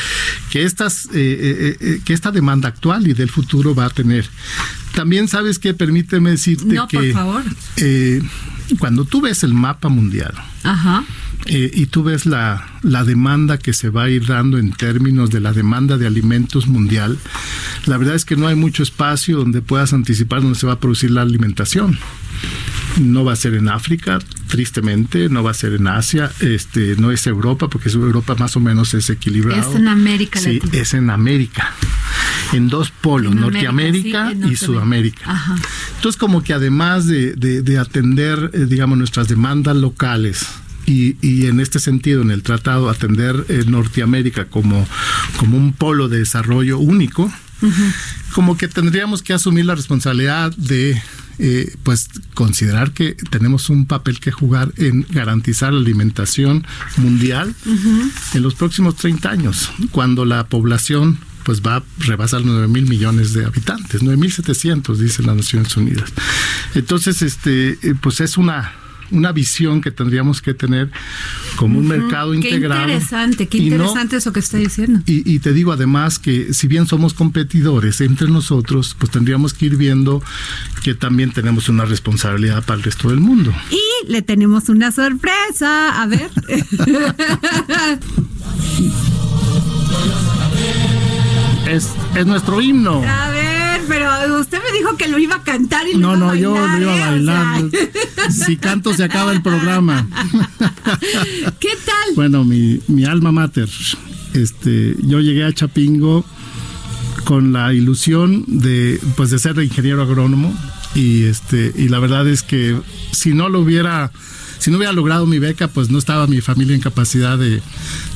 que 0.50 0.62
estas, 0.62 1.06
eh, 1.06 1.10
eh, 1.14 1.76
eh, 1.80 2.00
que 2.04 2.12
esta 2.12 2.30
demanda 2.30 2.68
actual 2.68 3.08
y 3.08 3.14
del 3.14 3.30
futuro 3.30 3.74
va 3.74 3.86
a 3.86 3.90
tener. 3.90 4.28
También 4.94 5.28
sabes 5.28 5.58
que 5.58 5.74
permíteme 5.74 6.30
decirte 6.30 6.74
no, 6.74 6.88
que 6.88 6.98
por 6.98 7.12
favor. 7.12 7.42
Eh, 7.76 8.22
cuando 8.78 9.04
tú 9.04 9.20
ves 9.20 9.42
el 9.42 9.54
mapa 9.54 9.88
mundial, 9.88 10.34
Ajá. 10.62 11.04
eh, 11.46 11.70
y 11.72 11.86
tú 11.86 12.02
ves 12.02 12.26
la, 12.26 12.66
la, 12.82 13.04
demanda 13.04 13.58
que 13.58 13.72
se 13.72 13.90
va 13.90 14.04
a 14.04 14.10
ir 14.10 14.26
dando 14.26 14.58
en 14.58 14.72
términos 14.72 15.30
de 15.30 15.40
la 15.40 15.52
demanda 15.52 15.98
de 15.98 16.06
alimentos 16.06 16.66
mundial, 16.66 17.18
la 17.86 17.96
verdad 17.96 18.14
es 18.14 18.24
que 18.24 18.36
no 18.36 18.46
hay 18.46 18.54
mucho 18.54 18.82
espacio 18.82 19.38
donde 19.38 19.62
puedas 19.62 19.92
anticipar 19.92 20.42
dónde 20.42 20.58
se 20.58 20.66
va 20.66 20.74
a 20.74 20.80
producir 20.80 21.10
la 21.10 21.22
alimentación. 21.22 21.98
No 23.00 23.24
va 23.24 23.32
a 23.32 23.36
ser 23.36 23.54
en 23.54 23.68
África, 23.68 24.18
tristemente, 24.48 25.28
no 25.30 25.42
va 25.42 25.52
a 25.52 25.54
ser 25.54 25.72
en 25.72 25.86
Asia, 25.86 26.30
este, 26.40 26.94
no 26.96 27.10
es 27.10 27.26
Europa, 27.26 27.68
porque 27.70 27.88
Europa 27.88 28.34
más 28.38 28.54
o 28.56 28.60
menos 28.60 28.92
es 28.92 29.08
equilibrado. 29.08 29.70
Es 29.70 29.76
en 29.76 29.88
América 29.88 30.38
Sí, 30.40 30.60
Latina. 30.60 30.82
es 30.82 30.92
en 30.94 31.08
América, 31.10 31.72
en 32.52 32.68
dos 32.68 32.90
polos, 32.90 33.32
En 33.32 33.40
Norteamérica 33.40 34.26
América, 34.28 34.46
sí, 34.48 34.52
y 34.52 34.56
Sudamérica. 34.56 35.22
Ajá. 35.30 35.56
Entonces, 35.96 36.18
como 36.18 36.42
que 36.42 36.52
además 36.52 37.06
de, 37.06 37.32
de, 37.34 37.62
de 37.62 37.78
atender, 37.78 38.50
eh, 38.52 38.66
digamos, 38.68 38.98
nuestras 38.98 39.26
demandas 39.28 39.76
locales, 39.76 40.46
y, 40.84 41.16
y, 41.22 41.46
en 41.46 41.60
este 41.60 41.78
sentido, 41.78 42.22
en 42.22 42.30
el 42.32 42.42
tratado, 42.42 42.90
atender 42.90 43.46
eh, 43.48 43.62
Norteamérica 43.66 44.46
como, 44.46 44.86
como 45.36 45.56
un 45.56 45.72
polo 45.72 46.08
de 46.08 46.18
desarrollo 46.18 46.78
único, 46.78 47.22
uh 47.62 47.66
-huh. 47.66 47.92
como 48.34 48.56
que 48.56 48.66
tendríamos 48.66 49.22
que 49.22 49.32
asumir 49.32 49.64
la 49.64 49.76
responsabilidad 49.76 50.52
de 50.56 51.00
eh, 51.44 51.74
pues 51.82 52.08
considerar 52.34 52.92
que 52.92 53.16
tenemos 53.30 53.68
un 53.68 53.86
papel 53.86 54.20
que 54.20 54.30
jugar 54.30 54.72
en 54.76 55.04
garantizar 55.10 55.72
la 55.72 55.80
alimentación 55.80 56.64
mundial 56.98 57.52
uh 57.66 57.68
-huh. 57.68 58.10
en 58.34 58.42
los 58.42 58.54
próximos 58.54 58.94
30 58.94 59.28
años, 59.28 59.72
cuando 59.90 60.24
la 60.24 60.46
población 60.46 61.18
pues 61.42 61.60
va 61.60 61.78
a 61.78 61.82
rebasar 61.98 62.42
9 62.44 62.68
mil 62.68 62.86
millones 62.86 63.32
de 63.32 63.44
habitantes, 63.44 64.04
9 64.04 64.16
mil 64.16 64.30
700 64.30 65.00
dicen 65.00 65.26
las 65.26 65.34
Naciones 65.34 65.76
Unidas. 65.76 66.12
Entonces, 66.76 67.22
este, 67.22 67.76
pues 68.00 68.20
es 68.20 68.36
una 68.38 68.72
una 69.12 69.32
visión 69.32 69.80
que 69.80 69.90
tendríamos 69.90 70.42
que 70.42 70.54
tener 70.54 70.90
como 71.56 71.78
un 71.78 71.86
uh 71.86 71.88
-huh. 71.88 71.98
mercado 71.98 72.34
integrado. 72.34 72.86
Qué 72.86 72.92
interesante, 72.92 73.48
qué 73.48 73.58
interesante 73.58 74.14
no, 74.14 74.18
eso 74.18 74.32
que 74.32 74.40
está 74.40 74.58
diciendo. 74.58 75.00
Y, 75.06 75.30
y, 75.32 75.38
te 75.38 75.52
digo 75.52 75.72
además 75.72 76.18
que 76.18 76.52
si 76.52 76.66
bien 76.66 76.86
somos 76.86 77.14
competidores 77.14 78.00
entre 78.00 78.28
nosotros, 78.28 78.96
pues 78.98 79.10
tendríamos 79.10 79.54
que 79.54 79.66
ir 79.66 79.76
viendo 79.76 80.22
que 80.82 80.94
también 80.94 81.30
tenemos 81.32 81.68
una 81.68 81.84
responsabilidad 81.84 82.64
para 82.64 82.78
el 82.78 82.82
resto 82.82 83.08
del 83.10 83.20
mundo. 83.20 83.52
Y 83.70 84.10
le 84.10 84.22
tenemos 84.22 84.68
una 84.68 84.90
sorpresa, 84.90 86.02
a 86.02 86.06
ver. 86.06 86.30
es, 91.68 91.90
es 92.14 92.26
nuestro 92.26 92.60
himno. 92.60 93.02
A 93.02 93.30
ver, 93.30 93.41
usted 94.30 94.58
me 94.62 94.78
dijo 94.78 94.96
que 94.96 95.08
lo 95.08 95.18
iba 95.18 95.36
a 95.36 95.42
cantar 95.42 95.86
y 95.88 95.96
no, 95.96 96.14
lo 96.16 96.34
iba 96.34 96.50
no, 96.50 96.56
a 96.56 96.66
bailar. 96.66 96.80
yo 96.80 96.86
lo 96.86 96.94
iba 96.96 97.06
a 97.06 97.10
bailar. 97.10 97.64
O 97.64 97.70
sea. 98.30 98.46
Si 98.46 98.56
canto 98.56 98.94
se 98.94 99.04
acaba 99.04 99.32
el 99.32 99.42
programa. 99.42 100.06
¿Qué 101.60 101.70
tal? 101.84 102.14
Bueno, 102.14 102.44
mi, 102.44 102.80
mi 102.88 103.04
alma 103.04 103.32
mater. 103.32 103.68
Este, 104.34 104.96
yo 105.02 105.20
llegué 105.20 105.44
a 105.44 105.52
Chapingo 105.52 106.24
con 107.24 107.52
la 107.52 107.72
ilusión 107.72 108.44
de 108.48 108.98
pues 109.16 109.30
de 109.30 109.38
ser 109.38 109.58
ingeniero 109.62 110.02
agrónomo 110.02 110.52
y 110.94 111.24
este 111.24 111.72
y 111.76 111.88
la 111.88 111.98
verdad 112.00 112.26
es 112.26 112.42
que 112.42 112.80
si 113.12 113.32
no 113.32 113.48
lo 113.48 113.60
hubiera 113.60 114.10
si 114.58 114.70
no 114.70 114.78
hubiera 114.78 114.92
logrado 114.92 115.26
mi 115.26 115.38
beca 115.38 115.68
pues 115.68 115.88
no 115.90 115.98
estaba 115.98 116.26
mi 116.26 116.40
familia 116.40 116.74
en 116.74 116.80
capacidad 116.80 117.38
de, 117.38 117.62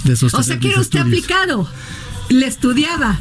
de 0.04 0.16
sostener 0.16 0.40
O 0.40 0.42
sea 0.42 0.58
que 0.58 0.70
era 0.70 0.80
usted 0.80 1.00
estudios. 1.00 1.24
aplicado. 1.24 1.68
Le 2.30 2.46
estudiaba. 2.46 3.20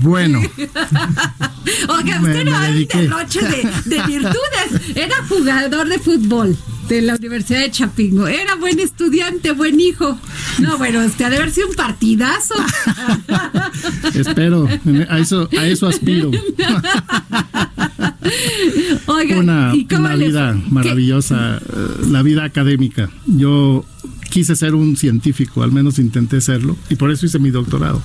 Bueno. 0.00 0.40
Oiga, 1.88 2.20
usted 2.20 2.44
no 2.44 2.56
hay 2.56 2.84
derroche 2.86 3.40
de, 3.40 3.68
de, 3.84 4.02
virtudes. 4.06 4.96
Era 4.96 5.16
jugador 5.28 5.88
de 5.88 5.98
fútbol 5.98 6.56
de 6.88 7.02
la 7.02 7.14
Universidad 7.16 7.60
de 7.60 7.70
Chapingo. 7.70 8.26
Era 8.26 8.54
buen 8.56 8.80
estudiante, 8.80 9.52
buen 9.52 9.78
hijo. 9.78 10.18
No, 10.58 10.78
bueno, 10.78 11.04
usted 11.04 11.26
ha 11.26 11.30
de 11.30 11.36
haber 11.36 11.50
sido 11.50 11.68
un 11.68 11.74
partidazo. 11.74 12.54
Espero. 14.14 14.66
A 15.08 15.18
eso, 15.18 15.48
a 15.58 15.66
eso 15.66 15.86
aspiro. 15.86 16.30
Oiga, 19.06 19.38
una, 19.38 19.72
¿y 19.74 19.86
cómo 19.86 20.06
una 20.06 20.16
le 20.16 20.26
vida 20.26 20.56
maravillosa, 20.70 21.60
¿Qué? 21.60 22.06
la 22.10 22.22
vida 22.22 22.44
académica. 22.44 23.10
Yo 23.26 23.84
quise 24.30 24.56
ser 24.56 24.74
un 24.74 24.96
científico, 24.96 25.62
al 25.62 25.72
menos 25.72 25.98
intenté 25.98 26.40
serlo, 26.40 26.76
y 26.90 26.96
por 26.96 27.10
eso 27.10 27.26
hice 27.26 27.38
mi 27.38 27.50
doctorado. 27.50 28.02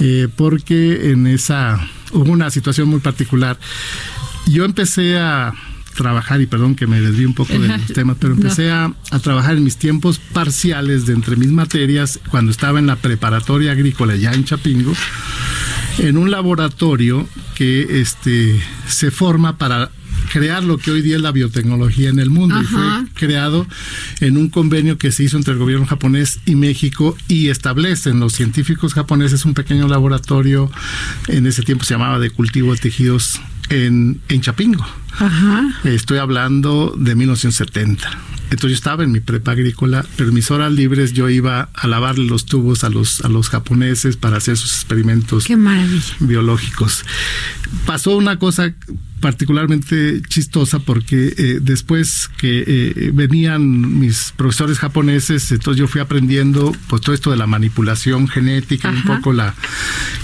Eh, 0.00 0.28
porque 0.34 1.10
en 1.10 1.26
esa 1.26 1.80
hubo 2.12 2.30
una 2.30 2.50
situación 2.50 2.88
muy 2.88 3.00
particular. 3.00 3.58
Yo 4.46 4.64
empecé 4.64 5.18
a 5.18 5.54
trabajar, 5.96 6.40
y 6.40 6.46
perdón 6.46 6.74
que 6.74 6.86
me 6.86 7.00
desvíe 7.00 7.26
un 7.26 7.34
poco 7.34 7.58
de 7.58 7.68
los 7.68 7.86
temas, 7.94 8.16
pero 8.20 8.34
empecé 8.34 8.68
no. 8.68 8.74
a, 8.74 8.94
a, 9.10 9.18
trabajar 9.18 9.56
en 9.56 9.64
mis 9.64 9.76
tiempos 9.76 10.18
parciales 10.18 11.06
de 11.06 11.14
entre 11.14 11.36
mis 11.36 11.48
materias 11.48 12.20
cuando 12.30 12.50
estaba 12.50 12.78
en 12.78 12.86
la 12.86 12.96
preparatoria 12.96 13.72
agrícola 13.72 14.14
ya 14.14 14.32
en 14.32 14.44
Chapingo, 14.44 14.92
en 15.98 16.18
un 16.18 16.30
laboratorio 16.30 17.26
que 17.54 18.00
este, 18.00 18.60
se 18.86 19.10
forma 19.10 19.56
para 19.56 19.90
crear 20.32 20.62
lo 20.62 20.78
que 20.78 20.90
hoy 20.90 21.02
día 21.02 21.16
es 21.16 21.22
la 21.22 21.32
biotecnología 21.32 22.08
en 22.08 22.18
el 22.18 22.30
mundo. 22.30 22.56
Ajá. 22.56 22.64
Y 22.64 22.66
fue 22.66 23.14
creado 23.14 23.66
en 24.20 24.36
un 24.36 24.48
convenio 24.48 24.98
que 24.98 25.12
se 25.12 25.24
hizo 25.24 25.36
entre 25.36 25.52
el 25.52 25.58
gobierno 25.58 25.86
japonés 25.86 26.40
y 26.46 26.54
México 26.54 27.16
y 27.28 27.48
establecen 27.48 28.20
los 28.20 28.32
científicos 28.32 28.94
japoneses 28.94 29.44
un 29.44 29.54
pequeño 29.54 29.88
laboratorio, 29.88 30.70
en 31.28 31.46
ese 31.46 31.62
tiempo 31.62 31.84
se 31.84 31.94
llamaba 31.94 32.18
de 32.18 32.30
cultivo 32.30 32.72
de 32.72 32.78
tejidos 32.78 33.40
en, 33.68 34.20
en 34.28 34.40
Chapingo. 34.40 34.86
Ajá. 35.18 35.64
Estoy 35.84 36.18
hablando 36.18 36.94
de 36.96 37.14
1970. 37.14 38.08
Entonces 38.50 38.70
yo 38.70 38.74
estaba 38.74 39.02
en 39.02 39.10
mi 39.10 39.20
prepa 39.20 39.52
agrícola, 39.52 40.04
pero 40.16 40.28
en 40.28 40.34
mis 40.34 40.50
horas 40.50 40.72
libres 40.72 41.12
yo 41.12 41.28
iba 41.28 41.68
a 41.74 41.86
lavarle 41.88 42.26
los 42.26 42.46
tubos 42.46 42.84
a 42.84 42.90
los, 42.90 43.22
a 43.22 43.28
los 43.28 43.48
japoneses 43.48 44.16
para 44.16 44.36
hacer 44.36 44.56
sus 44.56 44.72
experimentos 44.72 45.46
Qué 45.46 45.56
biológicos. 46.20 47.04
Pasó 47.86 48.16
una 48.16 48.38
cosa 48.38 48.72
particularmente 49.20 50.20
chistosa 50.28 50.78
porque 50.78 51.34
eh, 51.36 51.58
después 51.60 52.28
que 52.38 52.64
eh, 52.66 53.10
venían 53.14 53.98
mis 53.98 54.32
profesores 54.36 54.78
japoneses, 54.78 55.50
entonces 55.52 55.80
yo 55.80 55.88
fui 55.88 56.00
aprendiendo 56.00 56.74
pues 56.88 57.02
todo 57.02 57.14
esto 57.14 57.30
de 57.30 57.36
la 57.36 57.46
manipulación 57.46 58.28
genética, 58.28 58.88
Ajá. 58.90 58.98
un 58.98 59.16
poco 59.16 59.32
la, 59.32 59.54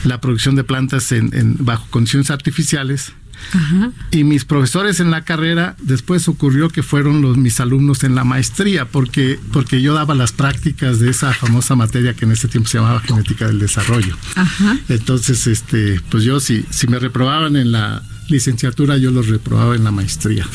la 0.04 0.20
producción 0.20 0.54
de 0.56 0.64
plantas 0.64 1.12
en, 1.12 1.30
en 1.34 1.56
bajo 1.60 1.86
condiciones 1.90 2.30
artificiales. 2.30 3.12
Ajá. 3.54 3.90
Y 4.12 4.22
mis 4.22 4.44
profesores 4.44 5.00
en 5.00 5.10
la 5.10 5.22
carrera, 5.24 5.74
después 5.82 6.28
ocurrió 6.28 6.68
que 6.68 6.84
fueron 6.84 7.22
los, 7.22 7.36
mis 7.36 7.58
alumnos 7.58 8.04
en 8.04 8.14
la 8.14 8.22
maestría, 8.22 8.84
porque, 8.84 9.40
porque 9.52 9.82
yo 9.82 9.94
daba 9.94 10.14
las 10.14 10.30
prácticas 10.30 11.00
de 11.00 11.10
esa 11.10 11.32
famosa 11.34 11.74
materia 11.74 12.14
que 12.14 12.24
en 12.24 12.32
ese 12.32 12.46
tiempo 12.46 12.68
se 12.68 12.78
llamaba 12.78 13.00
genética 13.00 13.48
del 13.48 13.58
desarrollo. 13.58 14.16
Ajá. 14.36 14.78
Entonces, 14.88 15.48
este, 15.48 16.00
pues 16.08 16.22
yo 16.22 16.38
si, 16.38 16.64
si 16.70 16.86
me 16.86 17.00
reprobaban 17.00 17.56
en 17.56 17.72
la 17.72 18.02
licenciatura, 18.32 18.96
yo 18.96 19.10
los 19.10 19.28
reprobaba 19.28 19.76
en 19.76 19.84
la 19.84 19.90
maestría. 19.90 20.46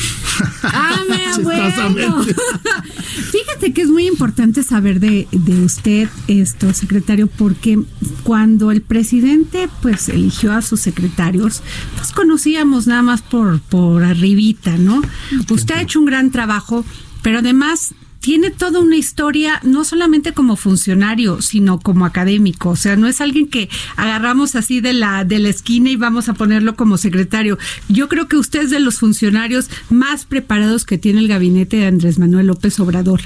Ah, 0.63 0.97
bueno. 1.43 2.25
Fíjate 3.31 3.73
que 3.73 3.81
es 3.81 3.89
muy 3.89 4.07
importante 4.07 4.63
saber 4.63 4.99
de, 4.99 5.27
de 5.31 5.61
usted 5.61 6.09
esto, 6.27 6.73
secretario, 6.73 7.27
porque 7.27 7.79
cuando 8.23 8.71
el 8.71 8.81
presidente 8.81 9.69
pues 9.81 10.09
eligió 10.09 10.53
a 10.53 10.61
sus 10.61 10.81
secretarios, 10.81 11.61
pues 11.95 12.11
conocíamos 12.11 12.87
nada 12.87 13.01
más 13.01 13.21
por, 13.21 13.59
por 13.61 14.03
arribita, 14.03 14.77
¿no? 14.77 15.01
Usted 15.49 15.75
ha 15.75 15.81
hecho 15.81 15.99
un 15.99 16.05
gran 16.05 16.31
trabajo, 16.31 16.85
pero 17.21 17.39
además 17.39 17.93
tiene 18.19 18.51
toda 18.51 18.79
una 18.79 18.97
historia, 18.97 19.59
no 19.63 19.83
solamente 19.83 20.33
como 20.33 20.55
funcionario, 20.55 21.41
sino 21.41 21.79
como 21.79 22.05
académico. 22.05 22.69
O 22.69 22.75
sea, 22.75 22.95
no 22.95 23.07
es 23.07 23.21
alguien 23.21 23.47
que 23.47 23.69
agarramos 23.95 24.55
así 24.55 24.81
de 24.81 24.93
la, 24.93 25.23
de 25.23 25.39
la 25.39 25.49
esquina 25.49 25.89
y 25.89 25.95
vamos 25.95 26.29
a 26.29 26.33
ponerlo 26.33 26.75
como 26.75 26.97
secretario. 26.97 27.57
Yo 27.89 28.07
creo 28.07 28.27
que 28.27 28.37
usted 28.37 28.63
es 28.63 28.69
de 28.69 28.79
los 28.79 28.99
funcionarios 28.99 29.69
más 29.89 30.25
preparados 30.25 30.85
que 30.85 30.97
tiene 30.97 31.19
el 31.19 31.27
gabinete 31.27 31.77
de 31.77 31.87
Andrés 31.87 32.19
Manuel 32.19 32.47
López 32.47 32.79
Obrador. 32.79 33.21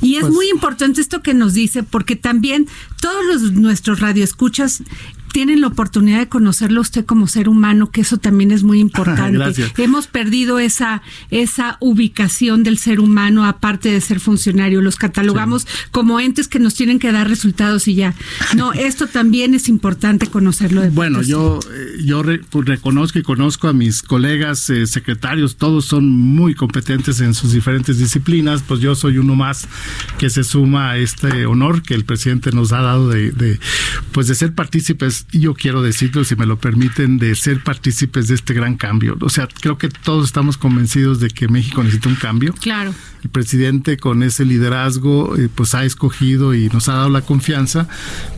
Y 0.00 0.16
es 0.16 0.22
pues, 0.22 0.32
muy 0.32 0.48
importante 0.48 1.00
esto 1.00 1.22
que 1.22 1.34
nos 1.34 1.54
dice, 1.54 1.82
porque 1.82 2.16
también 2.16 2.66
todos 3.00 3.24
los, 3.26 3.52
nuestros 3.52 4.00
radioescuchas 4.00 4.82
tienen 5.36 5.60
la 5.60 5.66
oportunidad 5.66 6.20
de 6.20 6.28
conocerlo 6.30 6.80
usted 6.80 7.04
como 7.04 7.26
ser 7.26 7.50
humano, 7.50 7.90
que 7.90 8.00
eso 8.00 8.16
también 8.16 8.52
es 8.52 8.62
muy 8.62 8.80
importante. 8.86 9.36
Gracias. 9.36 9.78
Hemos 9.78 10.06
perdido 10.06 10.58
esa, 10.58 11.02
esa 11.30 11.76
ubicación 11.80 12.62
del 12.62 12.78
ser 12.78 13.00
humano, 13.00 13.44
aparte 13.44 13.90
de 13.90 14.00
ser 14.00 14.18
funcionario. 14.18 14.80
Los 14.80 14.96
catalogamos 14.96 15.64
sí. 15.64 15.68
como 15.90 16.20
entes 16.20 16.48
que 16.48 16.58
nos 16.58 16.74
tienen 16.74 16.98
que 16.98 17.12
dar 17.12 17.28
resultados 17.28 17.86
y 17.86 17.96
ya. 17.96 18.14
No, 18.56 18.72
esto 18.72 19.08
también 19.08 19.52
es 19.52 19.68
importante 19.68 20.26
conocerlo. 20.26 20.80
De 20.80 20.88
bueno, 20.88 21.20
yo, 21.20 21.60
eh, 21.70 22.02
yo 22.02 22.22
re, 22.22 22.38
pues, 22.38 22.66
reconozco 22.66 23.18
y 23.18 23.22
conozco 23.22 23.68
a 23.68 23.74
mis 23.74 24.02
colegas 24.02 24.70
eh, 24.70 24.86
secretarios, 24.86 25.56
todos 25.56 25.84
son 25.84 26.16
muy 26.16 26.54
competentes 26.54 27.20
en 27.20 27.34
sus 27.34 27.52
diferentes 27.52 27.98
disciplinas, 27.98 28.62
pues 28.66 28.80
yo 28.80 28.94
soy 28.94 29.18
uno 29.18 29.34
más 29.34 29.68
que 30.16 30.30
se 30.30 30.44
suma 30.44 30.92
a 30.92 30.96
este 30.96 31.44
honor 31.44 31.82
que 31.82 31.92
el 31.92 32.06
presidente 32.06 32.52
nos 32.52 32.72
ha 32.72 32.80
dado 32.80 33.10
de, 33.10 33.32
de 33.32 33.60
pues 34.12 34.28
de 34.28 34.34
ser 34.34 34.54
partícipes 34.54 35.25
yo 35.32 35.54
quiero 35.54 35.82
decirlo, 35.82 36.24
si 36.24 36.36
me 36.36 36.46
lo 36.46 36.58
permiten, 36.58 37.18
de 37.18 37.34
ser 37.34 37.62
partícipes 37.62 38.28
de 38.28 38.34
este 38.34 38.54
gran 38.54 38.76
cambio. 38.76 39.16
O 39.20 39.28
sea, 39.28 39.48
creo 39.60 39.78
que 39.78 39.88
todos 39.88 40.26
estamos 40.26 40.56
convencidos 40.56 41.20
de 41.20 41.28
que 41.28 41.48
México 41.48 41.82
necesita 41.82 42.08
un 42.08 42.14
cambio. 42.16 42.54
Claro. 42.54 42.94
El 43.22 43.30
presidente 43.30 43.96
con 43.96 44.22
ese 44.22 44.44
liderazgo 44.44 45.36
eh, 45.36 45.48
pues 45.52 45.74
ha 45.74 45.84
escogido 45.84 46.54
y 46.54 46.68
nos 46.68 46.88
ha 46.88 46.94
dado 46.94 47.08
la 47.08 47.22
confianza, 47.22 47.88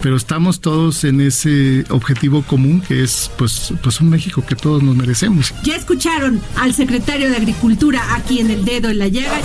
pero 0.03 0.17
estamos 0.17 0.61
todos 0.61 1.05
en 1.05 1.21
ese 1.21 1.85
objetivo 1.91 2.43
común 2.43 2.81
que 2.81 3.03
es 3.03 3.31
pues, 3.37 3.75
pues 3.83 4.01
un 4.01 4.11
México 4.11 4.45
que 4.47 4.55
todos 4.55 4.83
nos 4.83 4.97
merecemos. 4.97 5.55
Ya 5.65 5.77
escucharon 5.77 6.41
al 6.57 6.75
secretario 6.75 7.29
de 7.29 7.37
Agricultura 7.37 8.15
aquí 8.15 8.41
en 8.41 8.51
el 8.51 8.65
dedo 8.65 8.89
en 8.89 8.99
la 8.99 9.09
llaga. 9.09 9.41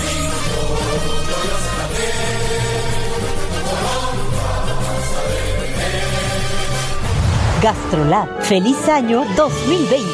GastroLab, 7.64 8.42
feliz 8.42 8.90
año 8.90 9.24
2020. 9.38 10.06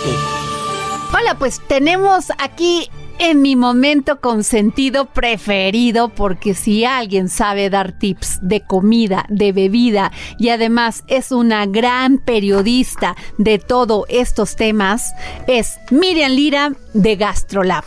Hola, 1.12 1.36
pues 1.40 1.60
tenemos 1.68 2.32
aquí 2.38 2.92
en 3.18 3.42
mi 3.42 3.56
momento 3.56 4.22
consentido 4.22 5.06
preferido, 5.08 6.10
porque 6.10 6.54
si 6.54 6.86
alguien 6.86 7.28
sabe 7.28 7.72
dar 7.72 7.98
tips 7.98 8.38
de 8.44 8.62
comida, 8.62 9.26
de 9.30 9.52
bebida 9.52 10.12
y 10.38 10.50
además 10.50 11.04
es 11.08 11.32
una 11.32 11.66
gran 11.66 12.20
periodista 12.20 13.16
de 13.40 13.58
todos 13.58 14.06
estos 14.10 14.56
temas, 14.56 15.12
es 15.48 15.80
Miriam 15.90 16.34
Lira 16.34 16.74
de 16.94 17.16
GastroLab. 17.16 17.84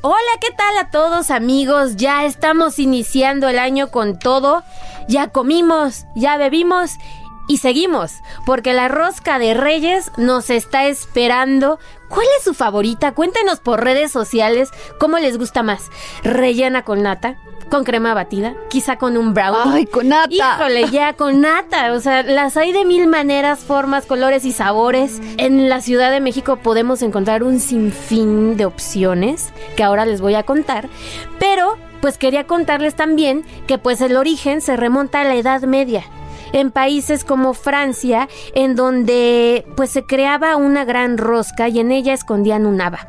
Hola, 0.00 0.18
¿qué 0.40 0.50
tal 0.50 0.76
a 0.76 0.90
todos 0.90 1.30
amigos? 1.30 1.94
Ya 1.94 2.24
estamos 2.24 2.80
iniciando 2.80 3.48
el 3.48 3.60
año 3.60 3.92
con 3.92 4.18
todo. 4.18 4.64
Ya 5.08 5.28
comimos, 5.28 6.04
ya 6.14 6.36
bebimos 6.36 6.90
y 7.46 7.58
seguimos, 7.58 8.22
porque 8.46 8.72
la 8.72 8.88
rosca 8.88 9.38
de 9.38 9.54
Reyes 9.54 10.10
nos 10.16 10.50
está 10.50 10.86
esperando. 10.86 11.78
¿Cuál 12.08 12.26
es 12.38 12.44
su 12.44 12.54
favorita? 12.54 13.12
Cuéntenos 13.12 13.60
por 13.60 13.82
redes 13.82 14.10
sociales 14.10 14.70
cómo 14.98 15.18
les 15.18 15.36
gusta 15.36 15.62
más. 15.62 15.90
¿Rellena 16.22 16.84
con 16.84 17.02
nata? 17.02 17.36
¿Con 17.70 17.84
crema 17.84 18.14
batida? 18.14 18.54
¿Quizá 18.68 18.96
con 18.96 19.16
un 19.16 19.34
brownie? 19.34 19.72
¡Ay, 19.74 19.86
con 19.86 20.08
nata! 20.08 20.28
Híjole, 20.30 20.88
ya 20.90 21.14
con 21.14 21.40
nata. 21.40 21.92
O 21.92 22.00
sea, 22.00 22.22
las 22.22 22.56
hay 22.56 22.72
de 22.72 22.84
mil 22.84 23.08
maneras, 23.08 23.60
formas, 23.60 24.06
colores 24.06 24.44
y 24.44 24.52
sabores. 24.52 25.20
En 25.38 25.68
la 25.68 25.80
Ciudad 25.80 26.10
de 26.10 26.20
México 26.20 26.56
podemos 26.56 27.02
encontrar 27.02 27.42
un 27.42 27.60
sinfín 27.60 28.56
de 28.56 28.66
opciones 28.66 29.52
que 29.76 29.82
ahora 29.82 30.06
les 30.06 30.20
voy 30.20 30.34
a 30.34 30.44
contar. 30.44 30.88
Pero, 31.38 31.76
pues 32.00 32.16
quería 32.16 32.46
contarles 32.46 32.94
también 32.94 33.44
que 33.66 33.78
pues 33.78 34.00
el 34.00 34.16
origen 34.16 34.60
se 34.60 34.76
remonta 34.76 35.22
a 35.22 35.24
la 35.24 35.34
Edad 35.34 35.62
Media 35.62 36.04
en 36.54 36.70
países 36.70 37.24
como 37.24 37.52
Francia, 37.52 38.28
en 38.54 38.74
donde 38.76 39.66
pues 39.76 39.90
se 39.90 40.04
creaba 40.04 40.56
una 40.56 40.86
gran 40.86 41.18
rosca 41.18 41.68
y 41.68 41.80
en 41.80 41.92
ella 41.92 42.14
escondían 42.14 42.64
un 42.64 42.80
haba. 42.80 43.08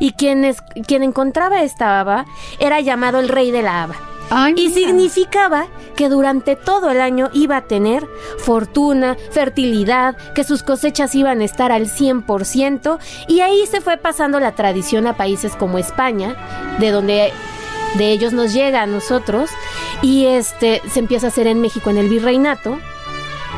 Y 0.00 0.12
quien, 0.12 0.44
es- 0.44 0.60
quien 0.86 1.02
encontraba 1.02 1.62
esta 1.62 1.98
haba 2.00 2.26
era 2.58 2.80
llamado 2.80 3.20
el 3.20 3.28
rey 3.30 3.50
de 3.50 3.62
la 3.62 3.84
haba. 3.84 3.94
Ay, 4.34 4.54
y 4.56 4.68
mira. 4.68 4.74
significaba 4.74 5.66
que 5.94 6.08
durante 6.08 6.56
todo 6.56 6.90
el 6.90 7.00
año 7.02 7.28
iba 7.34 7.56
a 7.58 7.62
tener 7.62 8.06
fortuna, 8.38 9.16
fertilidad, 9.30 10.16
que 10.34 10.42
sus 10.44 10.62
cosechas 10.62 11.14
iban 11.14 11.40
a 11.40 11.44
estar 11.44 11.70
al 11.70 11.86
100% 11.86 12.98
y 13.28 13.40
ahí 13.40 13.66
se 13.66 13.80
fue 13.82 13.98
pasando 13.98 14.40
la 14.40 14.52
tradición 14.52 15.06
a 15.06 15.16
países 15.18 15.54
como 15.54 15.76
España, 15.78 16.34
de 16.78 16.90
donde 16.90 17.30
de 17.98 18.10
ellos 18.12 18.32
nos 18.32 18.52
llega 18.52 18.82
a 18.82 18.86
nosotros 18.86 19.50
y 20.02 20.26
este 20.26 20.80
se 20.90 20.98
empieza 21.00 21.26
a 21.26 21.28
hacer 21.30 21.46
en 21.46 21.60
México 21.60 21.90
en 21.90 21.98
el 21.98 22.08
virreinato 22.08 22.78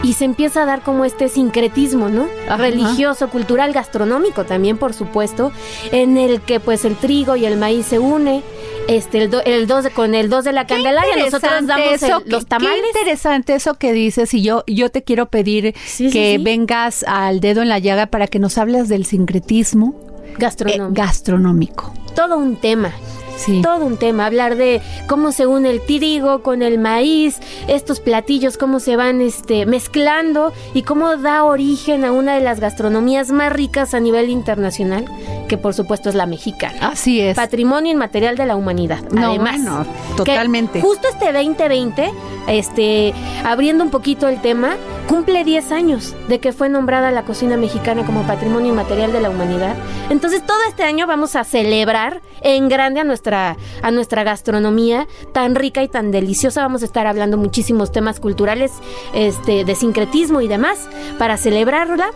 y 0.03 0.14
se 0.14 0.24
empieza 0.24 0.62
a 0.62 0.66
dar 0.66 0.82
como 0.82 1.05
este 1.05 1.28
sincretismo, 1.28 2.09
¿no? 2.09 2.26
Ajá. 2.47 2.57
Religioso, 2.59 3.30
cultural, 3.30 3.72
gastronómico 3.72 4.45
también, 4.45 4.76
por 4.76 4.93
supuesto, 4.93 5.51
en 5.93 6.18
el 6.18 6.41
que 6.43 6.61
pues 6.61 6.85
el 6.85 6.97
trigo 6.97 7.37
y 7.37 7.47
el 7.47 7.57
maíz 7.57 7.87
se 7.87 7.99
une, 8.01 8.43
este 8.87 9.22
el, 9.22 9.30
do- 9.30 9.43
el 9.45 9.66
dos 9.66 9.87
con 9.95 10.14
el 10.14 10.28
dos 10.28 10.45
de 10.45 10.53
la 10.53 10.66
Candelaria, 10.66 11.16
nosotros 11.16 11.66
damos 11.66 12.03
el- 12.03 12.12
los 12.26 12.45
tamales. 12.47 12.80
Qué 12.82 12.99
interesante 13.01 13.55
eso 13.55 13.74
que 13.74 13.93
dices 13.95 14.35
y 14.35 14.43
yo 14.43 14.62
yo 14.66 14.91
te 14.91 15.05
quiero 15.05 15.26
pedir 15.30 15.74
Sí, 15.87 16.11
que 16.11 16.37
sí. 16.37 16.43
vengas 16.43 17.05
al 17.09 17.41
dedo 17.41 17.62
en 17.62 17.68
la 17.70 17.78
llaga 17.78 18.07
para 18.07 18.26
que 18.26 18.39
nos 18.39 18.59
hables 18.59 18.89
del 18.91 19.07
sincretismo 19.07 19.95
eh, 20.26 20.35
Gastronómico. 20.39 20.91
gastronómico. 20.93 21.95
todo 22.14 22.37
un 22.37 22.57
tema. 22.57 22.93
Sí. 23.37 23.61
Todo 23.62 23.85
un 23.87 23.97
tema, 23.97 24.26
hablar 24.26 24.57
de 24.57 24.80
cómo 25.09 25.32
se 25.32 25.47
une 25.47 25.70
el 25.70 25.80
trigo 25.80 26.43
con 26.43 26.62
el 26.62 26.78
maíz, 26.78 27.41
estos 27.68 28.01
platillos, 28.01 28.57
cómo 28.57 28.80
se 28.80 28.97
van 28.97 29.20
este, 29.20 29.66
mezclando 29.66 30.53
y 30.72 30.82
cómo 30.82 31.16
da 31.16 31.45
origen 31.45 32.05
a 32.05 32.12
una 32.12 32.35
de 32.35 32.41
las 32.41 32.61
gastronomías 32.61 33.30
más 33.30 33.53
ricas 33.53 33.95
a 33.95 34.01
nivel 34.01 34.30
internacional, 34.30 35.05
que 35.49 35.59
por 35.59 35.74
supuesto 35.74 36.09
es 36.09 36.14
la 36.14 36.26
mexicana. 36.26 36.78
Así 36.89 37.20
es. 37.20 37.37
Patrimonio 37.37 37.93
inmaterial 37.93 38.37
de 38.37 38.47
la 38.47 38.57
humanidad. 38.57 39.01
No, 39.11 39.30
Además, 39.30 39.57
bueno, 39.57 39.87
totalmente. 40.16 40.80
justo 40.80 41.09
este 41.09 41.32
2020, 41.32 42.11
este, 42.49 43.14
abriendo 43.45 43.85
un 43.85 43.91
poquito 43.91 44.28
el 44.28 44.41
tema, 44.41 44.76
cumple 45.09 45.45
10 45.45 45.72
años 45.72 46.14
de 46.28 46.39
que 46.41 46.53
fue 46.53 46.68
nombrada 46.68 47.11
la 47.11 47.24
cocina 47.24 47.57
mexicana 47.57 48.05
como 48.05 48.22
Patrimonio 48.22 48.70
inmaterial 48.70 49.12
de 49.12 49.20
la 49.20 49.30
humanidad. 49.30 49.74
Entonces, 50.11 50.45
todo 50.47 50.59
este 50.68 50.82
año 50.82 51.07
vamos 51.07 51.37
a 51.37 51.45
celebrar 51.45 52.22
en 52.41 52.68
grande 52.68 53.01
a 53.01 53.05
nuestra, 53.05 53.24
a 53.33 53.91
nuestra 53.91 54.22
gastronomía 54.25 55.07
tan 55.33 55.55
rica 55.55 55.83
y 55.83 55.89
tan 55.89 56.11
deliciosa. 56.11 56.62
Vamos 56.62 56.83
a 56.83 56.85
estar 56.85 57.07
hablando 57.07 57.37
muchísimos 57.37 57.91
temas 57.93 58.20
culturales, 58.20 58.72
este, 59.14 59.64
de 59.64 59.75
sincretismo 59.75 60.41
y 60.41 60.49
demás, 60.49 60.89
para 61.18 61.37
celebrarla. 61.37 62.09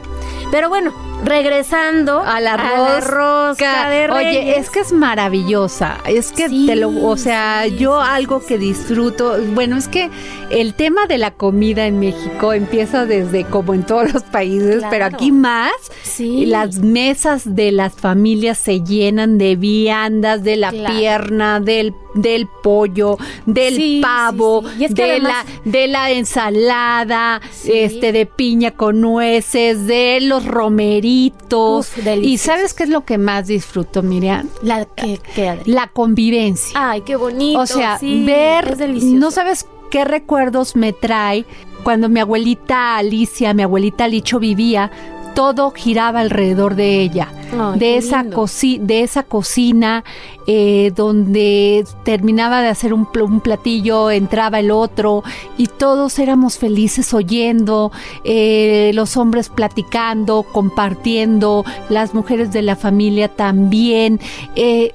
Pero 0.50 0.68
bueno, 0.68 0.92
regresando 1.24 2.20
a 2.20 2.40
la 2.40 2.56
rosca 2.56 3.00
rosca. 3.00 3.90
de 3.90 4.10
Oye, 4.10 4.58
es 4.58 4.70
que 4.70 4.80
es 4.80 4.92
maravillosa. 4.92 5.98
Es 6.06 6.32
que 6.32 6.48
Sí, 6.48 6.66
te 6.66 6.76
lo, 6.76 6.90
o 7.06 7.16
sea, 7.16 7.62
sí, 7.64 7.76
yo 7.76 8.00
sí, 8.02 8.08
algo 8.10 8.44
que 8.44 8.58
disfruto, 8.58 9.36
bueno, 9.54 9.76
es 9.76 9.88
que 9.88 10.10
el 10.50 10.74
tema 10.74 11.06
de 11.06 11.18
la 11.18 11.30
comida 11.32 11.86
en 11.86 11.98
México 12.00 12.52
empieza 12.52 13.04
desde 13.04 13.44
como 13.44 13.74
en 13.74 13.84
todos 13.84 14.12
los 14.12 14.22
países, 14.24 14.76
Claro. 14.78 14.88
pero 14.90 15.04
aquí 15.04 15.32
más. 15.32 15.72
Sí. 16.02 16.46
Las 16.46 16.78
mesas 16.78 17.54
de 17.54 17.70
las 17.72 17.94
familias 17.94 18.58
se 18.58 18.82
llenan 18.82 19.36
de 19.38 19.56
viandas, 19.56 20.42
de 20.42 20.56
la 20.56 20.70
Claro. 20.70 20.94
Pierna, 20.98 21.60
del 21.60 21.94
del 22.14 22.48
pollo, 22.62 23.16
del 23.46 23.76
Sí, 23.76 24.00
pavo, 24.02 24.62
sí, 24.62 24.68
sí. 24.70 24.76
Y 24.80 24.84
es 24.86 24.94
que 24.94 25.04
de 25.04 25.10
además- 25.12 25.44
la 25.64 25.70
de 25.70 25.88
la 25.88 26.10
ensalada, 26.10 27.40
este 27.64 28.12
de 28.12 28.26
piña 28.26 28.72
con 28.72 29.00
nueces, 29.00 29.86
de 29.86 30.18
los 30.22 30.44
romeritos. 30.44 31.90
Uf, 31.96 32.06
y 32.22 32.38
sabes 32.38 32.74
qué 32.74 32.84
es 32.84 32.88
lo 32.88 33.04
que 33.04 33.18
más 33.18 33.46
disfruto, 33.46 34.02
Miriam? 34.02 34.48
La 34.62 34.84
que, 34.84 35.20
que 35.34 35.48
Adri. 35.48 35.70
La 35.72 35.88
convivencia. 35.88 36.72
Ay, 36.90 37.02
qué 37.02 37.16
bonito. 37.16 37.60
o 37.60 37.66
sea, 37.66 37.98
ver, 38.02 38.76
es 38.80 39.04
no 39.04 39.30
sabes 39.30 39.66
qué 39.90 40.04
recuerdos 40.04 40.76
me 40.76 40.92
trae 40.92 41.44
cuando 41.82 42.08
mi 42.08 42.20
abuelita 42.20 42.96
Alicia, 42.96 43.54
mi 43.54 43.62
abuelita 43.62 44.08
Licho 44.08 44.38
vivía, 44.38 44.90
todo 45.38 45.70
giraba 45.70 46.18
alrededor 46.18 46.74
de 46.74 47.00
ella, 47.00 47.28
Ay, 47.52 47.78
de 47.78 47.96
esa 47.96 48.24
de 48.24 49.02
esa 49.02 49.22
cocina 49.22 50.02
eh, 50.48 50.90
donde 50.96 51.84
terminaba 52.04 52.60
de 52.60 52.66
hacer 52.68 52.92
un, 52.92 53.06
pl- 53.06 53.22
un 53.24 53.40
platillo, 53.40 54.10
entraba 54.10 54.58
el 54.58 54.72
otro 54.72 55.22
y 55.56 55.68
todos 55.68 56.18
éramos 56.18 56.58
felices 56.58 57.14
oyendo, 57.14 57.92
eh, 58.24 58.90
los 58.94 59.16
hombres 59.16 59.48
platicando, 59.48 60.42
compartiendo, 60.42 61.64
las 61.88 62.14
mujeres 62.14 62.50
de 62.50 62.62
la 62.62 62.74
familia 62.74 63.28
también 63.28 64.18
eh, 64.56 64.92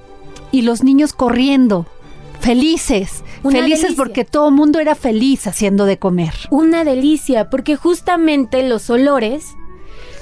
y 0.52 0.64
los 0.64 0.84
niños 0.84 1.14
corriendo. 1.14 1.86
Felices, 2.42 3.24
Una 3.44 3.60
felices 3.60 3.82
delicia. 3.84 4.04
porque 4.04 4.26
todo 4.26 4.50
el 4.50 4.56
mundo 4.56 4.80
era 4.80 4.96
feliz 4.96 5.48
haciendo 5.48 5.86
de 5.86 5.98
comer. 5.98 6.34
Una 6.50 6.84
delicia, 6.84 7.50
porque 7.50 7.78
justamente 7.78 8.68
los 8.68 8.90
olores 8.90 9.56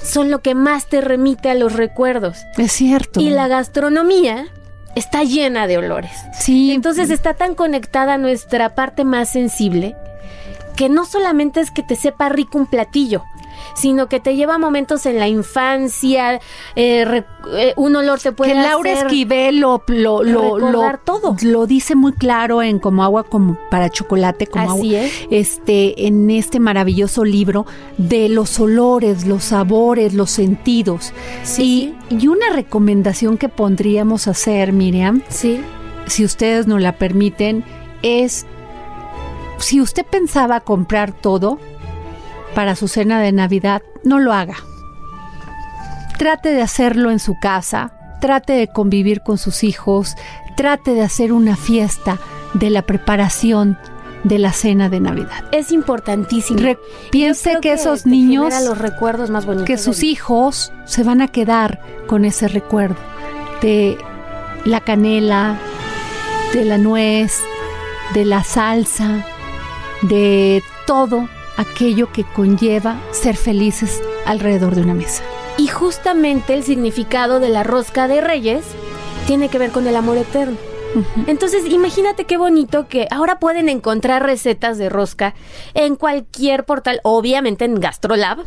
son 0.02 0.30
lo 0.30 0.40
que 0.40 0.54
más 0.54 0.86
te 0.86 1.00
remite 1.00 1.50
a 1.50 1.54
los 1.54 1.72
recuerdos. 1.74 2.38
Es 2.56 2.72
cierto. 2.72 3.20
Y 3.20 3.30
la 3.30 3.48
gastronomía 3.48 4.46
está 4.94 5.24
llena 5.24 5.66
de 5.66 5.78
olores. 5.78 6.12
sí, 6.38 6.72
Entonces 6.72 7.10
está 7.10 7.34
tan 7.34 7.54
conectada 7.54 8.14
a 8.14 8.18
nuestra 8.18 8.74
parte 8.74 9.04
más 9.04 9.30
sensible 9.30 9.96
que 10.76 10.88
no 10.88 11.04
solamente 11.04 11.60
es 11.60 11.70
que 11.70 11.82
te 11.82 11.96
sepa 11.96 12.28
rico 12.28 12.58
un 12.58 12.66
platillo, 12.66 13.24
sino 13.74 14.08
que 14.08 14.20
te 14.20 14.36
lleva 14.36 14.54
a 14.54 14.58
momentos 14.58 15.06
en 15.06 15.18
la 15.18 15.28
infancia, 15.28 16.40
eh, 16.76 17.04
re- 17.04 17.26
eh, 17.56 17.72
un 17.76 17.94
olor 17.96 18.20
te 18.20 18.32
puede 18.32 18.52
que 18.52 18.58
Laura 18.60 18.92
hacer 18.92 19.06
Esquivel 19.06 19.58
lo, 19.60 19.82
lo, 19.88 20.22
lo, 20.22 20.58
lo- 20.58 20.98
todo. 21.04 21.36
lo 21.42 21.66
dice 21.66 21.94
muy 21.94 22.12
claro 22.12 22.62
en 22.62 22.78
como 22.78 23.02
agua 23.04 23.24
como 23.24 23.58
para 23.70 23.88
chocolate, 23.90 24.46
como 24.46 24.72
Así 24.72 24.94
agua, 24.96 25.06
es. 25.06 25.12
este, 25.30 26.06
en 26.06 26.30
este 26.30 26.60
maravilloso 26.60 27.24
libro 27.24 27.66
de 27.98 28.28
los 28.28 28.58
olores, 28.60 29.26
los 29.26 29.44
sabores, 29.44 30.14
los 30.14 30.30
sentidos. 30.30 31.12
Sí, 31.42 31.94
y, 32.10 32.16
y 32.24 32.28
una 32.28 32.50
recomendación 32.52 33.38
que 33.38 33.48
pondríamos 33.48 34.28
hacer, 34.28 34.72
Miriam, 34.72 35.22
Sí, 35.28 35.60
si 36.06 36.24
ustedes 36.24 36.66
nos 36.66 36.80
la 36.80 36.92
permiten, 36.96 37.64
es 38.02 38.46
si 39.58 39.80
usted 39.80 40.04
pensaba 40.04 40.60
comprar 40.60 41.12
todo, 41.12 41.58
para 42.54 42.76
su 42.76 42.88
cena 42.88 43.20
de 43.20 43.32
Navidad, 43.32 43.82
no 44.04 44.18
lo 44.18 44.32
haga. 44.32 44.56
Trate 46.18 46.50
de 46.50 46.62
hacerlo 46.62 47.10
en 47.10 47.18
su 47.18 47.34
casa, 47.40 47.92
trate 48.20 48.52
de 48.52 48.68
convivir 48.68 49.22
con 49.22 49.38
sus 49.38 49.64
hijos, 49.64 50.14
trate 50.56 50.94
de 50.94 51.02
hacer 51.02 51.32
una 51.32 51.56
fiesta 51.56 52.18
de 52.54 52.70
la 52.70 52.82
preparación 52.82 53.78
de 54.24 54.38
la 54.38 54.52
cena 54.52 54.88
de 54.88 55.00
Navidad. 55.00 55.44
Es 55.50 55.72
importantísimo. 55.72 56.60
Re- 56.60 56.78
piense 57.10 57.58
que 57.60 57.72
esos 57.72 58.06
niños, 58.06 58.54
los 58.64 58.78
recuerdos 58.78 59.30
más 59.30 59.46
bonitos. 59.46 59.66
que 59.66 59.78
sus 59.78 60.04
hijos 60.04 60.72
se 60.84 61.02
van 61.02 61.22
a 61.22 61.28
quedar 61.28 61.80
con 62.06 62.24
ese 62.24 62.46
recuerdo 62.46 62.96
de 63.62 63.98
la 64.64 64.80
canela, 64.80 65.56
de 66.52 66.64
la 66.64 66.78
nuez, 66.78 67.40
de 68.14 68.24
la 68.24 68.44
salsa, 68.44 69.24
de 70.02 70.62
todo 70.86 71.28
aquello 71.56 72.10
que 72.12 72.24
conlleva 72.24 72.98
ser 73.12 73.36
felices 73.36 74.02
alrededor 74.26 74.74
de 74.74 74.82
una 74.82 74.94
mesa. 74.94 75.22
Y 75.58 75.68
justamente 75.68 76.54
el 76.54 76.62
significado 76.64 77.40
de 77.40 77.48
la 77.50 77.62
rosca 77.62 78.08
de 78.08 78.20
Reyes 78.20 78.64
tiene 79.26 79.48
que 79.48 79.58
ver 79.58 79.70
con 79.70 79.86
el 79.86 79.96
amor 79.96 80.16
eterno. 80.16 80.56
Entonces, 81.26 81.64
imagínate 81.66 82.24
qué 82.24 82.36
bonito 82.36 82.86
que 82.86 83.06
ahora 83.10 83.38
pueden 83.38 83.68
encontrar 83.70 84.22
recetas 84.24 84.76
de 84.76 84.88
rosca 84.90 85.34
en 85.72 85.96
cualquier 85.96 86.64
portal, 86.64 87.00
obviamente 87.02 87.64
en 87.64 87.80
Gastrolab, 87.80 88.40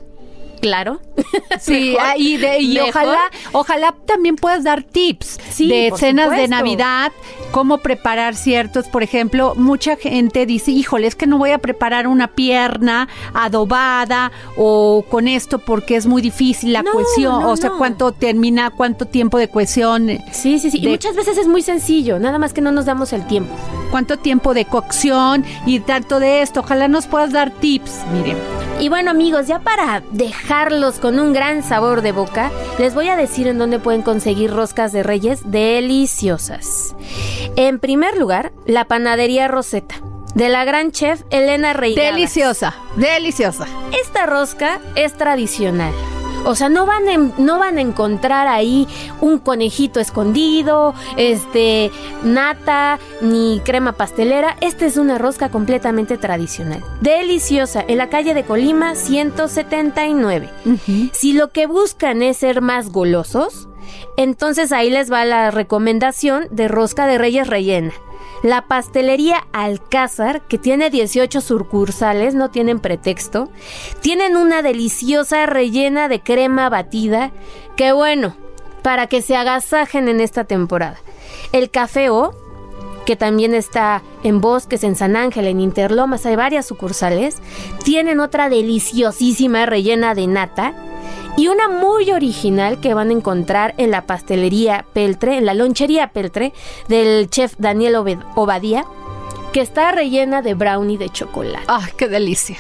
claro. 0.62 1.00
Sí, 1.60 1.92
Mejor, 1.94 2.02
ah, 2.06 2.14
y, 2.18 2.38
de- 2.38 2.60
y 2.60 2.74
mejor. 2.76 2.90
ojalá, 2.90 3.20
ojalá 3.54 3.96
también 4.06 4.36
puedas 4.36 4.64
dar 4.64 4.84
tips 4.84 5.40
Sí, 5.52 5.68
de 5.70 5.92
cenas 5.98 6.30
de. 6.32 6.48
Navidad, 6.48 7.12
cómo 7.56 7.78
preparar 7.78 8.36
ciertos, 8.36 8.90
por 8.90 9.02
ejemplo, 9.02 9.54
mucha 9.56 9.96
gente 9.96 10.46
dice, 10.46 10.72
híjole, 10.72 11.08
es 11.08 11.16
que 11.16 11.26
no 11.26 11.38
voy 11.38 11.52
a 11.52 11.58
preparar 11.58 12.06
una 12.06 12.28
pierna 12.28 13.08
adobada 13.34 14.34
o 14.58 15.06
con 15.10 15.30
esto 15.30 15.60
porque 15.60 15.96
es 15.96 16.06
muy 16.06 16.22
difícil 16.22 16.74
la 16.74 16.84
No, 16.84 16.92
cuestión, 16.92 17.42
no, 17.44 17.52
o 17.52 17.56
sea, 17.56 17.70
no. 17.70 17.78
cuánto 17.78 18.12
termina, 18.12 18.72
cuánto 18.72 19.06
tiempo 19.06 19.38
de 19.38 19.48
cuestión, 19.48 20.10
Sí, 20.34 20.60
sí, 20.60 20.70
sí. 20.70 20.80
Y 20.84 20.88
muchas 20.90 21.16
veces 21.16 21.38
es 21.38 21.48
muy 21.48 21.62
sencillo, 21.62 22.20
nada 22.20 22.40
más 22.40 22.52
que 22.52 22.60
no 22.60 22.74
nos 22.74 22.84
damos 22.84 23.14
el 23.14 23.26
tiempo. 23.26 23.56
cuánto 23.90 24.18
tiempo 24.18 24.54
de 24.54 24.66
cocción 24.66 25.46
y 25.66 25.80
tanto 25.80 26.20
de 26.20 26.42
esto. 26.42 26.60
Ojalá 26.60 26.90
nos 26.90 27.08
puedas 27.08 27.32
dar 27.32 27.52
tips, 27.52 28.02
miren. 28.12 28.36
Y 28.80 28.90
bueno 28.90 29.12
amigos, 29.12 29.48
ya 29.48 29.60
para 29.60 30.04
dejarlos 30.12 31.00
con 31.00 31.20
un 31.20 31.34
gran 31.34 31.64
sabor 31.64 32.02
de 32.02 32.12
boca, 32.12 32.52
les 32.78 32.94
voy 32.94 33.08
a 33.08 33.16
decir 33.16 33.48
en 33.48 33.58
dónde 33.58 33.80
pueden 33.80 34.02
conseguir 34.02 34.52
roscas 34.52 34.92
de 34.92 35.02
reyes 35.02 35.50
deliciosas. 35.50 36.96
En 37.56 37.80
primer 37.80 38.18
lugar, 38.18 38.52
la 38.66 38.86
panadería 38.86 39.48
Rosetta, 39.48 39.96
de 40.36 40.50
la 40.50 40.66
gran 40.66 40.92
chef 40.92 41.22
Elena 41.30 41.74
Reigadas. 41.74 42.14
Deliciosa, 42.14 42.76
deliciosa. 42.98 43.66
Esta 44.00 44.26
rosca 44.26 44.80
es 44.96 45.14
tradicional. 45.14 45.94
O 46.46 46.56
sea, 46.56 46.70
no 46.70 46.86
van, 46.86 47.08
en- 47.10 47.34
no 47.38 47.60
van 47.60 47.78
a 47.78 47.82
encontrar 47.82 48.48
ahí 48.48 48.88
un 49.20 49.40
conejito 49.40 50.00
escondido, 50.00 50.94
este, 51.18 51.92
nata, 52.24 53.00
ni 53.22 53.60
crema 53.66 53.94
pastelera. 53.94 54.56
Esta 54.62 54.86
es 54.86 54.98
una 54.98 55.18
rosca 55.18 55.50
completamente 55.50 56.18
tradicional. 56.18 56.84
Deliciosa, 57.02 57.84
en 57.88 57.98
la 57.98 58.10
calle 58.10 58.34
de 58.34 58.44
Colima 58.44 58.96
179. 58.96 60.50
Si 61.14 61.34
lo 61.34 61.52
que 61.52 61.66
buscan 61.68 62.22
es 62.22 62.38
ser 62.38 62.62
más 62.62 62.92
golosos, 62.92 63.68
entonces 64.18 64.72
ahí 64.72 64.90
les 64.90 65.12
va 65.12 65.26
la 65.26 65.52
recomendación 65.52 66.48
de 66.52 66.68
rosca 66.68 67.06
de 67.08 67.18
reyes 67.18 67.48
rellena. 67.48 67.92
La 68.46 68.68
pastelería 68.68 69.48
Alcázar, 69.54 70.44
que 70.44 70.60
tiene 70.60 70.92
18 70.92 71.42
sucursales, 71.42 72.36
no 72.36 72.52
tienen 72.52 72.80
pretexto, 72.80 73.50
tienen 74.02 74.38
una 74.38 74.62
deliciosa 74.62 75.48
rellena 75.48 76.08
de 76.10 76.20
crema 76.20 76.70
batida, 76.70 77.32
que 77.76 77.92
bueno, 77.92 78.36
para 78.84 79.08
que 79.08 79.24
se 79.24 79.36
agasajen 79.36 80.10
en 80.10 80.22
esta 80.22 80.44
temporada. 80.44 80.98
El 81.54 81.72
Café 81.72 82.12
O, 82.12 82.36
que 83.08 83.16
también 83.16 83.56
está 83.56 84.04
en 84.22 84.42
Bosques, 84.42 84.84
en 84.84 84.96
San 84.96 85.16
Ángel, 85.16 85.48
en 85.48 85.60
Interlomas, 85.60 86.28
hay 86.28 86.36
varias 86.36 86.68
sucursales, 86.68 87.38
tienen 87.84 88.20
otra 88.20 88.48
deliciosísima 88.48 89.66
rellena 89.66 90.14
de 90.14 90.28
nata 90.28 90.76
y 91.38 91.48
una 91.50 91.68
muy 91.68 92.12
original 92.12 92.80
que 92.80 92.94
van 92.94 93.10
a 93.10 93.14
encontrar 93.14 93.74
en 93.78 93.92
la 93.92 94.02
pastelería 94.06 94.86
Peltre, 94.94 95.38
en 95.38 95.46
la 95.46 95.54
lonchería 95.54 96.08
Peltre 96.08 96.54
del 96.88 97.30
chef 97.30 97.56
Daniel 97.58 97.96
Obed- 97.96 98.24
Obadía, 98.36 98.86
que 99.52 99.62
está 99.62 99.92
rellena 99.92 100.42
de 100.42 100.54
brownie 100.54 100.98
de 100.98 101.10
chocolate. 101.10 101.66
¡Ay, 101.68 101.92
qué 101.98 102.08
delicia! 102.08 102.58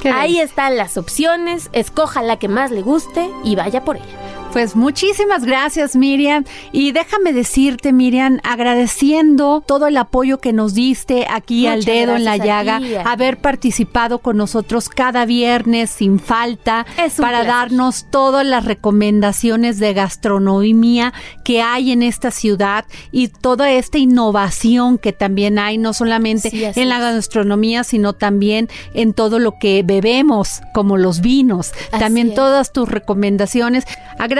Qué 0.00 0.08
Ahí 0.10 0.32
delicia. 0.32 0.44
están 0.44 0.76
las 0.76 0.96
opciones, 0.96 1.68
escoja 1.72 2.22
la 2.22 2.38
que 2.38 2.48
más 2.48 2.70
le 2.72 2.82
guste 2.82 3.30
y 3.44 3.54
vaya 3.54 3.84
por 3.84 3.96
ella. 3.96 4.41
Pues 4.52 4.76
muchísimas 4.76 5.46
gracias 5.46 5.96
Miriam 5.96 6.44
y 6.72 6.92
déjame 6.92 7.32
decirte 7.32 7.90
Miriam 7.90 8.38
agradeciendo 8.44 9.62
todo 9.66 9.86
el 9.86 9.96
apoyo 9.96 10.40
que 10.40 10.52
nos 10.52 10.74
diste 10.74 11.26
aquí 11.30 11.66
al 11.66 11.84
dedo 11.84 12.16
en 12.16 12.24
la 12.24 12.36
llaga, 12.36 12.78
ti, 12.78 12.94
haber 13.02 13.38
participado 13.38 14.18
con 14.18 14.36
nosotros 14.36 14.90
cada 14.90 15.24
viernes 15.24 15.88
sin 15.88 16.18
falta 16.18 16.84
para 16.96 17.38
placer. 17.38 17.46
darnos 17.46 18.06
todas 18.10 18.44
las 18.44 18.66
recomendaciones 18.66 19.78
de 19.78 19.94
gastronomía 19.94 21.14
que 21.44 21.62
hay 21.62 21.90
en 21.90 22.02
esta 22.02 22.30
ciudad 22.30 22.84
y 23.10 23.28
toda 23.28 23.70
esta 23.72 23.96
innovación 23.96 24.98
que 24.98 25.14
también 25.14 25.58
hay 25.58 25.78
no 25.78 25.94
solamente 25.94 26.50
Sí, 26.50 26.62
en 26.62 26.88
la 26.90 26.98
gastronomía 26.98 27.84
sino 27.84 28.12
también 28.12 28.68
en 28.92 29.14
todo 29.14 29.38
lo 29.38 29.58
que 29.58 29.82
bebemos 29.82 30.60
como 30.74 30.98
los 30.98 31.22
vinos, 31.22 31.72
Así 31.90 32.00
también 32.00 32.28
es. 32.28 32.34
todas 32.34 32.70
tus 32.72 32.88
recomendaciones. 32.88 33.84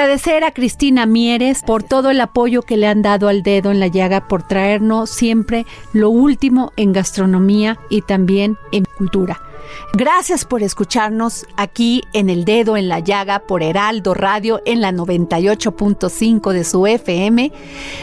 Agradecer 0.02 0.42
a 0.42 0.50
Cristina 0.50 1.06
Mieres 1.06 1.62
por 1.62 1.84
todo 1.84 2.10
el 2.10 2.20
apoyo 2.20 2.62
que 2.62 2.76
le 2.76 2.88
han 2.88 3.02
dado 3.02 3.28
al 3.28 3.44
dedo 3.44 3.70
en 3.70 3.78
la 3.78 3.86
llaga, 3.86 4.26
por 4.26 4.42
traernos 4.42 5.10
siempre 5.10 5.64
lo 5.92 6.10
último 6.10 6.72
en 6.76 6.92
gastronomía 6.92 7.78
y 7.88 8.02
también 8.02 8.58
en 8.72 8.84
cultura. 8.84 9.40
Gracias 9.94 10.44
por 10.44 10.64
escucharnos 10.64 11.46
aquí 11.56 12.02
en 12.14 12.30
El 12.30 12.44
Dedo 12.44 12.76
en 12.76 12.88
la 12.88 12.98
Llaga 12.98 13.46
por 13.46 13.62
Heraldo 13.62 14.12
Radio 14.12 14.60
en 14.64 14.80
la 14.80 14.90
98.5 14.90 16.50
de 16.50 16.64
su 16.64 16.84
FM, 16.84 17.52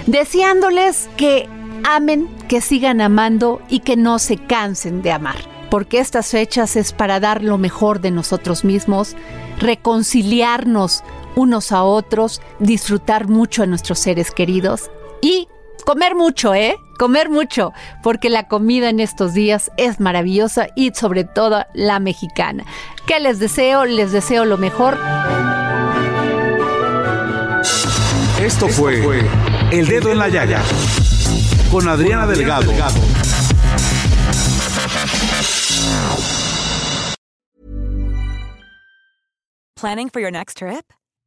deseándoles 0.08 1.10
que 1.18 1.50
amen, 1.84 2.30
que 2.48 2.62
sigan 2.62 3.02
amando 3.02 3.62
y 3.68 3.82
que 3.82 3.98
no 3.98 4.20
se 4.20 4.38
cansen 4.38 5.02
de 5.02 5.12
amar. 5.12 5.36
Porque 5.70 6.00
estas 6.00 6.32
fechas 6.32 6.78
es 6.78 6.94
para 6.94 7.20
dar 7.20 7.44
lo 7.44 7.58
mejor 7.58 8.00
de 8.00 8.10
nosotros 8.10 8.64
mismos, 8.64 9.18
reconciliarnos 9.60 11.04
unos 11.36 11.72
a 11.72 11.84
otros, 11.84 12.42
disfrutar 12.60 13.28
mucho 13.28 13.64
a 13.64 13.66
nuestros 13.66 14.00
seres 14.00 14.32
queridos 14.32 14.90
y 15.22 15.48
comer 15.86 16.16
mucho, 16.16 16.54
¿eh? 16.54 16.76
Comer 16.98 17.30
mucho, 17.30 17.74
porque 18.04 18.30
la 18.30 18.48
comida 18.48 18.90
en 18.90 19.00
estos 19.00 19.34
días 19.34 19.72
es 19.78 20.00
maravillosa 20.00 20.68
y 20.76 20.92
sobre 20.94 21.24
todo 21.24 21.66
la 21.74 22.00
mexicana. 22.00 22.66
¿Qué 23.06 23.20
les 23.20 23.40
deseo? 23.40 23.86
Les 23.86 24.12
deseo 24.12 24.46
lo 24.46 24.58
mejor. 24.58 24.98
Esto 28.42 28.68
fue 28.68 29.02
El 29.72 29.88
Dedo 29.88 30.12
en 30.12 30.18
la 30.18 30.30
Llaga 30.30 30.62
con 31.72 31.88
Adriana 31.88 32.26
Delgado. 32.26 32.72
Planning 39.76 40.10
for 40.10 40.20
your 40.20 40.32
next 40.32 40.58
trip? 40.58 40.92